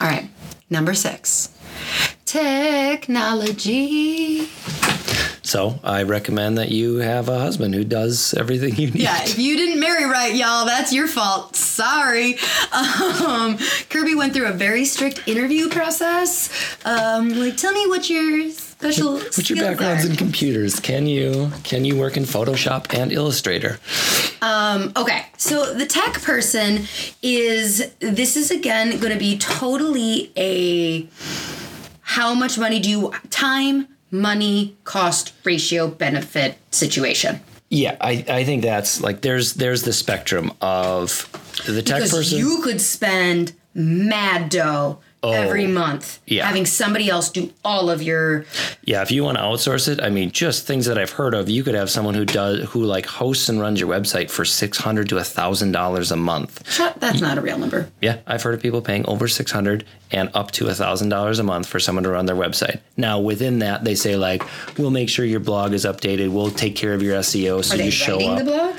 All 0.00 0.08
right, 0.08 0.28
number 0.70 0.94
six 0.94 1.50
technology. 2.32 3.68
So 5.42 5.78
I 5.82 6.04
recommend 6.04 6.58
that 6.58 6.70
you 6.70 6.96
have 6.98 7.28
a 7.28 7.38
husband 7.38 7.74
who 7.74 7.84
does 7.84 8.32
everything 8.34 8.76
you 8.76 8.90
need. 8.92 9.02
Yeah, 9.02 9.22
if 9.24 9.38
you 9.38 9.56
didn't 9.56 9.80
marry 9.80 10.04
right, 10.04 10.34
y'all, 10.34 10.64
that's 10.66 10.92
your 10.92 11.08
fault. 11.08 11.56
Sorry. 11.56 12.38
Um, 12.72 13.58
Kirby 13.90 14.14
went 14.14 14.32
through 14.34 14.46
a 14.46 14.52
very 14.52 14.84
strict 14.84 15.26
interview 15.28 15.68
process. 15.68 16.48
Um, 16.84 17.30
like, 17.38 17.56
tell 17.56 17.72
me 17.72 17.86
what 17.86 18.08
your 18.08 18.50
special 18.50 19.14
What's 19.14 19.48
your 19.50 19.58
backgrounds 19.58 20.04
are. 20.04 20.10
in 20.10 20.16
computers? 20.16 20.80
Can 20.80 21.06
you 21.06 21.50
can 21.62 21.84
you 21.84 21.96
work 21.98 22.16
in 22.16 22.24
Photoshop 22.24 22.92
and 22.98 23.12
Illustrator? 23.12 23.78
Um, 24.40 24.92
okay, 24.96 25.26
so 25.36 25.74
the 25.74 25.86
tech 25.86 26.14
person 26.22 26.86
is 27.22 27.92
this 28.00 28.36
is 28.36 28.50
again 28.50 28.98
going 28.98 29.12
to 29.12 29.18
be 29.18 29.38
totally 29.38 30.32
a 30.36 31.06
how 32.00 32.34
much 32.34 32.58
money 32.58 32.80
do 32.80 32.90
you 32.90 33.12
time, 33.30 33.88
money, 34.12 34.76
cost 34.84 35.32
ratio, 35.44 35.88
benefit 35.88 36.56
situation. 36.70 37.40
Yeah, 37.70 37.96
I, 38.00 38.24
I 38.28 38.44
think 38.44 38.62
that's 38.62 39.00
like 39.00 39.22
there's 39.22 39.54
there's 39.54 39.82
the 39.82 39.94
spectrum 39.94 40.52
of 40.60 41.28
the 41.66 41.80
tech 41.82 41.96
Because 41.96 42.10
person. 42.12 42.38
you 42.38 42.60
could 42.62 42.80
spend 42.82 43.54
mad 43.74 44.50
dough 44.50 44.98
every 45.22 45.66
month. 45.66 46.18
Oh. 46.20 46.22
Yeah. 46.26 46.46
Having 46.46 46.66
somebody 46.66 47.08
else 47.08 47.30
do 47.30 47.52
all 47.64 47.90
of 47.90 48.02
your 48.02 48.44
Yeah, 48.84 49.02
if 49.02 49.10
you 49.10 49.22
want 49.24 49.38
to 49.38 49.44
outsource 49.44 49.88
it, 49.88 50.02
I 50.02 50.10
mean, 50.10 50.30
just 50.30 50.66
things 50.66 50.86
that 50.86 50.98
I've 50.98 51.10
heard 51.10 51.34
of, 51.34 51.48
you 51.48 51.62
could 51.62 51.74
have 51.74 51.90
someone 51.90 52.14
who 52.14 52.24
does 52.24 52.68
who 52.70 52.82
like 52.84 53.06
hosts 53.06 53.48
and 53.48 53.60
runs 53.60 53.78
your 53.80 53.88
website 53.88 54.30
for 54.30 54.44
six 54.44 54.78
hundred 54.78 55.08
to 55.10 55.22
thousand 55.22 55.72
dollars 55.72 56.10
a 56.10 56.16
month. 56.16 56.62
that's 56.98 57.20
not 57.20 57.38
a 57.38 57.40
real 57.40 57.58
number. 57.58 57.88
Yeah, 58.00 58.18
I've 58.26 58.42
heard 58.42 58.54
of 58.54 58.60
people 58.62 58.80
paying 58.82 59.06
over 59.06 59.28
six 59.28 59.50
hundred 59.50 59.84
and 60.10 60.30
up 60.34 60.50
to 60.52 60.68
a 60.68 60.74
thousand 60.74 61.08
dollars 61.08 61.38
a 61.38 61.42
month 61.42 61.66
for 61.66 61.80
someone 61.80 62.04
to 62.04 62.10
run 62.10 62.26
their 62.26 62.36
website. 62.36 62.80
Now, 62.98 63.18
within 63.20 63.60
that, 63.60 63.82
they 63.84 63.94
say 63.94 64.16
like, 64.16 64.42
we'll 64.78 64.90
make 64.90 65.08
sure 65.08 65.24
your 65.24 65.40
blog 65.40 65.72
is 65.72 65.84
updated. 65.86 66.30
We'll 66.30 66.50
take 66.50 66.76
care 66.76 66.92
of 66.92 67.02
your 67.02 67.18
SEO 67.20 67.64
so 67.64 67.74
Are 67.74 67.78
they 67.78 67.86
you 67.86 67.90
show 67.90 68.20
up. 68.20 68.38
the 68.38 68.44
blog? 68.44 68.74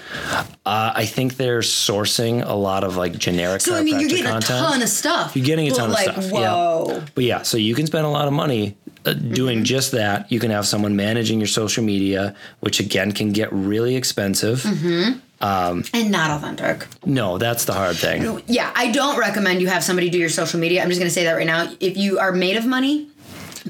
Uh, 0.65 0.93
I 0.95 1.05
think 1.05 1.35
they're 1.37 1.59
sourcing 1.59 2.47
a 2.47 2.53
lot 2.53 2.83
of 2.83 2.95
like 2.97 3.17
generic. 3.17 3.61
So 3.61 3.75
I 3.75 3.83
mean 3.83 3.99
you're 3.99 4.09
getting 4.09 4.25
content. 4.25 4.59
a 4.59 4.63
ton 4.69 4.81
of 4.81 4.89
stuff. 4.89 5.35
You're 5.35 5.45
getting 5.45 5.67
a 5.67 5.71
ton 5.71 5.89
of 5.89 5.93
like, 5.93 6.31
stuff, 6.33 6.87
yeah. 6.89 7.05
But 7.15 7.23
yeah, 7.23 7.41
so 7.43 7.57
you 7.57 7.75
can 7.75 7.85
spend 7.87 8.05
a 8.05 8.09
lot 8.09 8.27
of 8.27 8.33
money 8.33 8.75
uh, 9.05 9.13
doing 9.13 9.57
Mm-hmm. 9.59 9.63
just 9.65 9.91
that. 9.93 10.31
You 10.31 10.39
can 10.39 10.51
have 10.51 10.65
someone 10.65 10.95
managing 10.95 11.39
your 11.39 11.47
social 11.47 11.83
media, 11.83 12.35
which 12.61 12.79
again 12.79 13.11
can 13.11 13.31
get 13.31 13.51
really 13.51 13.95
expensive. 13.95 14.61
Mm-hmm. 14.63 15.19
And 15.41 16.11
not 16.11 16.31
authentic. 16.31 16.87
No, 17.05 17.37
that's 17.37 17.65
the 17.65 17.73
hard 17.73 17.97
thing. 17.97 18.41
Yeah, 18.47 18.71
I 18.75 18.91
don't 18.91 19.19
recommend 19.19 19.61
you 19.61 19.67
have 19.67 19.83
somebody 19.83 20.09
do 20.09 20.17
your 20.17 20.29
social 20.29 20.59
media. 20.59 20.81
I'm 20.81 20.87
just 20.89 20.99
going 21.01 21.09
to 21.09 21.13
say 21.13 21.25
that 21.25 21.33
right 21.33 21.45
now. 21.45 21.69
If 21.81 21.97
you 21.97 22.17
are 22.19 22.31
made 22.31 22.55
of 22.55 22.65
money, 22.65 23.09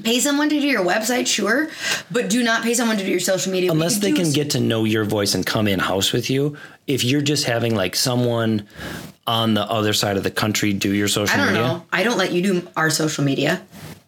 pay 0.04 0.20
someone 0.20 0.48
to 0.50 0.60
do 0.60 0.66
your 0.68 0.84
website, 0.84 1.26
sure, 1.26 1.68
but 2.12 2.30
do 2.30 2.44
not 2.44 2.62
pay 2.62 2.74
someone 2.74 2.96
to 2.98 3.04
do 3.04 3.10
your 3.10 3.18
social 3.18 3.50
media. 3.52 3.72
Unless 3.72 3.96
you 3.96 4.00
they 4.02 4.12
can 4.12 4.22
is- 4.26 4.34
get 4.34 4.50
to 4.50 4.60
know 4.60 4.84
your 4.84 5.04
voice 5.04 5.34
and 5.34 5.44
come 5.44 5.66
in 5.66 5.80
house 5.80 6.12
with 6.12 6.30
you. 6.30 6.56
If 6.86 7.04
you're 7.04 7.22
just 7.22 7.44
having 7.44 7.74
like 7.74 7.96
someone 7.96 8.66
on 9.26 9.54
the 9.54 9.62
other 9.62 9.92
side 9.92 10.16
of 10.16 10.22
the 10.22 10.30
country 10.30 10.72
do 10.72 10.92
your 10.92 11.08
social 11.08 11.34
I 11.34 11.38
don't 11.38 11.54
media, 11.54 11.62
know. 11.62 11.86
I 11.92 12.02
don't 12.02 12.18
let 12.18 12.32
you 12.32 12.42
do 12.42 12.68
our 12.76 12.90
social 12.90 13.24
media. 13.24 13.62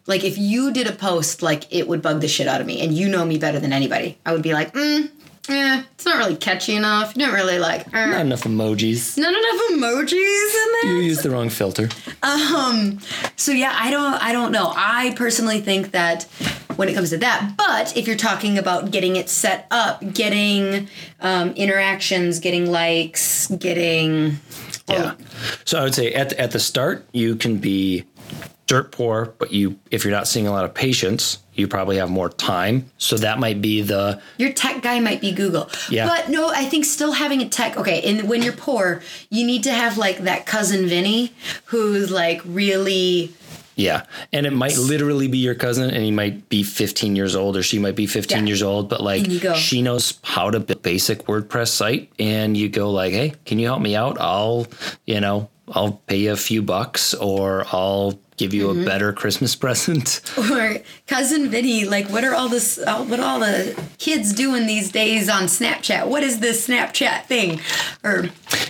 Like 0.05 0.23
if 0.23 0.37
you 0.37 0.71
did 0.71 0.87
a 0.87 0.91
post, 0.93 1.41
like 1.41 1.65
it 1.73 1.87
would 1.87 2.01
bug 2.01 2.21
the 2.21 2.27
shit 2.27 2.47
out 2.47 2.61
of 2.61 2.67
me, 2.67 2.79
and 2.81 2.93
you 2.93 3.09
know 3.09 3.25
me 3.25 3.37
better 3.37 3.59
than 3.59 3.73
anybody. 3.73 4.17
I 4.25 4.31
would 4.33 4.43
be 4.43 4.53
like, 4.53 4.73
mm, 4.73 5.09
eh, 5.49 5.83
it's 5.93 6.05
not 6.05 6.17
really 6.17 6.35
catchy 6.35 6.75
enough. 6.75 7.15
You 7.15 7.25
don't 7.25 7.35
really 7.35 7.59
like. 7.59 7.87
eh, 7.93 8.05
not 8.05 8.21
enough 8.21 8.43
emojis. 8.43 9.17
not 9.17 9.33
enough 9.33 9.61
emojis 9.71 10.11
in 10.13 10.73
there. 10.81 10.91
You 10.93 10.99
use 10.99 11.21
the 11.23 11.29
wrong 11.29 11.49
filter. 11.49 11.89
Um. 12.23 12.99
So 13.35 13.51
yeah, 13.51 13.75
I 13.79 13.91
don't 13.91 14.13
I 14.21 14.31
don't 14.33 14.51
know. 14.51 14.73
I 14.75 15.13
personally 15.15 15.61
think 15.61 15.91
that 15.91 16.23
when 16.75 16.89
it 16.89 16.93
comes 16.93 17.09
to 17.09 17.17
that, 17.17 17.53
but 17.57 17.95
if 17.97 18.05
you're 18.07 18.15
talking 18.17 18.57
about 18.57 18.91
getting 18.91 19.15
it 19.15 19.29
set 19.29 19.65
up, 19.71 20.13
getting 20.13 20.87
um, 21.21 21.49
interactions, 21.51 22.39
getting 22.39 22.69
likes, 22.69 23.47
getting 23.47 24.37
Yeah. 24.87 25.15
So 25.65 25.79
I 25.79 25.83
would 25.83 25.95
say 25.95 26.13
at 26.13 26.33
at 26.33 26.51
the 26.51 26.59
start 26.59 27.05
you 27.13 27.35
can 27.35 27.57
be 27.57 28.05
dirt 28.67 28.91
poor, 28.91 29.33
but 29.39 29.51
you 29.51 29.79
if 29.91 30.03
you're 30.03 30.13
not 30.13 30.27
seeing 30.27 30.45
a 30.47 30.51
lot 30.51 30.65
of 30.65 30.73
patients, 30.73 31.39
you 31.53 31.67
probably 31.67 31.97
have 31.97 32.09
more 32.09 32.29
time. 32.29 32.91
So 32.97 33.17
that 33.17 33.39
might 33.39 33.61
be 33.61 33.81
the 33.81 34.21
your 34.37 34.53
tech 34.53 34.83
guy 34.83 34.99
might 34.99 35.21
be 35.21 35.31
Google. 35.31 35.69
Yeah. 35.89 36.05
But 36.07 36.29
no, 36.29 36.49
I 36.49 36.65
think 36.65 36.85
still 36.85 37.13
having 37.13 37.41
a 37.41 37.49
tech 37.49 37.77
okay, 37.77 38.01
and 38.03 38.29
when 38.29 38.43
you're 38.43 38.53
poor, 38.53 39.01
you 39.29 39.45
need 39.47 39.63
to 39.63 39.71
have 39.71 39.97
like 39.97 40.19
that 40.19 40.45
cousin 40.45 40.87
Vinny 40.87 41.33
who's 41.65 42.11
like 42.11 42.41
really 42.45 43.33
yeah, 43.79 44.05
and 44.33 44.47
it 44.47 44.53
might 44.53 44.75
literally 44.75 45.27
be 45.27 45.37
your 45.37 45.53
cousin, 45.53 45.91
and 45.91 46.03
he 46.03 46.09
might 46.09 46.49
be 46.49 46.63
15 46.63 47.15
years 47.15 47.35
old, 47.35 47.55
or 47.55 47.61
she 47.61 47.77
might 47.77 47.95
be 47.95 48.07
15 48.07 48.39
Yeah. 48.39 48.43
years 48.45 48.63
old, 48.63 48.89
but 48.89 49.01
like 49.01 49.25
And 49.25 49.31
you 49.31 49.39
go- 49.39 49.53
she 49.53 49.83
knows 49.83 50.15
how 50.23 50.49
to 50.49 50.59
build 50.59 50.81
basic 50.81 51.25
WordPress 51.27 51.67
site, 51.67 52.09
and 52.17 52.57
you 52.57 52.69
go 52.69 52.89
like, 52.89 53.13
hey, 53.13 53.33
can 53.45 53.59
you 53.59 53.67
help 53.67 53.79
me 53.81 53.95
out? 53.95 54.17
I'll, 54.19 54.65
you 55.05 55.21
know, 55.21 55.49
I'll 55.69 56.01
pay 56.07 56.17
you 56.17 56.31
a 56.31 56.37
few 56.37 56.61
bucks, 56.61 57.13
or 57.13 57.65
I'll 57.71 58.19
give 58.37 58.53
you 58.53 58.67
Mm-hmm. 58.67 58.81
a 58.83 58.85
better 58.85 59.11
Christmas 59.13 59.55
present. 59.63 60.21
or 60.37 60.77
cousin 61.07 61.49
Vinny, 61.49 61.85
like 61.85 62.07
what 62.09 62.23
are 62.23 62.35
all 62.35 62.49
this 62.49 62.77
uh, 62.77 63.03
what 63.05 63.19
are 63.19 63.25
all 63.25 63.39
the 63.39 63.75
kids 63.97 64.31
doing 64.33 64.67
these 64.67 64.91
days 64.91 65.27
on 65.27 65.43
Snapchat? 65.43 66.07
What 66.07 66.21
is 66.23 66.39
this 66.39 66.67
Snapchat 66.67 67.25
thing? 67.25 67.59
Or 68.03 68.29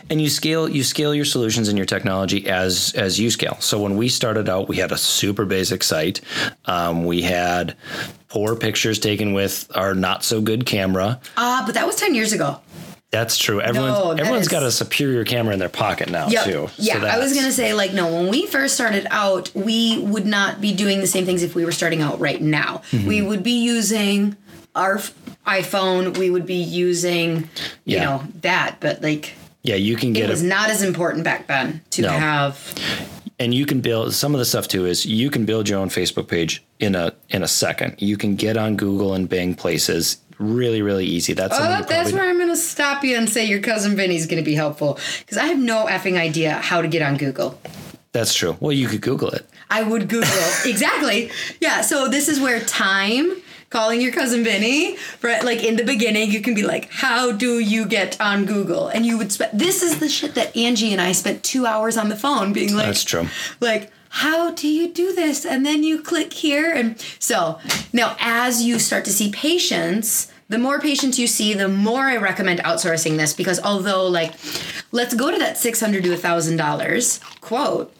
and 0.09 0.21
you 0.21 0.29
scale 0.29 0.69
you 0.69 0.83
scale 0.83 1.13
your 1.13 1.25
solutions 1.25 1.67
and 1.67 1.77
your 1.77 1.85
technology 1.85 2.47
as 2.49 2.93
as 2.95 3.19
you 3.19 3.29
scale 3.29 3.57
so 3.59 3.81
when 3.81 3.97
we 3.97 4.07
started 4.07 4.47
out 4.47 4.69
we 4.69 4.77
had 4.77 4.91
a 4.93 4.97
super 4.97 5.43
basic 5.45 5.83
site 5.83 6.21
um, 6.65 7.05
we 7.05 7.21
had 7.21 7.75
poor 8.29 8.55
pictures 8.55 8.99
taken 8.99 9.33
with 9.33 9.69
our 9.75 9.93
not 9.93 10.23
so 10.23 10.39
good 10.39 10.65
camera 10.65 11.19
ah, 11.35 11.61
but 11.65 11.73
that 11.75 11.85
was 11.85 11.95
10 11.97 12.15
years 12.15 12.31
ago. 12.31 12.57
That's 13.17 13.37
true 13.37 13.59
everyone's 13.61 13.93
No, 13.97 14.11
everyone's 14.11 14.43
is- 14.43 14.47
got 14.47 14.63
a 14.63 14.71
superior 14.71 15.23
camera 15.23 15.53
in 15.53 15.59
their 15.59 15.69
pocket 15.69 16.09
now 16.09 16.27
Yep. 16.27 16.43
too 16.45 16.69
Yeah, 16.77 17.03
I 17.03 17.17
was 17.19 17.33
gonna 17.33 17.51
say 17.51 17.73
like 17.73 17.93
no. 17.93 18.07
When 18.13 18.27
we 18.29 18.45
first 18.45 18.75
started 18.75 19.07
out, 19.09 19.49
we 19.55 19.97
would 19.99 20.25
not 20.25 20.61
be 20.61 20.73
doing 20.73 20.99
the 21.01 21.07
same 21.07 21.25
things 21.25 21.41
if 21.43 21.55
we 21.55 21.65
were 21.65 21.71
starting 21.71 22.01
out 22.01 22.19
right 22.19 22.41
now. 22.41 22.81
Mm-hmm. 22.91 23.07
We 23.07 23.21
would 23.21 23.43
be 23.43 23.59
using 23.63 24.35
our 24.75 24.97
iPhone. 25.47 26.17
We 26.17 26.29
would 26.29 26.45
be 26.45 26.55
using, 26.55 27.49
you 27.85 27.97
Yeah. 27.97 28.03
know, 28.05 28.23
that. 28.41 28.77
But 28.79 29.01
like, 29.01 29.33
yeah 29.63 29.75
you 29.75 29.95
can 29.95 30.13
get 30.13 30.25
it 30.25 30.29
was 30.29 30.43
a 30.43 30.45
not 30.45 30.69
as 30.69 30.81
important 30.83 31.23
back 31.23 31.47
then 31.47 31.81
to 31.91 32.01
No. 32.03 32.09
have. 32.09 32.55
and 33.39 33.53
you 33.53 33.65
can 33.65 33.81
build 33.81 34.13
some 34.13 34.33
of 34.33 34.39
the 34.39 34.45
stuff 34.45 34.67
too 34.67 34.85
is 34.85 35.05
you 35.05 35.29
can 35.29 35.45
build 35.45 35.67
your 35.69 35.79
own 35.79 35.89
facebook 35.89 36.27
page 36.27 36.63
in 36.79 36.95
a 36.95 37.11
in 37.29 37.43
a 37.43 37.47
second 37.47 37.93
you 37.99 38.17
can 38.17 38.35
get 38.35 38.55
on 38.57 38.75
google 38.75 39.13
and 39.13 39.29
bing 39.29 39.53
places 39.53 40.17
really 40.39 40.81
really 40.81 41.05
easy 41.05 41.33
that's 41.33 41.55
Oh, 41.57 41.83
that's 41.87 42.11
where 42.11 42.29
I'm 42.29 42.37
gonna 42.37 42.55
stop 42.55 43.03
you 43.03 43.15
and 43.17 43.29
say 43.29 43.45
your 43.45 43.59
cousin 43.61 43.95
Vinny's 43.95 44.27
gonna 44.27 44.43
be 44.43 44.55
helpful 44.55 44.99
because 45.19 45.37
I 45.37 45.45
have 45.47 45.59
no 45.59 45.85
effing 45.87 46.17
idea 46.17 46.53
how 46.53 46.81
to 46.81 46.87
get 46.87 47.01
on 47.01 47.17
Google. 47.17 47.59
that's 48.11 48.33
true 48.33 48.55
well 48.59 48.71
you 48.71 48.87
could 48.87 49.01
google 49.01 49.29
it 49.29 49.47
I 49.69 49.83
would 49.83 50.07
Google 50.07 50.29
exactly. 50.65 51.29
Yeah. 51.59 51.81
So 51.81 52.07
this 52.07 52.29
is 52.29 52.39
where 52.39 52.61
time 52.61 53.33
calling 53.69 53.99
your 53.99 54.13
cousin 54.13 54.45
Vinny, 54.45 54.95
right? 55.21 55.43
Like 55.43 55.61
in 55.61 55.75
the 55.75 55.83
beginning, 55.83 56.31
you 56.31 56.41
can 56.41 56.55
be 56.55 56.63
like, 56.63 56.89
"How 56.89 57.33
do 57.33 57.59
you 57.59 57.85
get 57.85 58.19
on 58.21 58.45
Google?" 58.45 58.87
And 58.87 59.05
you 59.05 59.17
would 59.17 59.29
spend. 59.33 59.59
This 59.59 59.83
is 59.83 59.99
the 59.99 60.07
shit 60.07 60.35
that 60.35 60.55
Angie 60.55 60.93
and 60.93 61.01
I 61.01 61.11
spent 61.11 61.43
two 61.43 61.65
hours 61.65 61.97
on 61.97 62.07
the 62.07 62.15
phone 62.15 62.53
being 62.53 62.73
like, 62.75 62.85
That's 62.85 63.03
true. 63.03 63.27
Like. 63.59 63.91
How 64.17 64.49
do 64.49 64.67
you 64.67 64.87
do 64.91 65.13
this? 65.13 65.45
And 65.45 65.63
then 65.63 65.83
you 65.83 66.01
click 66.01 66.33
here. 66.33 66.71
And 66.71 66.99
so 67.19 67.59
now, 67.93 68.15
as 68.19 68.63
you 68.63 68.79
start 68.79 69.05
to 69.05 69.11
see 69.11 69.29
patients, 69.29 70.31
the 70.49 70.57
more 70.57 70.79
patients 70.79 71.19
you 71.19 71.27
see, 71.27 71.53
the 71.53 71.67
more 71.67 72.05
I 72.05 72.17
recommend 72.17 72.61
outsourcing 72.61 73.17
this 73.17 73.33
because 73.33 73.59
although, 73.59 74.07
like, 74.07 74.33
let's 74.91 75.13
go 75.13 75.29
to 75.29 75.37
that 75.37 75.55
600 75.57 76.03
to 76.03 76.09
$1,000 76.09 77.41
quote 77.41 77.93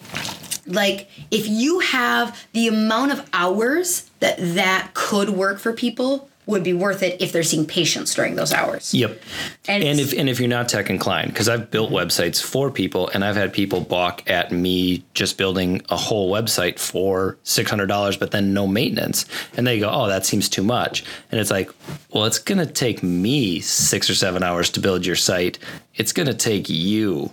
like 0.66 1.10
if 1.32 1.48
you 1.48 1.80
have 1.80 2.46
the 2.52 2.68
amount 2.68 3.12
of 3.12 3.30
hours 3.32 4.10
that 4.20 4.38
that 4.40 4.92
could 4.94 5.30
work 5.30 5.60
for 5.60 5.72
people 5.72 6.27
would 6.48 6.64
be 6.64 6.74
worth 6.74 7.04
it 7.04 7.22
if 7.22 7.32
they're 7.32 7.44
seeing 7.44 7.66
patients 7.66 8.16
during 8.16 8.36
those 8.36 8.52
hours. 8.54 8.94
Yep. 8.94 9.22
And 9.68 9.84
And, 9.84 10.00
if 10.00 10.14
and 10.14 10.28
if 10.30 10.40
you're 10.40 10.50
not 10.50 10.70
tech 10.70 10.90
inclined, 10.90 11.32
because 11.34 11.48
I've 11.48 11.70
built 11.70 11.92
websites 11.92 12.42
for 12.42 12.72
people, 12.72 13.10
and 13.10 13.24
I've 13.24 13.36
had 13.36 13.54
people 13.54 13.82
balk 13.82 14.28
at 14.30 14.52
me 14.52 15.04
just 15.14 15.38
building 15.38 15.82
a 15.90 15.98
whole 15.98 16.32
website 16.32 16.80
for 16.80 17.38
six 17.44 17.70
hundred 17.70 17.88
dollars, 17.88 18.18
but 18.18 18.32
then 18.32 18.54
no 18.54 18.66
maintenance, 18.66 19.26
and 19.56 19.68
they 19.68 19.80
go, 19.80 19.90
"Oh, 19.92 20.08
that 20.08 20.26
seems 20.26 20.50
too 20.50 20.64
much." 20.64 21.04
And 21.32 21.40
it's 21.40 21.52
like, 21.52 21.70
well, 22.12 22.26
it's 22.26 22.40
gonna 22.40 22.66
take 22.66 23.04
me 23.04 23.60
six 23.60 24.10
or 24.10 24.16
seven 24.16 24.42
hours 24.42 24.70
to 24.72 24.80
build 24.80 25.06
your 25.06 25.18
site. 25.18 25.60
It's 25.96 26.14
gonna 26.14 26.34
take 26.34 26.70
you 26.70 27.32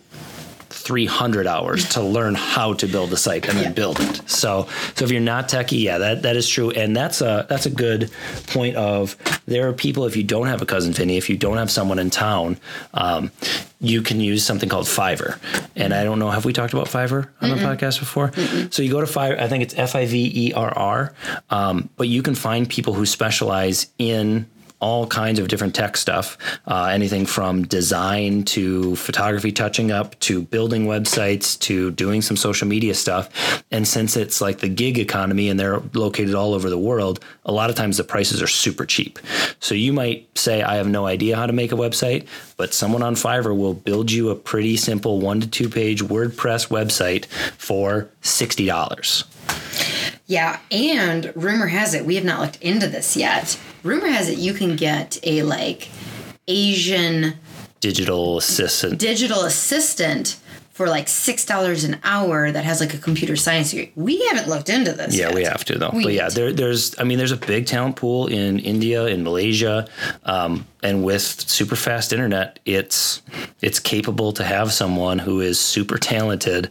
300 0.85 1.47
hours 1.47 1.89
to 1.91 2.03
learn 2.03 2.35
how 2.35 2.75
to 2.75 2.87
build 2.87 3.13
a 3.13 3.17
site 3.17 3.49
and 3.49 3.59
then 3.59 3.73
build 3.73 3.99
it. 4.01 4.29
So, 4.29 4.69
so 4.95 5.05
if 5.05 5.11
you're 5.11 5.21
not 5.21 5.49
techie, 5.49 5.83
yeah, 5.83 5.99
that, 5.99 6.23
that 6.23 6.37
is 6.37 6.47
true. 6.49 6.71
And 6.71 6.95
that's 6.95 7.23
a, 7.23 7.47
that's 7.49 7.65
a 7.65 7.71
good 7.71 8.11
point 8.49 8.77
of 8.77 9.17
there 9.47 9.67
are 9.69 9.73
people, 9.73 10.05
if 10.05 10.17
you 10.17 10.23
don't 10.23 10.47
have 10.47 10.61
a 10.61 10.67
cousin 10.67 10.93
Vinny, 10.93 11.17
if 11.17 11.31
you 11.31 11.37
don't 11.39 11.57
have 11.57 11.71
someone 11.71 11.99
in 11.99 12.11
town, 12.11 12.59
um, 12.93 13.31
you 13.81 14.03
can 14.03 14.21
use 14.21 14.45
something 14.45 14.69
called 14.69 14.87
Fiverr. 14.87 15.39
And 15.75 15.95
I 15.95 16.05
don't 16.05 16.19
know, 16.19 16.31
have 16.31 16.45
we 16.45 16.53
talked 16.53 16.73
about 16.73 16.87
Fiverr 16.87 17.29
on 17.41 17.51
the 17.51 17.57
podcast 17.57 17.99
before? 17.99 18.33
So 18.71 18.83
you 18.83 18.91
go 18.91 19.01
to 19.01 19.07
Fiverr, 19.07 19.39
I 19.39 19.49
think 19.49 19.63
it's 19.63 19.75
F 19.77 19.95
I 19.95 20.07
V 20.07 20.49
E 20.49 20.53
R 20.53 20.73
R. 20.77 21.15
Um, 21.51 21.89
but 21.97 22.09
you 22.09 22.23
can 22.23 22.35
find 22.35 22.69
people 22.69 22.95
who 22.95 23.07
specialize 23.07 23.87
in 23.99 24.47
all 24.81 25.07
kinds 25.07 25.39
of 25.39 25.49
different 25.49 25.75
tech 25.75 25.97
stuff, 25.97 26.37
uh, 26.67 26.87
anything 26.87 27.25
from 27.27 27.63
design 27.65 28.43
to 28.45 28.97
photography 28.97 29.53
touching 29.53 29.91
up 29.91 30.19
to 30.21 30.43
building 30.43 30.87
websites 30.87 31.59
to 31.59 31.91
doing 31.93 32.21
some 32.21 32.37
social 32.37 32.69
media 32.69 32.95
stuff. 32.95 33.65
And 33.71 33.87
since 33.89 34.17
it's 34.17 34.41
like 34.41 34.59
the 34.59 34.69
gig 34.69 34.99
economy 34.99 35.49
and 35.49 35.59
they're 35.59 35.81
located 35.95 36.35
all 36.35 36.55
over 36.55 36.69
the 36.69 36.79
world, 36.79 37.21
a 37.47 37.53
lot 37.53 37.71
of 37.71 37.77
times 37.77 37.97
the 37.97 38.05
prices 38.05 38.43
are 38.43 38.47
super 38.47 38.87
cheap. 38.87 39.19
So 39.61 39.75
you 39.75 39.93
might 39.93 40.27
say, 40.37 40.63
I 40.63 40.77
have 40.77 40.89
no 40.89 41.07
idea 41.07 41.37
how 41.37 41.47
to 41.47 41.53
make 41.53 41.73
a 41.73 41.77
website, 41.77 42.27
but 42.57 42.73
someone 42.73 43.03
on 43.03 43.15
Fiverr 43.15 43.57
will 43.57 43.75
build 43.75 44.11
you 44.11 44.31
a 44.31 44.35
pretty 44.35 44.77
simple 44.77 45.21
one 45.21 45.41
to 45.41 45.47
two 45.47 45.69
page 45.69 46.03
WordPress 46.03 46.69
website 46.69 47.27
for 47.59 48.09
$60. 48.23 49.25
Yeah, 50.27 50.59
and 50.71 51.33
rumor 51.37 51.67
has 51.67 51.93
it, 51.93 52.07
we 52.07 52.15
have 52.15 52.25
not 52.25 52.41
looked 52.41 52.63
into 52.63 52.89
this 52.89 53.17
yet. 53.17 53.59
Rumor 53.83 54.09
has 54.09 54.29
it 54.29 54.39
you 54.39 54.55
can 54.55 54.77
get 54.77 55.19
a 55.23 55.43
like 55.43 55.89
Asian 56.49 57.35
Digital 57.81 58.39
assistant. 58.39 58.99
digital 58.99 59.43
assistant 59.45 60.41
for 60.75 60.89
like 60.89 61.07
six 61.07 61.47
dollars 61.47 61.85
an 61.85 61.99
hour 62.03 62.51
that 62.51 62.65
has 62.65 62.81
like 62.81 62.93
a 62.95 62.99
computer 62.99 63.37
science 63.37 63.71
degree. 63.71 63.93
We 63.95 64.27
haven't 64.27 64.49
looked 64.49 64.69
into 64.69 64.93
this. 64.93 65.17
Yeah, 65.17 65.27
yet. 65.27 65.35
we 65.35 65.45
have 65.45 65.65
to 65.67 65.79
though. 65.79 65.91
We 65.93 66.03
but 66.03 66.13
yeah, 66.13 66.29
there, 66.29 66.53
there's 66.53 66.99
I 66.99 67.05
mean, 67.05 67.17
there's 67.17 67.33
a 67.33 67.37
big 67.37 67.67
talent 67.67 67.95
pool 67.95 68.27
in 68.27 68.59
India, 68.59 69.07
in 69.07 69.23
Malaysia, 69.23 69.89
um, 70.25 70.67
and 70.83 71.05
with 71.05 71.23
super 71.23 71.77
fast 71.77 72.13
internet, 72.13 72.59
it's 72.65 73.23
it's 73.63 73.79
capable 73.79 74.33
to 74.33 74.43
have 74.45 74.73
someone 74.73 75.21
who 75.21 75.41
is 75.41 75.61
super 75.61 75.97
talented 75.97 76.71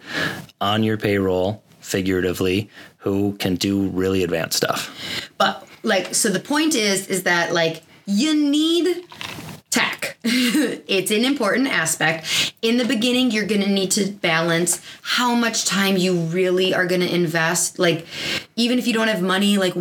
on 0.60 0.84
your 0.84 0.98
payroll, 0.98 1.64
figuratively, 1.80 2.70
who 2.98 3.34
can 3.38 3.56
do 3.56 3.88
really 3.88 4.24
advanced 4.24 4.58
stuff. 4.58 5.30
But 5.38 5.66
like, 5.84 6.14
so 6.14 6.30
the 6.30 6.42
point 6.42 6.76
is, 6.76 7.08
is 7.08 7.24
that 7.24 7.54
like 7.54 7.84
you 8.06 8.36
need 8.36 9.06
tech. 9.74 10.18
it's 10.24 11.12
an 11.12 11.26
important 11.26 11.68
aspect. 11.68 12.54
In 12.62 12.78
the 12.78 12.86
beginning, 12.86 13.32
you're 13.32 13.48
going 13.48 13.62
to 13.62 13.70
need 13.70 13.92
to 13.92 14.12
balance 14.12 14.80
how 15.02 15.34
much 15.34 15.66
time 15.66 15.98
you 15.98 16.16
really 16.16 16.74
are 16.74 16.86
going 16.86 17.02
to 17.02 17.14
invest. 17.14 17.80
Like, 17.80 18.06
even 18.56 18.78
if 18.78 18.86
you 18.88 18.94
don't 18.94 19.08
have 19.08 19.22
money, 19.22 19.58
like, 19.58 19.74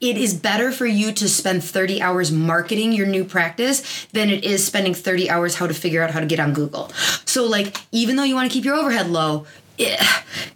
it 0.00 0.16
is 0.16 0.34
better 0.34 0.72
for 0.72 0.86
you 0.86 1.12
to 1.12 1.28
spend 1.28 1.62
30 1.62 2.02
hours 2.02 2.32
marketing 2.32 2.92
your 2.92 3.06
new 3.06 3.24
practice 3.24 4.06
than 4.12 4.30
it 4.30 4.44
is 4.44 4.64
spending 4.64 4.94
30 4.94 5.30
hours 5.30 5.56
how 5.56 5.66
to 5.66 5.74
figure 5.74 6.02
out 6.02 6.10
how 6.10 6.20
to 6.20 6.26
get 6.26 6.40
on 6.40 6.52
Google. 6.52 6.88
So, 7.24 7.46
like, 7.46 7.76
even 7.92 8.16
though 8.16 8.24
you 8.24 8.34
want 8.34 8.50
to 8.50 8.52
keep 8.52 8.64
your 8.64 8.74
overhead 8.74 9.08
low, 9.08 9.46
it, 9.76 10.00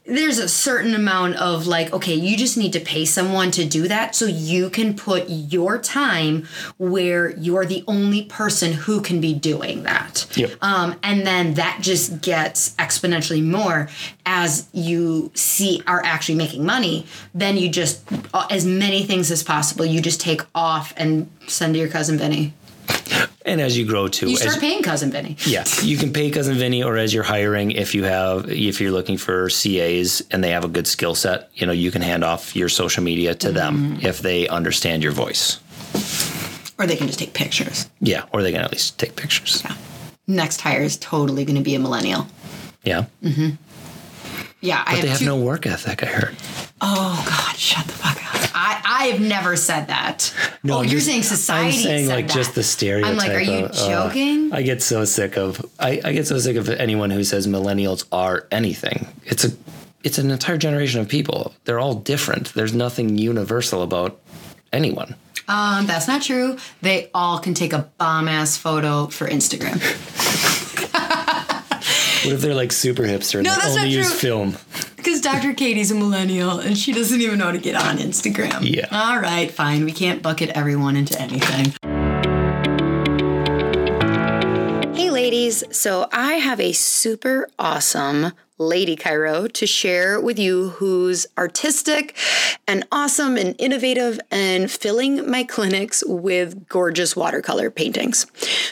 there's 0.05 0.39
a 0.39 0.49
certain 0.49 0.95
amount 0.95 1.35
of 1.37 1.67
like 1.67 1.93
okay 1.93 2.15
you 2.15 2.37
just 2.37 2.57
need 2.57 2.73
to 2.73 2.81
pay 2.81 3.05
someone 3.05 3.51
to 3.51 3.65
do 3.65 3.89
that 3.89 4.15
so 4.15 4.25
you 4.27 4.71
can 4.71 4.95
put 4.95 5.25
your 5.29 5.79
time 5.79 6.47
where 6.79 7.31
you're 7.37 7.67
the 7.67 7.83
only 7.89 8.23
person 8.25 8.73
who 8.73 9.01
can 9.01 9.21
be 9.21 9.35
doing 9.35 9.83
that 9.83 10.27
Yep. 10.37 10.53
um, 10.63 10.97
and 11.03 11.27
then 11.27 11.55
that 11.55 11.79
just 11.83 12.21
gets 12.23 12.75
exponentially 12.77 13.45
more 13.45 13.89
as 14.25 14.69
you 14.73 15.31
see 15.35 15.83
are 15.87 16.03
actually 16.05 16.37
making 16.37 16.65
money 16.65 17.07
then 17.35 17.57
you 17.57 17.69
just 17.69 18.03
uh, 18.33 18.47
as 18.51 18.65
many 18.65 19.03
things 19.05 19.31
as 19.31 19.43
possible 19.43 19.85
you 19.85 20.01
just 20.01 20.21
take 20.21 20.43
off 20.55 20.95
and 20.97 21.29
send 21.49 21.75
to 21.75 21.81
your 21.81 21.89
cousin 21.89 22.17
vinny 22.19 22.53
And 23.47 23.61
as 23.61 23.79
you 23.79 23.87
grow 23.87 24.09
too, 24.09 24.29
you 24.29 24.35
as- 24.37 24.43
start 24.43 24.61
paying 24.61 24.83
cousin 24.83 25.11
vinny 25.11 25.37
Yeah, 25.47 25.65
you 25.83 25.97
can 25.97 26.13
pay 26.13 26.31
cousin 26.31 26.57
Vinny, 26.57 26.83
or 26.83 26.97
as 26.99 27.15
you're 27.15 27.23
hiring, 27.25 27.71
if 27.71 27.95
you 27.95 28.05
have, 28.05 28.51
if 28.51 28.81
you're 28.81 28.91
looking 28.93 29.17
for 29.17 29.49
CAs 29.49 30.23
and 30.31 30.43
they 30.45 30.51
have 30.51 30.65
a 30.65 30.69
good 30.69 30.87
skill 30.87 31.15
set, 31.15 31.49
you 31.55 31.65
know, 31.67 31.73
you 31.73 31.91
can 31.91 32.03
hand 32.03 32.25
off 32.25 32.55
your 32.57 32.69
social 32.69 33.03
media 33.03 33.35
to 33.37 33.53
them 33.53 33.99
if 34.03 34.19
they 34.21 34.49
understand 34.49 35.03
your 35.03 35.13
voice. 35.13 35.59
or 36.79 36.87
they 36.87 36.97
can 36.97 37.07
just 37.07 37.19
take 37.19 37.33
pictures 37.33 37.89
Yeah, 38.01 38.25
or 38.33 38.43
they 38.43 38.53
can 38.53 38.61
at 38.61 38.71
least 38.73 38.99
take 38.99 39.17
pictures. 39.17 39.63
Yeah. 39.65 39.75
next 40.27 40.61
hire 40.61 40.83
is 40.83 40.97
totally 40.99 41.45
going 41.45 41.57
to 41.57 41.63
be 41.63 41.75
a 41.75 41.79
millennial 41.79 42.27
Yeah, 42.85 43.07
Mm-hmm. 43.23 43.51
Yeah, 44.61 44.83
I 44.87 44.95
but 44.97 45.03
they 45.03 45.09
have 45.09 45.19
two- 45.21 45.25
no 45.27 45.37
work 45.37 45.67
ethic. 45.67 46.03
I 46.03 46.07
heard. 46.07 46.37
Oh 46.81 47.25
God, 47.29 47.57
shut 47.57 47.87
the 47.87 47.93
fuck 47.93 48.17
up! 48.17 48.28
I 48.55 48.83
I 48.85 49.07
have 49.09 49.21
never 49.21 49.57
said 49.57 49.87
that. 49.89 50.33
oh, 50.69 50.83
you're 50.83 51.01
saying 51.01 51.23
society. 51.23 51.77
I'm 51.79 51.83
saying 51.83 52.09
like 52.09 52.29
that. 52.29 52.35
just 52.35 52.55
the 52.55 52.63
stereotype. 52.63 53.11
I'm 53.11 53.17
like, 53.17 53.33
are 53.33 53.41
you 53.41 53.65
of, 53.67 53.71
uh, 53.73 53.89
joking? 53.89 54.53
I 54.53 54.63
get 54.63 54.83
so 54.83 55.05
sick 55.05 55.37
of 55.37 55.65
I, 55.79 56.01
I 56.05 56.13
get 56.13 56.27
so 56.27 56.39
sick 56.39 56.57
of 56.57 56.69
anyone 56.69 57.11
who 57.11 57.25
says 57.25 57.47
millennials 57.47 58.05
are 58.13 58.47
anything. 58.51 59.07
It's 59.25 59.45
a 59.45 59.51
it's 60.05 60.19
an 60.19 60.31
entire 60.31 60.57
generation 60.59 61.01
of 61.01 61.09
people. 61.09 61.55
They're 61.65 61.81
all 61.81 61.95
different. 61.95 62.55
There's 62.55 62.73
nothing 62.75 63.19
universal 63.19 63.83
about 63.83 64.19
anyone. 64.73 65.15
um, 65.49 65.87
that's 65.87 66.07
not 66.07 66.23
true. 66.23 66.57
They 66.83 67.11
all 67.15 67.39
can 67.41 67.55
take 67.55 67.73
a 67.73 67.91
bomb 67.99 68.29
ass 68.29 68.57
photo 68.57 69.07
for 69.07 69.27
Instagram. 69.29 69.79
What 72.25 72.35
if 72.35 72.41
they're 72.41 72.55
like 72.55 72.73
super 72.73 73.05
hipster 73.05 73.37
and 73.37 73.45
No, 73.45 73.55
they 73.57 73.69
only 73.71 73.91
use 73.91 74.09
true. 74.11 74.19
film? 74.19 74.57
Because 75.09 75.23
Dr. 75.23 75.55
Katie's 75.55 75.91
a 75.91 75.95
millennial 75.95 76.59
and 76.59 76.77
she 76.77 76.93
doesn't 76.93 77.19
even 77.23 77.39
know 77.39 77.47
how 77.47 77.53
to 77.53 77.59
get 77.59 77.75
on 77.75 77.97
Instagram. 77.97 78.59
Yeah. 78.61 78.89
All 78.93 79.19
right, 79.19 79.51
fine. 79.51 79.87
We 79.87 79.93
can't 79.93 80.23
bucket 80.23 80.51
everyone 80.51 80.97
into 80.97 81.19
anything. 81.19 81.73
Hey, 84.95 85.09
ladies. 85.09 85.65
So 85.71 86.11
I 86.13 86.35
have 86.35 86.61
a 86.61 86.73
super 86.73 87.49
awesome 87.59 88.33
lady 88.59 88.97
chiro 88.97 89.51
to 89.53 89.67
share 89.67 90.21
with 90.21 90.39
you 90.39 90.71
who's 90.71 91.27
artistic 91.39 92.17
and 92.67 92.87
awesome 92.91 93.37
and 93.37 93.55
innovative 93.59 94.21
and 94.31 94.71
filling 94.71 95.29
my 95.31 95.45
clinics 95.45 96.03
with 96.07 96.69
gorgeous 96.69 97.15
watercolor 97.15 97.71
paintings. 97.71 98.27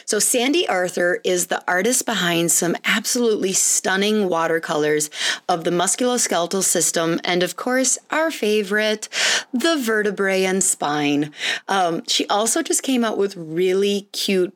So 0.05 0.19
Sandy 0.19 0.67
Arthur 0.67 1.19
is 1.23 1.47
the 1.47 1.63
artist 1.67 2.05
behind 2.05 2.51
some 2.51 2.75
absolutely 2.85 3.53
stunning 3.53 4.29
watercolors 4.29 5.09
of 5.47 5.63
the 5.63 5.71
musculoskeletal 5.71 6.63
system 6.63 7.19
and 7.23 7.41
of 7.43 7.55
course 7.55 7.97
our 8.11 8.29
favorite, 8.29 9.09
the 9.53 9.77
vertebrae 9.77 10.43
and 10.43 10.63
spine. 10.63 11.31
Um, 11.67 12.03
she 12.07 12.27
also 12.27 12.61
just 12.61 12.83
came 12.83 13.03
out 13.03 13.17
with 13.17 13.35
really 13.37 14.07
cute 14.11 14.53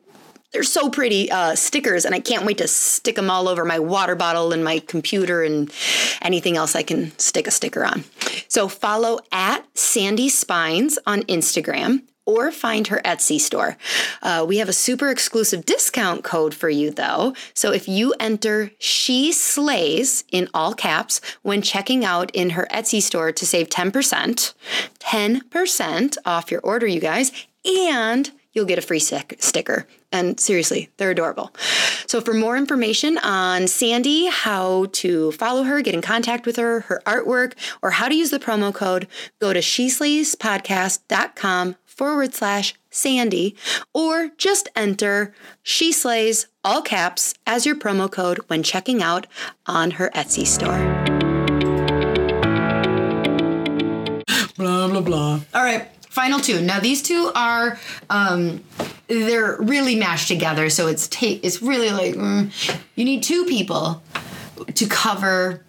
they're 0.52 0.62
so 0.62 0.90
pretty 0.90 1.30
uh, 1.30 1.54
stickers, 1.54 2.04
and 2.04 2.14
I 2.14 2.20
can't 2.20 2.44
wait 2.44 2.58
to 2.58 2.68
stick 2.68 3.16
them 3.16 3.30
all 3.30 3.48
over 3.48 3.64
my 3.64 3.78
water 3.78 4.14
bottle 4.14 4.52
and 4.52 4.62
my 4.62 4.78
computer 4.80 5.42
and 5.42 5.72
anything 6.20 6.56
else 6.56 6.76
I 6.76 6.82
can 6.82 7.16
stick 7.18 7.46
a 7.46 7.50
sticker 7.50 7.84
on. 7.84 8.04
So 8.48 8.68
follow 8.68 9.20
at 9.32 9.66
Sandy 9.76 10.28
Spines 10.28 10.98
on 11.06 11.22
Instagram 11.22 12.02
or 12.24 12.52
find 12.52 12.86
her 12.86 13.00
Etsy 13.04 13.40
store. 13.40 13.76
Uh, 14.22 14.44
we 14.46 14.58
have 14.58 14.68
a 14.68 14.72
super 14.72 15.08
exclusive 15.08 15.64
discount 15.64 16.22
code 16.22 16.54
for 16.54 16.68
you 16.68 16.90
though. 16.90 17.34
So 17.54 17.72
if 17.72 17.88
you 17.88 18.14
enter 18.20 18.70
She 18.78 19.32
Slays 19.32 20.24
in 20.30 20.48
all 20.54 20.74
caps 20.74 21.20
when 21.42 21.62
checking 21.62 22.04
out 22.04 22.30
in 22.32 22.50
her 22.50 22.68
Etsy 22.70 23.02
store 23.02 23.32
to 23.32 23.46
save 23.46 23.68
10%, 23.68 24.54
10% 25.00 26.16
off 26.24 26.50
your 26.50 26.60
order, 26.60 26.86
you 26.86 27.00
guys, 27.00 27.32
and 27.64 28.30
you'll 28.52 28.66
get 28.66 28.78
a 28.78 28.82
free 28.82 29.00
stick- 29.00 29.36
sticker. 29.40 29.86
And 30.12 30.38
seriously, 30.38 30.90
they're 30.96 31.10
adorable. 31.10 31.50
So, 32.06 32.20
for 32.20 32.34
more 32.34 32.56
information 32.56 33.18
on 33.18 33.66
Sandy, 33.66 34.26
how 34.26 34.86
to 34.92 35.32
follow 35.32 35.64
her, 35.64 35.80
get 35.80 35.94
in 35.94 36.02
contact 36.02 36.46
with 36.46 36.56
her, 36.56 36.82
her 36.82 37.02
artwork, 37.06 37.54
or 37.82 37.92
how 37.92 38.08
to 38.08 38.14
use 38.14 38.28
the 38.30 38.38
promo 38.38 38.74
code, 38.74 39.08
go 39.40 39.52
to 39.52 39.60
sheslayspodcast.com 39.60 41.76
forward 41.86 42.34
slash 42.34 42.74
Sandy, 42.90 43.56
or 43.94 44.30
just 44.36 44.68
enter 44.76 45.34
She 45.62 45.92
Slays, 45.92 46.48
all 46.62 46.82
caps, 46.82 47.32
as 47.46 47.64
your 47.64 47.76
promo 47.76 48.10
code 48.10 48.38
when 48.48 48.62
checking 48.62 49.02
out 49.02 49.26
on 49.66 49.92
her 49.92 50.10
Etsy 50.14 50.46
store. 50.46 51.02
blah 54.56 54.88
blah 54.88 55.00
blah. 55.00 55.40
All 55.54 55.64
right, 55.64 55.88
final 56.12 56.38
two. 56.38 56.60
Now 56.60 56.78
these 56.78 57.02
two 57.02 57.32
are 57.34 57.78
um 58.10 58.62
they're 59.08 59.56
really 59.58 59.96
mashed 59.96 60.28
together, 60.28 60.68
so 60.68 60.86
it's 60.86 61.08
ta- 61.08 61.40
it's 61.42 61.62
really 61.62 61.90
like 61.90 62.14
mm, 62.14 62.52
you 62.94 63.04
need 63.04 63.22
two 63.22 63.46
people 63.46 64.02
to 64.74 64.86
cover 64.86 65.64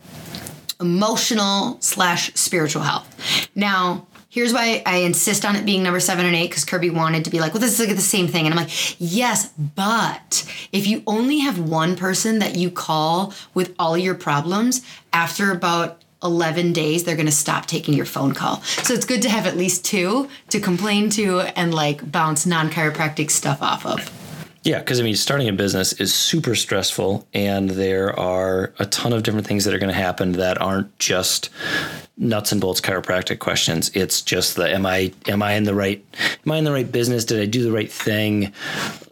emotional 0.82 1.78
slash 1.80 2.34
spiritual 2.36 2.84
health. 2.84 3.08
Now. 3.56 4.08
Here's 4.30 4.52
why 4.52 4.82
I 4.88 4.96
insist 5.06 5.46
on 5.46 5.56
it 5.56 5.64
being 5.64 5.84
number 5.84 6.00
seven 6.00 6.26
and 6.26 6.36
eight 6.36 6.50
because 6.50 6.66
Kirby 6.66 6.90
wanted 6.90 7.26
to 7.26 7.30
be 7.30 7.40
like, 7.40 7.54
well, 7.54 7.62
this 7.62 7.80
is 7.80 7.86
like 7.86 7.96
the 7.96 8.02
same 8.02 8.28
thing. 8.28 8.48
And 8.48 8.56
I'm 8.56 8.66
like, 8.66 9.00
yes, 9.00 9.50
but 9.76 10.52
if 10.72 10.88
you 10.88 11.04
only 11.06 11.38
have 11.38 11.60
one 11.60 11.96
person 11.96 12.40
that 12.40 12.56
you 12.56 12.72
call 12.72 13.32
with 13.54 13.76
all 13.78 13.96
your 13.96 14.16
problems, 14.16 14.82
after 15.14 15.52
about 15.52 16.03
11 16.24 16.74
days, 16.74 17.04
they're 17.04 17.16
going 17.16 17.26
to 17.26 17.32
stop 17.32 17.66
taking 17.66 17.94
your 17.94 18.06
phone 18.06 18.34
call. 18.34 18.62
So 18.62 18.94
it's 18.94 19.06
good 19.06 19.22
to 19.24 19.30
have 19.30 19.46
at 19.46 19.58
least 19.58 19.86
two 19.86 20.30
to 20.50 20.60
complain 20.60 21.10
to 21.12 21.42
and 21.42 21.74
like 21.74 22.12
bounce 22.12 22.46
non 22.46 22.70
chiropractic 22.70 23.30
stuff 23.32 23.62
off 23.62 23.86
of. 23.86 24.23
Yeah, 24.64 24.80
because 24.80 25.00
I 25.00 25.04
mean, 25.04 25.16
starting 25.16 25.50
a 25.50 25.54
business 25.54 25.94
is 25.94 26.14
super 26.14 26.56
stressful, 26.56 27.28
and 27.34 27.70
there 27.70 28.18
are 28.18 28.74
a 28.80 28.86
ton 28.86 29.12
of 29.12 29.24
different 29.24 29.46
things 29.46 29.66
that 29.66 29.74
are 29.74 29.80
going 29.80 29.94
to 29.94 30.00
happen 30.00 30.34
that 30.34 30.62
aren't 30.62 30.98
just 31.00 31.50
nuts 32.16 32.52
and 32.52 32.62
bolts 32.62 32.80
chiropractic 32.80 33.40
questions. 33.40 33.92
It's 33.94 34.22
just 34.22 34.56
the 34.56 34.72
am 34.72 34.86
I 34.86 35.12
am 35.28 35.42
I 35.42 35.54
in 35.54 35.64
the 35.64 35.74
right 35.74 36.04
am 36.46 36.52
I 36.52 36.58
in 36.58 36.64
the 36.64 36.72
right 36.72 36.90
business? 36.90 37.26
Did 37.26 37.42
I 37.42 37.46
do 37.46 37.64
the 37.64 37.72
right 37.72 37.92
thing? 37.92 38.54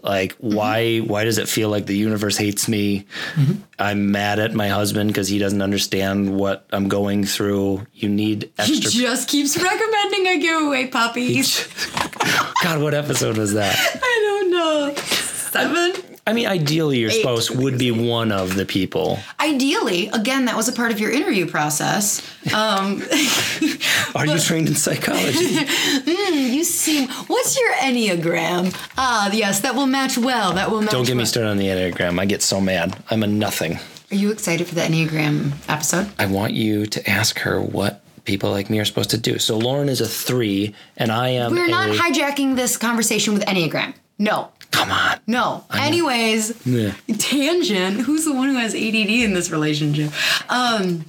Like 0.03 0.37
mm-hmm. 0.37 0.55
why 0.55 0.99
why 0.99 1.23
does 1.23 1.37
it 1.37 1.49
feel 1.49 1.69
like 1.69 1.85
the 1.85 1.97
universe 1.97 2.37
hates 2.37 2.67
me? 2.67 3.05
Mm-hmm. 3.33 3.61
I'm 3.79 4.11
mad 4.11 4.39
at 4.39 4.53
my 4.53 4.69
husband 4.69 5.09
because 5.09 5.27
he 5.27 5.39
doesn't 5.39 5.61
understand 5.61 6.37
what 6.37 6.65
I'm 6.71 6.87
going 6.87 7.25
through. 7.25 7.87
You 7.93 8.07
need 8.07 8.51
He 8.61 8.79
just 8.79 9.27
keeps 9.27 9.57
recommending 9.57 10.27
I 10.27 10.37
give 10.39 10.61
away 10.61 10.87
puppies. 10.87 11.67
God, 12.63 12.81
what 12.81 12.93
episode 12.93 13.37
was 13.37 13.53
that? 13.53 13.75
I 14.01 14.21
don't 14.23 14.51
know. 14.51 15.30
Seven? 15.51 15.93
I 16.25 16.31
mean, 16.31 16.47
ideally, 16.47 16.99
your 16.99 17.09
Eight 17.09 17.21
spouse 17.21 17.51
would 17.51 17.77
be 17.77 17.91
one 17.91 18.31
of 18.31 18.55
the 18.55 18.65
people. 18.65 19.19
Ideally, 19.37 20.07
again, 20.09 20.45
that 20.45 20.55
was 20.55 20.69
a 20.69 20.71
part 20.71 20.91
of 20.91 20.99
your 20.99 21.11
interview 21.11 21.45
process. 21.45 22.21
Um, 22.53 23.01
Are 24.15 24.25
you 24.25 24.39
trained 24.39 24.69
in 24.69 24.75
psychology? 24.75 25.65
you 26.05 26.63
seem. 26.63 27.09
What's 27.27 27.59
your 27.59 27.73
enneagram? 27.73 28.73
Ah, 28.97 29.29
yes, 29.33 29.59
that 29.61 29.75
will 29.75 29.87
match 29.87 30.17
well. 30.17 30.53
That 30.53 30.71
will 30.71 30.81
match. 30.81 30.91
Don't 30.91 31.05
get 31.05 31.17
me 31.17 31.25
started 31.25 31.49
on 31.49 31.57
the 31.57 31.67
Enneagram. 31.67 32.19
I 32.19 32.25
get 32.25 32.41
so 32.41 32.61
mad. 32.61 32.97
I'm 33.09 33.23
a 33.23 33.27
nothing. 33.27 33.77
Are 34.11 34.15
you 34.15 34.31
excited 34.31 34.67
for 34.67 34.75
the 34.75 34.81
enneagram 34.81 35.51
episode? 35.67 36.09
I 36.17 36.27
want 36.27 36.53
you 36.53 36.85
to 36.85 37.09
ask 37.09 37.39
her 37.39 37.61
what 37.61 38.03
people 38.25 38.51
like 38.51 38.69
me 38.69 38.79
are 38.79 38.85
supposed 38.85 39.09
to 39.11 39.17
do. 39.17 39.39
So 39.39 39.59
Lauryn 39.59 39.89
is 39.89 40.01
a 40.01 40.07
three, 40.07 40.75
and 40.97 41.11
I 41.11 41.29
am. 41.29 41.51
We're 41.51 41.67
not 41.67 41.89
a- 41.89 41.93
hijacking 41.93 42.55
this 42.55 42.77
conversation 42.77 43.33
with 43.33 43.43
enneagram. 43.45 43.93
No, 44.21 44.49
Come 44.69 44.91
on. 44.91 45.19
no. 45.25 45.63
Anyways, 45.73 46.53
Yeah. 46.63 46.91
tangent. 47.17 48.01
Who's 48.01 48.23
the 48.23 48.33
one 48.33 48.49
who 48.49 48.55
has 48.57 48.75
ADD 48.75 49.23
in 49.23 49.33
this 49.33 49.49
relationship? 49.49 50.11
Um, 50.47 51.05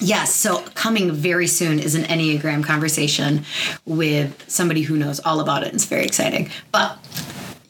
yes. 0.00 0.32
So 0.34 0.62
coming 0.76 1.10
very 1.12 1.48
soon 1.48 1.80
is 1.80 1.96
an 1.96 2.04
enneagram 2.04 2.62
conversation 2.64 3.44
with 3.84 4.44
somebody 4.46 4.82
who 4.82 4.96
knows 4.96 5.18
all 5.20 5.40
about 5.40 5.64
it. 5.64 5.74
It's 5.74 5.84
very 5.84 6.04
exciting. 6.04 6.48
But 6.70 6.96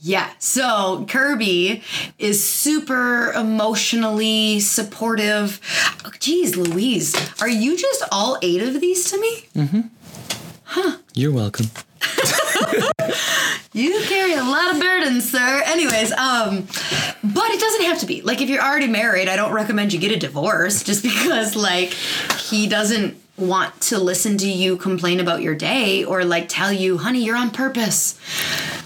yeah, 0.02 0.28
so 0.38 1.06
Kirby 1.08 1.82
is 2.18 2.44
super 2.44 3.32
emotionally 3.32 4.60
supportive. 4.60 5.60
Oh, 6.04 6.10
Geez, 6.20 6.56
Louise, 6.58 7.14
are 7.40 7.48
you 7.48 7.74
just 7.78 8.04
all 8.12 8.36
eight 8.42 8.62
of 8.62 8.82
these 8.82 9.10
to 9.10 9.18
me? 9.18 9.44
Mm 9.56 9.68
hmm. 9.70 9.80
Huh. 10.64 10.96
You're 11.14 11.32
welcome. 11.32 11.70
You 13.74 14.04
carry 14.04 14.34
a 14.34 14.44
lot 14.44 14.72
of 14.72 14.80
burdens, 14.80 15.28
sir. 15.28 15.62
Anyways, 15.66 16.12
um, 16.12 16.60
but 17.24 17.50
it 17.50 17.58
doesn't 17.58 17.82
have 17.82 17.98
to 17.98 18.06
be. 18.06 18.22
Like 18.22 18.40
if 18.40 18.48
you're 18.48 18.62
already 18.62 18.86
married, 18.86 19.28
I 19.28 19.34
don't 19.34 19.52
recommend 19.52 19.92
you 19.92 19.98
get 19.98 20.12
a 20.12 20.16
divorce 20.16 20.84
just 20.84 21.02
because 21.02 21.56
like 21.56 21.92
he 22.38 22.68
doesn't 22.68 23.20
want 23.36 23.80
to 23.80 23.98
listen 23.98 24.38
to 24.38 24.48
you 24.48 24.76
complain 24.76 25.18
about 25.18 25.42
your 25.42 25.56
day 25.56 26.04
or 26.04 26.24
like 26.24 26.48
tell 26.48 26.72
you, 26.72 26.98
honey, 26.98 27.24
you're 27.24 27.36
on 27.36 27.50
purpose. 27.50 28.16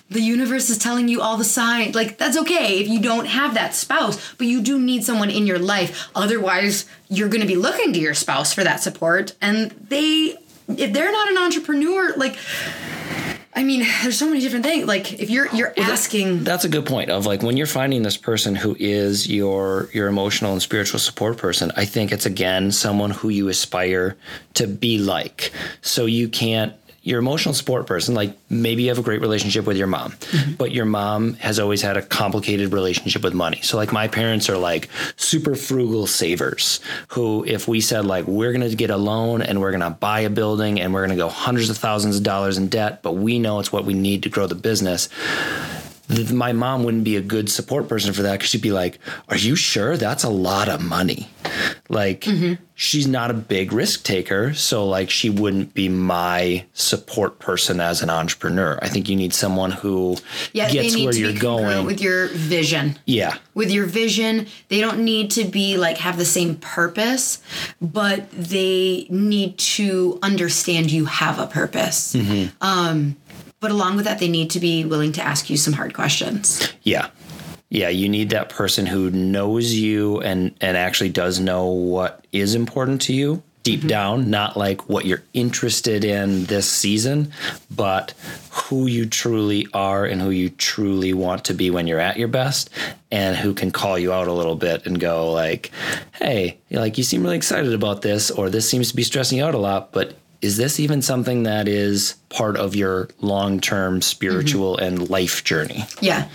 The 0.09 0.23
universe 0.23 0.71
is 0.71 0.79
telling 0.79 1.09
you 1.09 1.21
all 1.21 1.37
the 1.37 1.45
signs. 1.45 1.95
Like 1.95 2.17
that's 2.17 2.39
okay 2.39 2.79
if 2.79 2.89
you 2.89 2.99
don't 2.99 3.27
have 3.27 3.53
that 3.53 3.75
spouse, 3.75 4.33
but 4.39 4.47
you 4.47 4.63
do 4.63 4.79
need 4.79 5.05
someone 5.05 5.29
in 5.29 5.47
your 5.47 5.59
life. 5.59 6.09
Otherwise, 6.15 6.87
you're 7.11 7.29
going 7.29 7.43
to 7.43 7.47
be 7.47 7.57
looking 7.57 7.93
to 7.93 7.99
your 7.99 8.15
spouse 8.15 8.55
for 8.55 8.65
that 8.65 8.81
support 8.81 9.35
and 9.43 9.71
they 9.73 10.39
if 10.69 10.93
they're 10.93 11.13
not 11.13 11.31
an 11.31 11.39
entrepreneur, 11.39 12.15
like 12.17 12.37
I 13.55 13.65
mean, 13.65 13.85
there's 14.03 14.17
so 14.17 14.29
many 14.29 14.41
different 14.41 14.65
things. 14.65 14.87
Like 14.87 15.15
if 15.15 15.31
you're 15.31 15.49
you're 15.55 15.75
asking 15.77 16.45
That's 16.45 16.65
a 16.65 16.69
good 16.69 16.87
point. 16.87 17.11
Of 17.11 17.27
like 17.27 17.43
when 17.43 17.57
you're 17.57 17.67
finding 17.67 18.03
this 18.03 18.17
person 18.17 18.55
who 18.55 18.77
is 18.79 19.29
your 19.29 19.89
your 19.93 20.07
emotional 20.07 20.53
and 20.53 20.63
spiritual 20.63 21.01
support 21.01 21.39
person, 21.39 21.73
I 21.77 21.85
think 21.85 22.13
it's 22.13 22.27
again 22.27 22.71
someone 22.71 23.11
who 23.11 23.31
you 23.31 23.49
aspire 23.49 24.17
to 24.55 24.69
be 24.69 24.99
like. 24.99 25.51
So 25.81 26.07
you 26.07 26.29
can't 26.29 26.73
your 27.09 27.19
emotional 27.19 27.55
support 27.55 27.87
person, 27.87 28.15
like 28.15 28.37
maybe 28.51 28.83
you 28.83 28.89
have 28.91 28.99
a 28.99 29.03
great 29.03 29.23
relationship 29.23 29.65
with 29.65 29.79
your 29.79 29.87
mom, 29.87 30.13
mm-hmm. 30.13 30.53
but 30.55 30.73
your 30.73 30.85
mom 30.85 31.35
has 31.35 31.59
always 31.59 31.81
had 31.81 31.97
a 31.97 32.03
complicated 32.03 32.73
relationship 32.73 33.23
with 33.23 33.33
money. 33.33 33.61
So 33.63 33.79
like 33.79 33.93
my 33.93 34.09
parents 34.09 34.51
are 34.51 34.59
like 34.59 34.91
super 35.17 35.55
frugal 35.55 36.07
savers 36.07 36.81
who 37.09 37.45
if 37.47 37.67
we 37.67 37.81
said 37.81 38.05
like 38.05 38.27
we're 38.27 38.53
going 38.53 38.69
to 38.69 38.77
get 38.77 38.91
a 38.91 38.97
loan 38.97 39.41
and 39.41 39.61
we're 39.61 39.71
going 39.71 39.81
to 39.81 39.91
buy 39.91 40.21
a 40.21 40.31
building 40.31 40.81
and 40.81 40.93
we're 40.93 41.07
going 41.07 41.17
to 41.17 41.23
go 41.23 41.31
hundreds 41.31 41.71
of 41.71 41.79
thousands 41.79 42.19
of 42.19 42.23
dollars 42.23 42.59
in 42.59 42.69
debt, 42.69 43.03
but 43.03 43.13
we 43.13 43.39
know 43.39 43.59
it's 43.59 43.73
what 43.73 43.87
we 43.87 43.95
need 43.95 44.23
to 44.25 44.29
grow 44.29 44.47
the 44.47 44.55
business 44.55 45.09
th- 46.09 46.33
my 46.33 46.53
mom 46.53 46.85
wouldn't 46.85 47.05
be 47.05 47.17
a 47.17 47.21
good 47.21 47.51
support 47.51 47.89
person 47.89 48.13
for 48.13 48.23
that 48.23 48.33
because 48.33 48.51
she'd 48.51 48.63
be 48.63 48.73
like, 48.73 48.99
Are 49.29 49.37
you 49.37 49.57
sure? 49.57 49.97
That's 49.97 50.25
a 50.25 50.31
lot 50.31 50.69
of 50.69 50.83
money. 50.83 51.29
Like, 51.89 52.27
she's 52.75 53.07
not 53.07 53.31
a 53.31 53.35
big 53.35 53.73
risk 53.73 54.05
taker. 54.05 54.55
So, 54.55 54.87
like, 54.87 55.11
she 55.11 55.31
wouldn't 55.31 55.75
be 55.75 55.89
my 55.89 56.65
support 56.73 57.39
person 57.39 57.81
as 57.81 58.03
an 58.03 58.11
entrepreneur. 58.11 58.79
I 58.83 58.89
think 58.89 59.09
you 59.09 59.17
need 59.17 59.35
someone 59.35 59.71
who 59.71 60.17
yeah, 60.53 60.71
gets 60.71 60.97
where 60.97 61.15
you're 61.15 61.39
going. 61.39 61.87
with 61.87 62.01
your 62.01 62.29
vision. 62.29 62.99
yeah. 63.07 63.39
With 63.55 63.71
your 63.71 63.87
vision, 63.87 64.47
they 64.69 64.81
don't 64.81 65.05
need 65.05 65.31
to 65.33 65.45
be 65.45 65.77
like 65.77 65.99
have 65.99 66.17
the 66.17 66.25
same 66.25 66.57
purpose, 66.57 67.43
but 67.81 68.31
they 68.31 69.07
need 69.11 69.59
to 69.59 70.19
understand 70.23 70.93
you 70.93 71.07
have 71.07 71.39
a 71.39 71.47
purpose. 71.47 72.15
Mm-hmm. 72.15 72.57
Um, 72.61 73.17
but 73.61 73.71
along 73.71 73.97
with 73.97 74.05
that, 74.05 74.21
they 74.21 74.29
need 74.29 74.51
to 74.51 74.61
be 74.61 74.85
willing 74.85 75.13
to 75.13 75.23
ask 75.23 75.51
you 75.51 75.57
some 75.57 75.73
hard 75.73 75.95
questions. 75.95 76.73
Yeah. 76.83 77.09
Yeah, 77.71 77.91
you 77.91 78.09
need 78.09 78.31
that 78.31 78.49
person 78.49 78.87
who 78.87 79.11
knows 79.11 79.75
you 79.75 80.21
and 80.21 80.55
and 80.61 80.77
actually 80.77 81.11
does 81.11 81.39
know 81.39 81.67
what 81.67 82.25
is 82.33 82.55
important 82.55 83.03
to 83.03 83.13
you 83.13 83.43
deep 83.69 83.87
down, 83.87 84.31
not 84.31 84.57
like 84.57 84.89
what 84.89 85.05
you're 85.05 85.23
interested 85.35 86.03
in 86.03 86.45
this 86.47 86.71
season, 86.71 87.31
but 87.71 88.15
who 88.51 88.87
you 88.87 89.05
truly 89.05 89.67
are 89.75 90.07
and 90.07 90.23
who 90.23 90.31
you 90.31 90.49
truly 90.49 91.13
want 91.13 91.45
to 91.45 91.53
be 91.53 91.69
when 91.69 91.87
you're 91.87 92.01
at 92.01 92.17
your 92.17 92.29
best 92.29 92.71
and 93.11 93.37
who 93.37 93.53
can 93.53 93.71
call 93.71 93.99
you 93.99 94.11
out 94.11 94.27
a 94.27 94.33
little 94.33 94.57
bit 94.57 94.87
and 94.87 94.99
go 94.99 95.31
like, 95.33 95.71
"Hey, 96.13 96.57
like 96.71 96.97
you 96.97 97.05
seem 97.05 97.23
really 97.23 97.37
excited 97.37 97.75
about 97.75 98.01
this 98.01 98.31
or 98.31 98.49
this 98.49 98.69
seems 98.69 98.89
to 98.89 98.97
be 98.97 99.03
stressing 99.03 99.37
you 99.37 99.45
out 99.45 99.55
a 99.55 99.59
lot, 99.59 99.93
but 99.93 100.17
is 100.41 100.57
this 100.57 100.81
even 100.81 101.03
something 101.03 101.43
that 101.43 101.69
is 101.69 102.15
part 102.29 102.57
of 102.57 102.75
your 102.77 103.09
long-term 103.21 104.01
spiritual 104.01 104.79
and 104.79 105.11
life 105.11 105.45
journey?" 105.45 105.85
Yeah. 106.01 106.29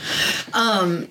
Um, 0.53 1.07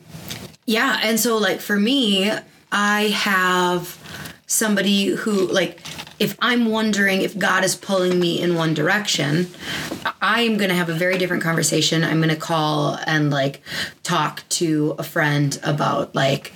yeah. 0.66 1.00
And 1.02 1.18
so, 1.18 1.36
like, 1.36 1.60
for 1.60 1.78
me, 1.78 2.30
I 2.70 3.02
have 3.08 3.98
somebody 4.46 5.06
who, 5.06 5.46
like, 5.46 5.80
if 6.18 6.36
I'm 6.40 6.66
wondering 6.66 7.22
if 7.22 7.36
God 7.36 7.64
is 7.64 7.74
pulling 7.74 8.20
me 8.20 8.40
in 8.40 8.54
one 8.54 8.74
direction, 8.74 9.48
I 10.20 10.42
am 10.42 10.56
going 10.56 10.68
to 10.68 10.76
have 10.76 10.88
a 10.88 10.94
very 10.94 11.18
different 11.18 11.42
conversation. 11.42 12.04
I'm 12.04 12.18
going 12.18 12.28
to 12.28 12.36
call 12.36 12.98
and, 13.06 13.30
like, 13.30 13.60
talk 14.02 14.44
to 14.50 14.94
a 14.98 15.02
friend 15.02 15.58
about, 15.64 16.14
like, 16.14 16.52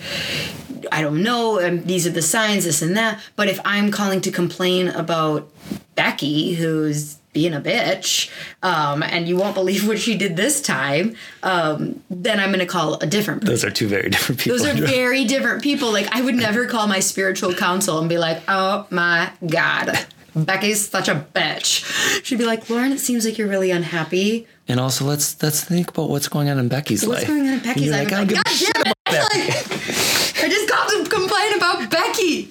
I 0.92 1.02
don't 1.02 1.22
know, 1.22 1.60
um, 1.60 1.82
these 1.84 2.06
are 2.06 2.10
the 2.10 2.22
signs, 2.22 2.64
this 2.64 2.82
and 2.82 2.96
that. 2.96 3.20
But 3.34 3.48
if 3.48 3.58
I'm 3.64 3.90
calling 3.90 4.20
to 4.22 4.30
complain 4.30 4.88
about 4.88 5.50
Becky, 5.96 6.54
who's 6.54 7.16
being 7.36 7.52
a 7.52 7.60
bitch, 7.60 8.30
um, 8.62 9.02
and 9.02 9.28
you 9.28 9.36
won't 9.36 9.54
believe 9.54 9.86
what 9.86 9.98
she 9.98 10.16
did 10.16 10.36
this 10.36 10.62
time, 10.62 11.14
um, 11.42 12.02
then 12.08 12.40
I'm 12.40 12.48
going 12.48 12.60
to 12.60 12.66
call 12.66 12.94
a 12.94 13.06
different 13.06 13.42
person. 13.42 13.52
Those 13.52 13.62
are 13.62 13.70
two 13.70 13.88
very 13.88 14.08
different 14.08 14.40
people. 14.40 14.58
Those 14.58 14.66
are 14.66 14.74
very 14.86 15.26
different 15.26 15.62
people. 15.62 15.92
Like, 15.92 16.08
I 16.16 16.22
would 16.22 16.34
never 16.34 16.64
call 16.64 16.86
my 16.86 17.00
spiritual 17.00 17.52
counsel 17.52 17.98
and 17.98 18.08
be 18.08 18.16
like, 18.16 18.40
oh 18.48 18.86
my 18.88 19.30
God, 19.46 19.98
Becky's 20.34 20.88
such 20.88 21.08
a 21.08 21.26
bitch. 21.34 21.84
She'd 22.24 22.38
be 22.38 22.46
like, 22.46 22.64
Lauryn, 22.68 22.92
it 22.92 23.00
seems 23.00 23.26
like 23.26 23.36
you're 23.36 23.48
really 23.48 23.70
unhappy. 23.70 24.46
and 24.66 24.80
also, 24.80 25.04
let's 25.04 25.42
let's 25.42 25.62
think 25.62 25.90
about 25.90 26.08
what's 26.08 26.28
going 26.28 26.48
on 26.48 26.58
in 26.58 26.68
Becky's 26.68 27.06
life. 27.06 27.18
What's 27.18 27.28
going 27.28 27.48
on 27.48 27.54
in 27.54 27.60
Becky's 27.60 27.90
life? 27.90 28.10
like, 28.10 28.12
like, 28.12 28.28
God 28.30 28.44
damn 28.44 28.82
it! 28.86 28.94
Like, 29.08 30.42
I 30.42 30.48
just 30.48 30.70
called 30.70 30.88
to 30.88 31.10
complain 31.10 31.52
about 31.54 31.90
Becky. 31.90 32.48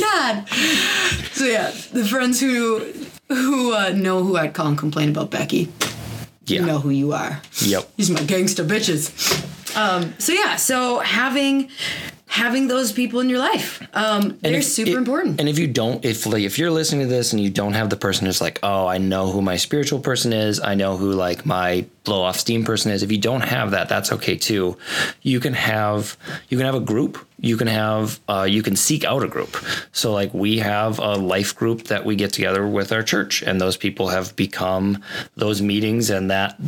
God. 0.00 0.48
So 1.32 1.44
yeah, 1.44 1.70
the 1.92 2.04
friends 2.08 2.40
who 2.40 2.80
who 3.30 3.72
uh, 3.74 3.90
know 3.94 4.22
who 4.22 4.36
I'd 4.36 4.52
call 4.54 4.66
and 4.68 4.78
complain 4.78 5.08
about 5.10 5.30
Becky, 5.30 5.68
Yeah. 6.46 6.60
you 6.60 6.66
know 6.66 6.78
who 6.78 6.90
you 6.90 7.12
are. 7.12 7.40
Yep. 7.62 7.88
These 7.96 8.10
my 8.10 8.22
gangster 8.24 8.64
bitches. 8.64 9.10
Um, 9.76 10.14
so 10.18 10.32
yeah, 10.32 10.56
so 10.56 10.98
having 10.98 11.70
having 12.26 12.68
those 12.68 12.92
people 12.92 13.18
in 13.20 13.28
your 13.28 13.38
life, 13.40 13.82
um, 13.94 14.38
they're 14.40 14.54
if- 14.58 14.64
super 14.64 14.90
it- 14.90 14.96
important. 14.96 15.40
And 15.40 15.48
if 15.48 15.58
you 15.58 15.66
don't, 15.66 16.04
if 16.04 16.26
like 16.26 16.42
if 16.42 16.58
you're 16.58 16.70
listening 16.70 17.02
to 17.08 17.12
this 17.14 17.32
and 17.32 17.40
you 17.40 17.50
don't 17.50 17.72
have 17.74 17.88
the 17.90 17.96
person 17.96 18.26
who's 18.26 18.40
like, 18.40 18.58
oh, 18.62 18.86
I 18.86 18.98
know 18.98 19.30
who 19.30 19.40
my 19.42 19.56
spiritual 19.56 20.00
person 20.00 20.32
is, 20.32 20.60
I 20.60 20.74
know 20.74 20.96
who 20.96 21.12
like 21.12 21.46
my 21.46 21.84
blow 22.04 22.22
off 22.22 22.36
steam 22.36 22.64
person 22.64 22.90
is. 22.92 23.02
If 23.04 23.12
you 23.12 23.18
don't 23.18 23.42
have 23.42 23.70
that, 23.72 23.88
that's 23.88 24.10
okay 24.12 24.36
too. 24.36 24.76
You 25.22 25.38
can 25.40 25.54
have 25.54 26.16
you 26.48 26.56
can 26.56 26.66
have 26.66 26.74
a 26.74 26.80
group. 26.80 27.24
You 27.40 27.56
can 27.56 27.66
have 27.68 28.20
uh, 28.28 28.46
you 28.48 28.62
can 28.62 28.76
seek 28.76 29.04
out 29.04 29.22
a 29.22 29.28
group. 29.28 29.56
So 29.92 30.12
like 30.12 30.32
we 30.34 30.58
have 30.58 30.98
a 30.98 31.14
life 31.14 31.54
group 31.56 31.84
that 31.84 32.04
we 32.04 32.16
get 32.16 32.32
together 32.32 32.66
with 32.66 32.92
our 32.92 33.02
church, 33.02 33.42
and 33.42 33.60
those 33.60 33.76
people 33.76 34.08
have 34.08 34.34
become 34.36 35.02
those 35.36 35.62
meetings 35.62 36.10
and 36.10 36.30
that 36.30 36.58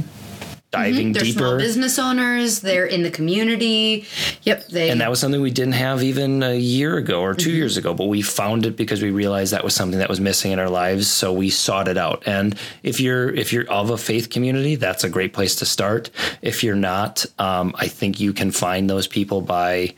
diving 0.71 1.13
they're 1.13 1.23
small 1.27 1.51
deeper. 1.51 1.59
business 1.59 1.99
owners. 1.99 2.61
They're 2.61 2.87
in 2.87 3.03
the 3.03 3.11
community. 3.11 4.07
Yep, 4.45 4.69
they. 4.69 4.89
And 4.89 5.03
that 5.03 5.11
was 5.11 5.21
something 5.21 5.43
we 5.43 5.51
didn't 5.51 5.75
have 5.75 6.03
even 6.03 6.43
a 6.43 6.55
year 6.55 6.97
ago 6.97 7.21
or 7.21 7.33
Mm-hmm. 7.35 7.41
2 7.45 7.51
years 7.51 7.77
ago, 7.77 7.93
but 7.93 8.07
we 8.07 8.23
found 8.23 8.65
it 8.65 8.75
because 8.77 9.03
we 9.03 9.11
realized 9.11 9.53
that 9.53 9.65
was 9.65 9.75
something 9.75 9.99
that 9.99 10.09
was 10.09 10.19
missing 10.21 10.51
in 10.53 10.59
our 10.59 10.71
lives, 10.71 11.09
so 11.11 11.31
we 11.33 11.51
sought 11.51 11.89
it 11.89 11.99
out. 11.99 12.23
And 12.27 12.57
if 12.83 13.01
you're 13.01 13.29
if 13.35 13.53
you're 13.53 13.71
of 13.71 13.91
a 13.91 13.99
faith 13.99 14.31
community, 14.31 14.77
that's 14.77 15.05
a 15.05 15.11
great 15.11 15.35
place 15.35 15.57
to 15.57 15.67
start. 15.67 16.09
If 16.41 16.65
you're 16.65 16.75
not, 16.75 17.27
um, 17.39 17.75
I 17.79 17.89
think 17.89 18.19
you 18.19 18.33
can 18.33 18.51
find 18.51 18.89
those 18.89 19.07
people 19.07 19.43
by 19.43 19.93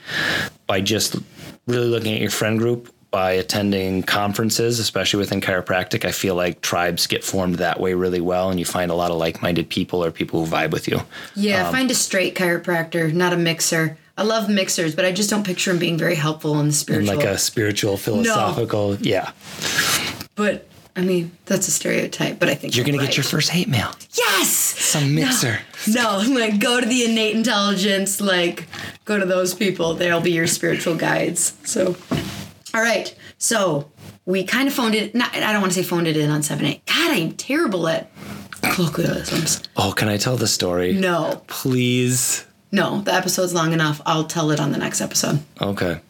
by 0.67 0.81
just 0.81 1.17
really 1.67 1.87
looking 1.87 2.15
at 2.15 2.21
your 2.21 2.31
friend 2.31 2.59
group 2.59 2.93
by 3.15 3.31
attending 3.31 4.03
conferences, 4.03 4.81
especially 4.81 5.19
within 5.19 5.41
chiropractic, 5.41 6.05
I 6.05 6.11
feel 6.11 6.35
like 6.35 6.61
tribes 6.63 7.07
get 7.07 7.23
formed 7.23 7.57
that 7.57 7.79
way 7.79 7.95
really 7.95 8.21
well, 8.21 8.51
and 8.51 8.59
you 8.59 8.67
find 8.67 8.91
a 8.91 8.95
lot 8.95 9.13
of 9.13 9.19
like-minded 9.19 9.69
people 9.69 10.05
or 10.05 10.11
people 10.11 10.45
who 10.45 10.51
vibe 10.51 10.73
with 10.73 10.89
you. 10.89 11.01
yeah, 11.37 11.69
um, 11.69 11.73
find 11.73 11.91
a 11.93 11.95
straight 11.95 12.35
chiropractor, 12.35 13.13
not 13.13 13.33
a 13.33 13.37
mixer. 13.37 13.97
I 14.19 14.25
love 14.25 14.49
mixers, 14.49 14.97
but 14.97 15.05
I 15.05 15.13
just 15.13 15.31
don't 15.31 15.47
picture 15.47 15.71
them 15.71 15.79
being 15.79 15.97
very 15.97 16.17
helpful 16.17 16.59
in 16.59 16.67
the 16.67 16.73
spiritual. 16.73 17.13
In 17.13 17.19
like 17.19 17.27
a 17.27 17.39
spiritual, 17.39 17.97
philosophical, 17.97 18.97
yeah. 18.97 19.31
but 20.35 20.67
I 20.97 21.01
mean, 21.03 21.33
that's 21.47 21.67
a 21.69 21.71
stereotype. 21.73 22.39
But 22.39 22.49
I 22.49 22.55
think 22.55 22.77
You're 22.77 22.85
gonna 22.85 22.99
right. 22.99 23.07
get 23.09 23.17
your 23.17 23.25
first 23.25 23.51
hate 23.51 23.69
mail. 23.69 23.91
yes. 24.13 24.49
Some 24.49 25.15
mixer. 25.15 25.59
No, 25.89 26.23
like 26.29 26.61
go 26.61 26.81
to 26.81 26.87
the 26.87 27.05
innate 27.05 27.35
intelligence, 27.35 28.21
like 28.21 28.67
go 29.05 29.19
to 29.19 29.27
those 29.27 29.55
people. 29.55 29.95
They'll 29.95 30.21
be 30.21 30.31
your 30.33 30.47
spiritual 30.47 30.95
guides. 30.97 31.55
So, 31.65 31.97
all 32.73 32.81
right. 32.83 33.15
So 33.39 33.91
we 34.25 34.45
kind 34.45 34.69
of 34.69 34.75
phoned 34.75 34.95
it. 34.95 35.15
Not, 35.15 35.35
I 35.35 35.53
don't 35.53 35.61
want 35.61 35.73
to 35.73 35.83
say 35.83 35.89
phoned 35.89 36.07
it 36.07 36.17
in 36.17 36.31
on 36.31 36.43
seven 36.45 36.65
eight. 36.67 36.87
God, 36.87 37.11
I'm 37.11 37.33
terrible 37.33 37.89
at 37.89 38.11
colloquialisms. 38.63 39.63
Oh, 39.77 39.93
can 39.97 40.09
I 40.09 40.17
tell 40.17 40.37
the 40.37 40.47
story? 40.47 40.93
No, 40.93 41.43
Please. 41.49 42.45
no, 42.73 43.01
the 43.01 43.13
episode's 43.15 43.53
long 43.55 43.73
enough. 43.73 44.01
I'll 44.07 44.25
tell 44.25 44.51
it 44.53 44.61
on 44.61 44.73
the 44.73 44.79
next 44.79 45.01
episode. 45.01 45.41
Okay. 45.61 46.01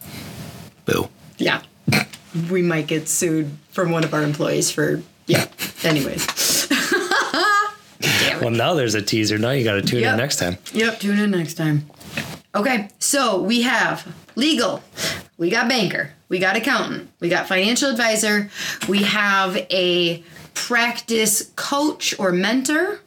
Boo. 0.84 1.08
Yeah, 1.38 1.62
we 2.50 2.62
might 2.62 2.86
get 2.86 3.08
sued 3.08 3.50
from 3.70 3.90
one 3.90 4.04
of 4.04 4.12
our 4.14 4.22
employees 4.22 4.70
for 4.70 5.02
yeah. 5.26 5.46
Anyways. 5.84 6.26
Well, 8.40 8.50
now 8.50 8.74
there's 8.74 8.94
a 8.94 9.00
teaser. 9.02 9.38
Now 9.38 9.50
you 9.52 9.64
got 9.64 9.74
to 9.74 9.82
tune 9.82 10.00
Yep. 10.00 10.12
in 10.12 10.18
next 10.18 10.36
time. 10.38 10.58
Yep, 10.72 11.00
tune 11.00 11.18
in 11.18 11.30
next 11.30 11.54
time. 11.54 11.86
Okay, 12.54 12.88
so 12.98 13.40
we 13.40 13.62
have 13.62 14.06
legal, 14.36 14.82
we 15.38 15.50
got 15.50 15.68
banker, 15.68 16.10
we 16.28 16.38
got 16.38 16.54
accountant, 16.56 17.10
we 17.20 17.28
got 17.28 17.46
financial 17.48 17.90
advisor, 17.90 18.50
we 18.88 19.02
have 19.04 19.56
a 19.70 20.22
practice 20.52 21.50
coach 21.56 22.14
or 22.18 22.30
mentor, 22.32 23.00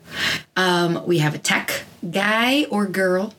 um, 0.56 1.06
we 1.06 1.20
have 1.20 1.34
a 1.36 1.38
tech 1.38 1.84
guy 2.12 2.66
or 2.66 2.86
girl. 2.88 3.34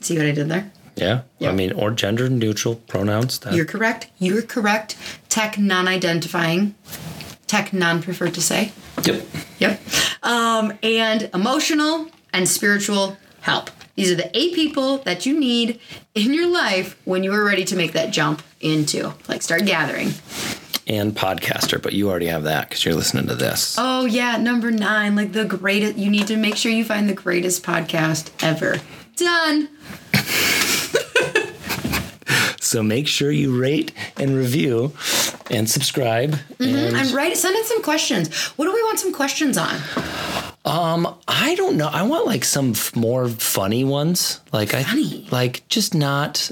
See 0.00 0.16
what 0.16 0.26
I 0.26 0.32
did 0.32 0.48
there? 0.48 0.70
Yeah. 0.96 1.22
I 1.42 1.52
mean, 1.52 1.72
or 1.72 1.90
gender 1.90 2.28
neutral 2.28 2.76
pronouns. 2.76 3.38
That, 3.40 3.54
You're 3.54 3.64
correct. 3.64 4.08
You're 4.18 4.42
correct. 4.42 4.96
Tech 5.28 5.58
non 5.58 5.88
identifying, 5.88 6.74
tech 7.46 7.72
non 7.72 8.02
preferred 8.02 8.34
to 8.34 8.42
say. 8.42 8.72
yep. 9.04 9.24
Yep. 9.58 9.80
Um, 10.22 10.72
and 10.82 11.30
emotional 11.34 12.08
and 12.32 12.48
spiritual 12.48 13.16
help. 13.40 13.70
These 13.94 14.10
are 14.10 14.14
the 14.14 14.30
eight 14.36 14.54
people 14.54 14.98
that 14.98 15.26
you 15.26 15.38
need 15.38 15.78
in 16.14 16.32
your 16.32 16.46
life 16.46 16.98
when 17.04 17.22
you 17.24 17.32
are 17.34 17.44
ready 17.44 17.64
to 17.66 17.76
make 17.76 17.92
that 17.92 18.10
jump 18.10 18.42
into, 18.60 19.12
like, 19.28 19.42
start 19.42 19.66
gathering. 19.66 20.12
And 20.86 21.14
podcaster, 21.14 21.80
but 21.80 21.92
you 21.92 22.08
already 22.10 22.26
have 22.26 22.44
that 22.44 22.68
because 22.68 22.84
you're 22.84 22.94
listening 22.94 23.26
to 23.28 23.34
this. 23.34 23.76
Oh, 23.78 24.04
yeah, 24.06 24.36
number 24.38 24.70
nine, 24.70 25.14
like 25.14 25.32
the 25.32 25.44
greatest, 25.44 25.96
you 25.96 26.10
need 26.10 26.26
to 26.28 26.36
make 26.36 26.56
sure 26.56 26.72
you 26.72 26.84
find 26.84 27.08
the 27.08 27.14
greatest 27.14 27.62
podcast 27.62 28.30
ever. 28.42 28.76
Done. 29.16 29.68
So 32.60 32.82
make 32.82 33.06
sure 33.06 33.30
you 33.30 33.60
rate 33.60 33.92
and 34.16 34.34
review 34.34 34.92
and 35.50 35.68
subscribe. 35.68 36.38
And 36.58 36.96
And 36.96 37.10
write, 37.10 37.36
send 37.36 37.54
in 37.54 37.64
some 37.64 37.82
questions. 37.82 38.34
What 38.56 38.64
do 38.64 38.72
we 38.72 38.82
want 38.84 38.98
some 38.98 39.12
questions 39.12 39.58
on? 39.58 39.76
um, 40.64 41.14
I 41.28 41.54
don't 41.56 41.76
know. 41.76 41.88
I 41.92 42.02
want 42.04 42.24
like 42.24 42.44
some 42.44 42.70
f- 42.70 42.96
more 42.96 43.28
funny 43.28 43.84
ones. 43.84 44.40
Like 44.52 44.72
I 44.74 44.84
like 45.30 45.68
just 45.68 45.94
not. 45.94 46.50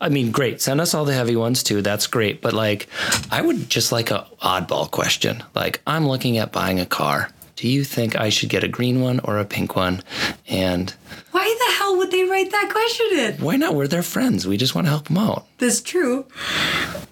I 0.00 0.10
mean, 0.10 0.30
great. 0.30 0.60
Send 0.60 0.80
us 0.80 0.94
all 0.94 1.04
the 1.04 1.14
heavy 1.14 1.34
ones 1.34 1.64
too. 1.64 1.82
That's 1.82 2.06
great. 2.06 2.40
But 2.40 2.52
like, 2.52 2.86
I 3.32 3.40
would 3.42 3.68
just 3.68 3.90
like 3.90 4.12
a 4.12 4.28
oddball 4.40 4.88
question. 4.88 5.42
Like, 5.56 5.80
I'm 5.88 6.06
looking 6.06 6.38
at 6.38 6.52
buying 6.52 6.78
a 6.78 6.86
car. 6.86 7.30
Do 7.58 7.66
you 7.66 7.82
think 7.82 8.14
I 8.14 8.28
should 8.28 8.50
get 8.50 8.62
a 8.62 8.68
green 8.68 9.00
one 9.00 9.18
or 9.24 9.36
a 9.38 9.44
pink 9.44 9.74
one? 9.74 10.04
And 10.46 10.94
Why 11.32 11.42
the 11.66 11.74
hell 11.74 11.96
would 11.96 12.12
they 12.12 12.22
write 12.22 12.52
that 12.52 12.68
question 12.70 13.18
in? 13.18 13.44
why 13.44 13.56
not? 13.56 13.74
We're 13.74 13.88
their 13.88 14.04
friends. 14.04 14.46
We 14.46 14.56
just 14.56 14.76
want 14.76 14.86
to 14.86 14.90
help 14.90 15.08
them 15.08 15.18
out. 15.18 15.44
That's 15.58 15.80
true. 15.80 16.24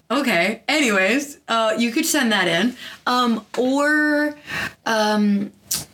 Okay. 0.09 0.61
Anyways, 0.69 1.39
uh, 1.49 1.75
you 1.77 1.91
could 1.91 2.05
send 2.05 2.31
that 2.31 2.47
in. 2.47 2.77
Um, 3.05 3.45
or 3.57 4.37
um, 4.85 5.51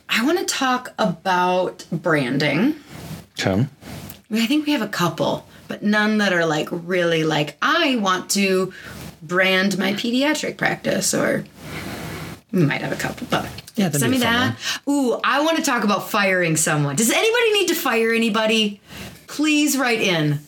I 0.08 0.24
want 0.24 0.38
to 0.38 0.44
talk 0.44 0.94
about 1.00 1.84
branding. 1.90 2.76
Come. 3.36 3.70
I 4.30 4.46
think 4.46 4.66
we 4.66 4.72
have 4.72 4.82
a 4.82 4.88
couple, 4.88 5.48
but 5.66 5.82
none 5.82 6.18
that 6.18 6.32
are 6.32 6.46
like 6.46 6.68
really 6.70 7.24
like, 7.24 7.56
I 7.60 7.96
want 7.96 8.30
to 8.30 8.72
brand 9.20 9.78
my 9.78 9.94
pediatric 9.94 10.58
practice, 10.58 11.12
or 11.12 11.44
we 12.54 12.64
might 12.64 12.80
have 12.80 12.92
a 12.92 12.96
couple, 12.96 13.26
but 13.30 13.48
Yeah, 13.74 13.90
send 13.90 14.10
me 14.10 14.18
a 14.18 14.20
fun 14.20 14.32
that. 14.32 14.58
Ooh, 14.88 15.18
I 15.24 15.40
want 15.44 15.56
to 15.56 15.62
talk 15.62 15.84
about 15.84 16.08
firing 16.08 16.56
someone. 16.56 16.96
Does 16.96 17.10
anybody 17.10 17.52
need 17.52 17.68
to 17.68 17.74
fire 17.74 18.12
anybody? 18.12 18.80
Please 19.26 19.76
write 19.76 20.00
in. 20.00 20.38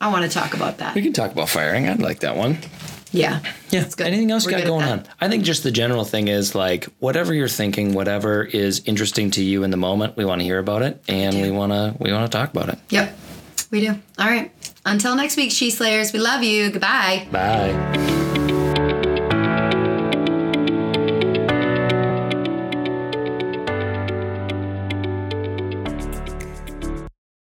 I 0.00 0.08
want 0.08 0.24
to 0.24 0.30
talk 0.30 0.54
about 0.54 0.78
that. 0.78 0.94
We 0.94 1.02
can 1.02 1.12
talk 1.12 1.30
about 1.30 1.48
firing. 1.48 1.88
I'd 1.88 2.00
like 2.00 2.20
that 2.20 2.36
one. 2.36 2.58
Yeah. 3.12 3.40
Yeah. 3.70 3.88
good. 3.96 4.06
Anything 4.06 4.30
else 4.30 4.46
We're 4.46 4.52
got 4.52 4.60
good 4.62 4.68
going 4.68 4.84
on? 4.84 5.06
I 5.20 5.28
think 5.28 5.44
just 5.44 5.62
the 5.62 5.70
general 5.70 6.04
thing 6.04 6.28
is 6.28 6.54
like 6.54 6.84
whatever 6.98 7.34
you're 7.34 7.48
thinking, 7.48 7.92
whatever 7.92 8.44
is 8.44 8.82
interesting 8.86 9.30
to 9.32 9.42
you 9.42 9.62
in 9.62 9.70
the 9.70 9.76
moment, 9.76 10.16
we 10.16 10.24
want 10.24 10.40
to 10.40 10.44
hear 10.44 10.58
about 10.58 10.82
it 10.82 11.02
and 11.08 11.40
we 11.40 11.50
want 11.50 11.72
to 11.72 11.94
we 11.98 12.12
want 12.12 12.30
to 12.30 12.36
talk 12.36 12.50
about 12.50 12.68
it. 12.68 12.78
Yep, 12.90 13.16
we 13.70 13.80
do. 13.80 13.90
All 14.18 14.26
right. 14.26 14.52
Until 14.86 15.14
next 15.14 15.36
week, 15.36 15.50
She 15.50 15.70
Slayers, 15.70 16.12
we 16.12 16.18
love 16.18 16.42
you. 16.42 16.70
Goodbye. 16.70 17.28
Bye. 17.30 18.29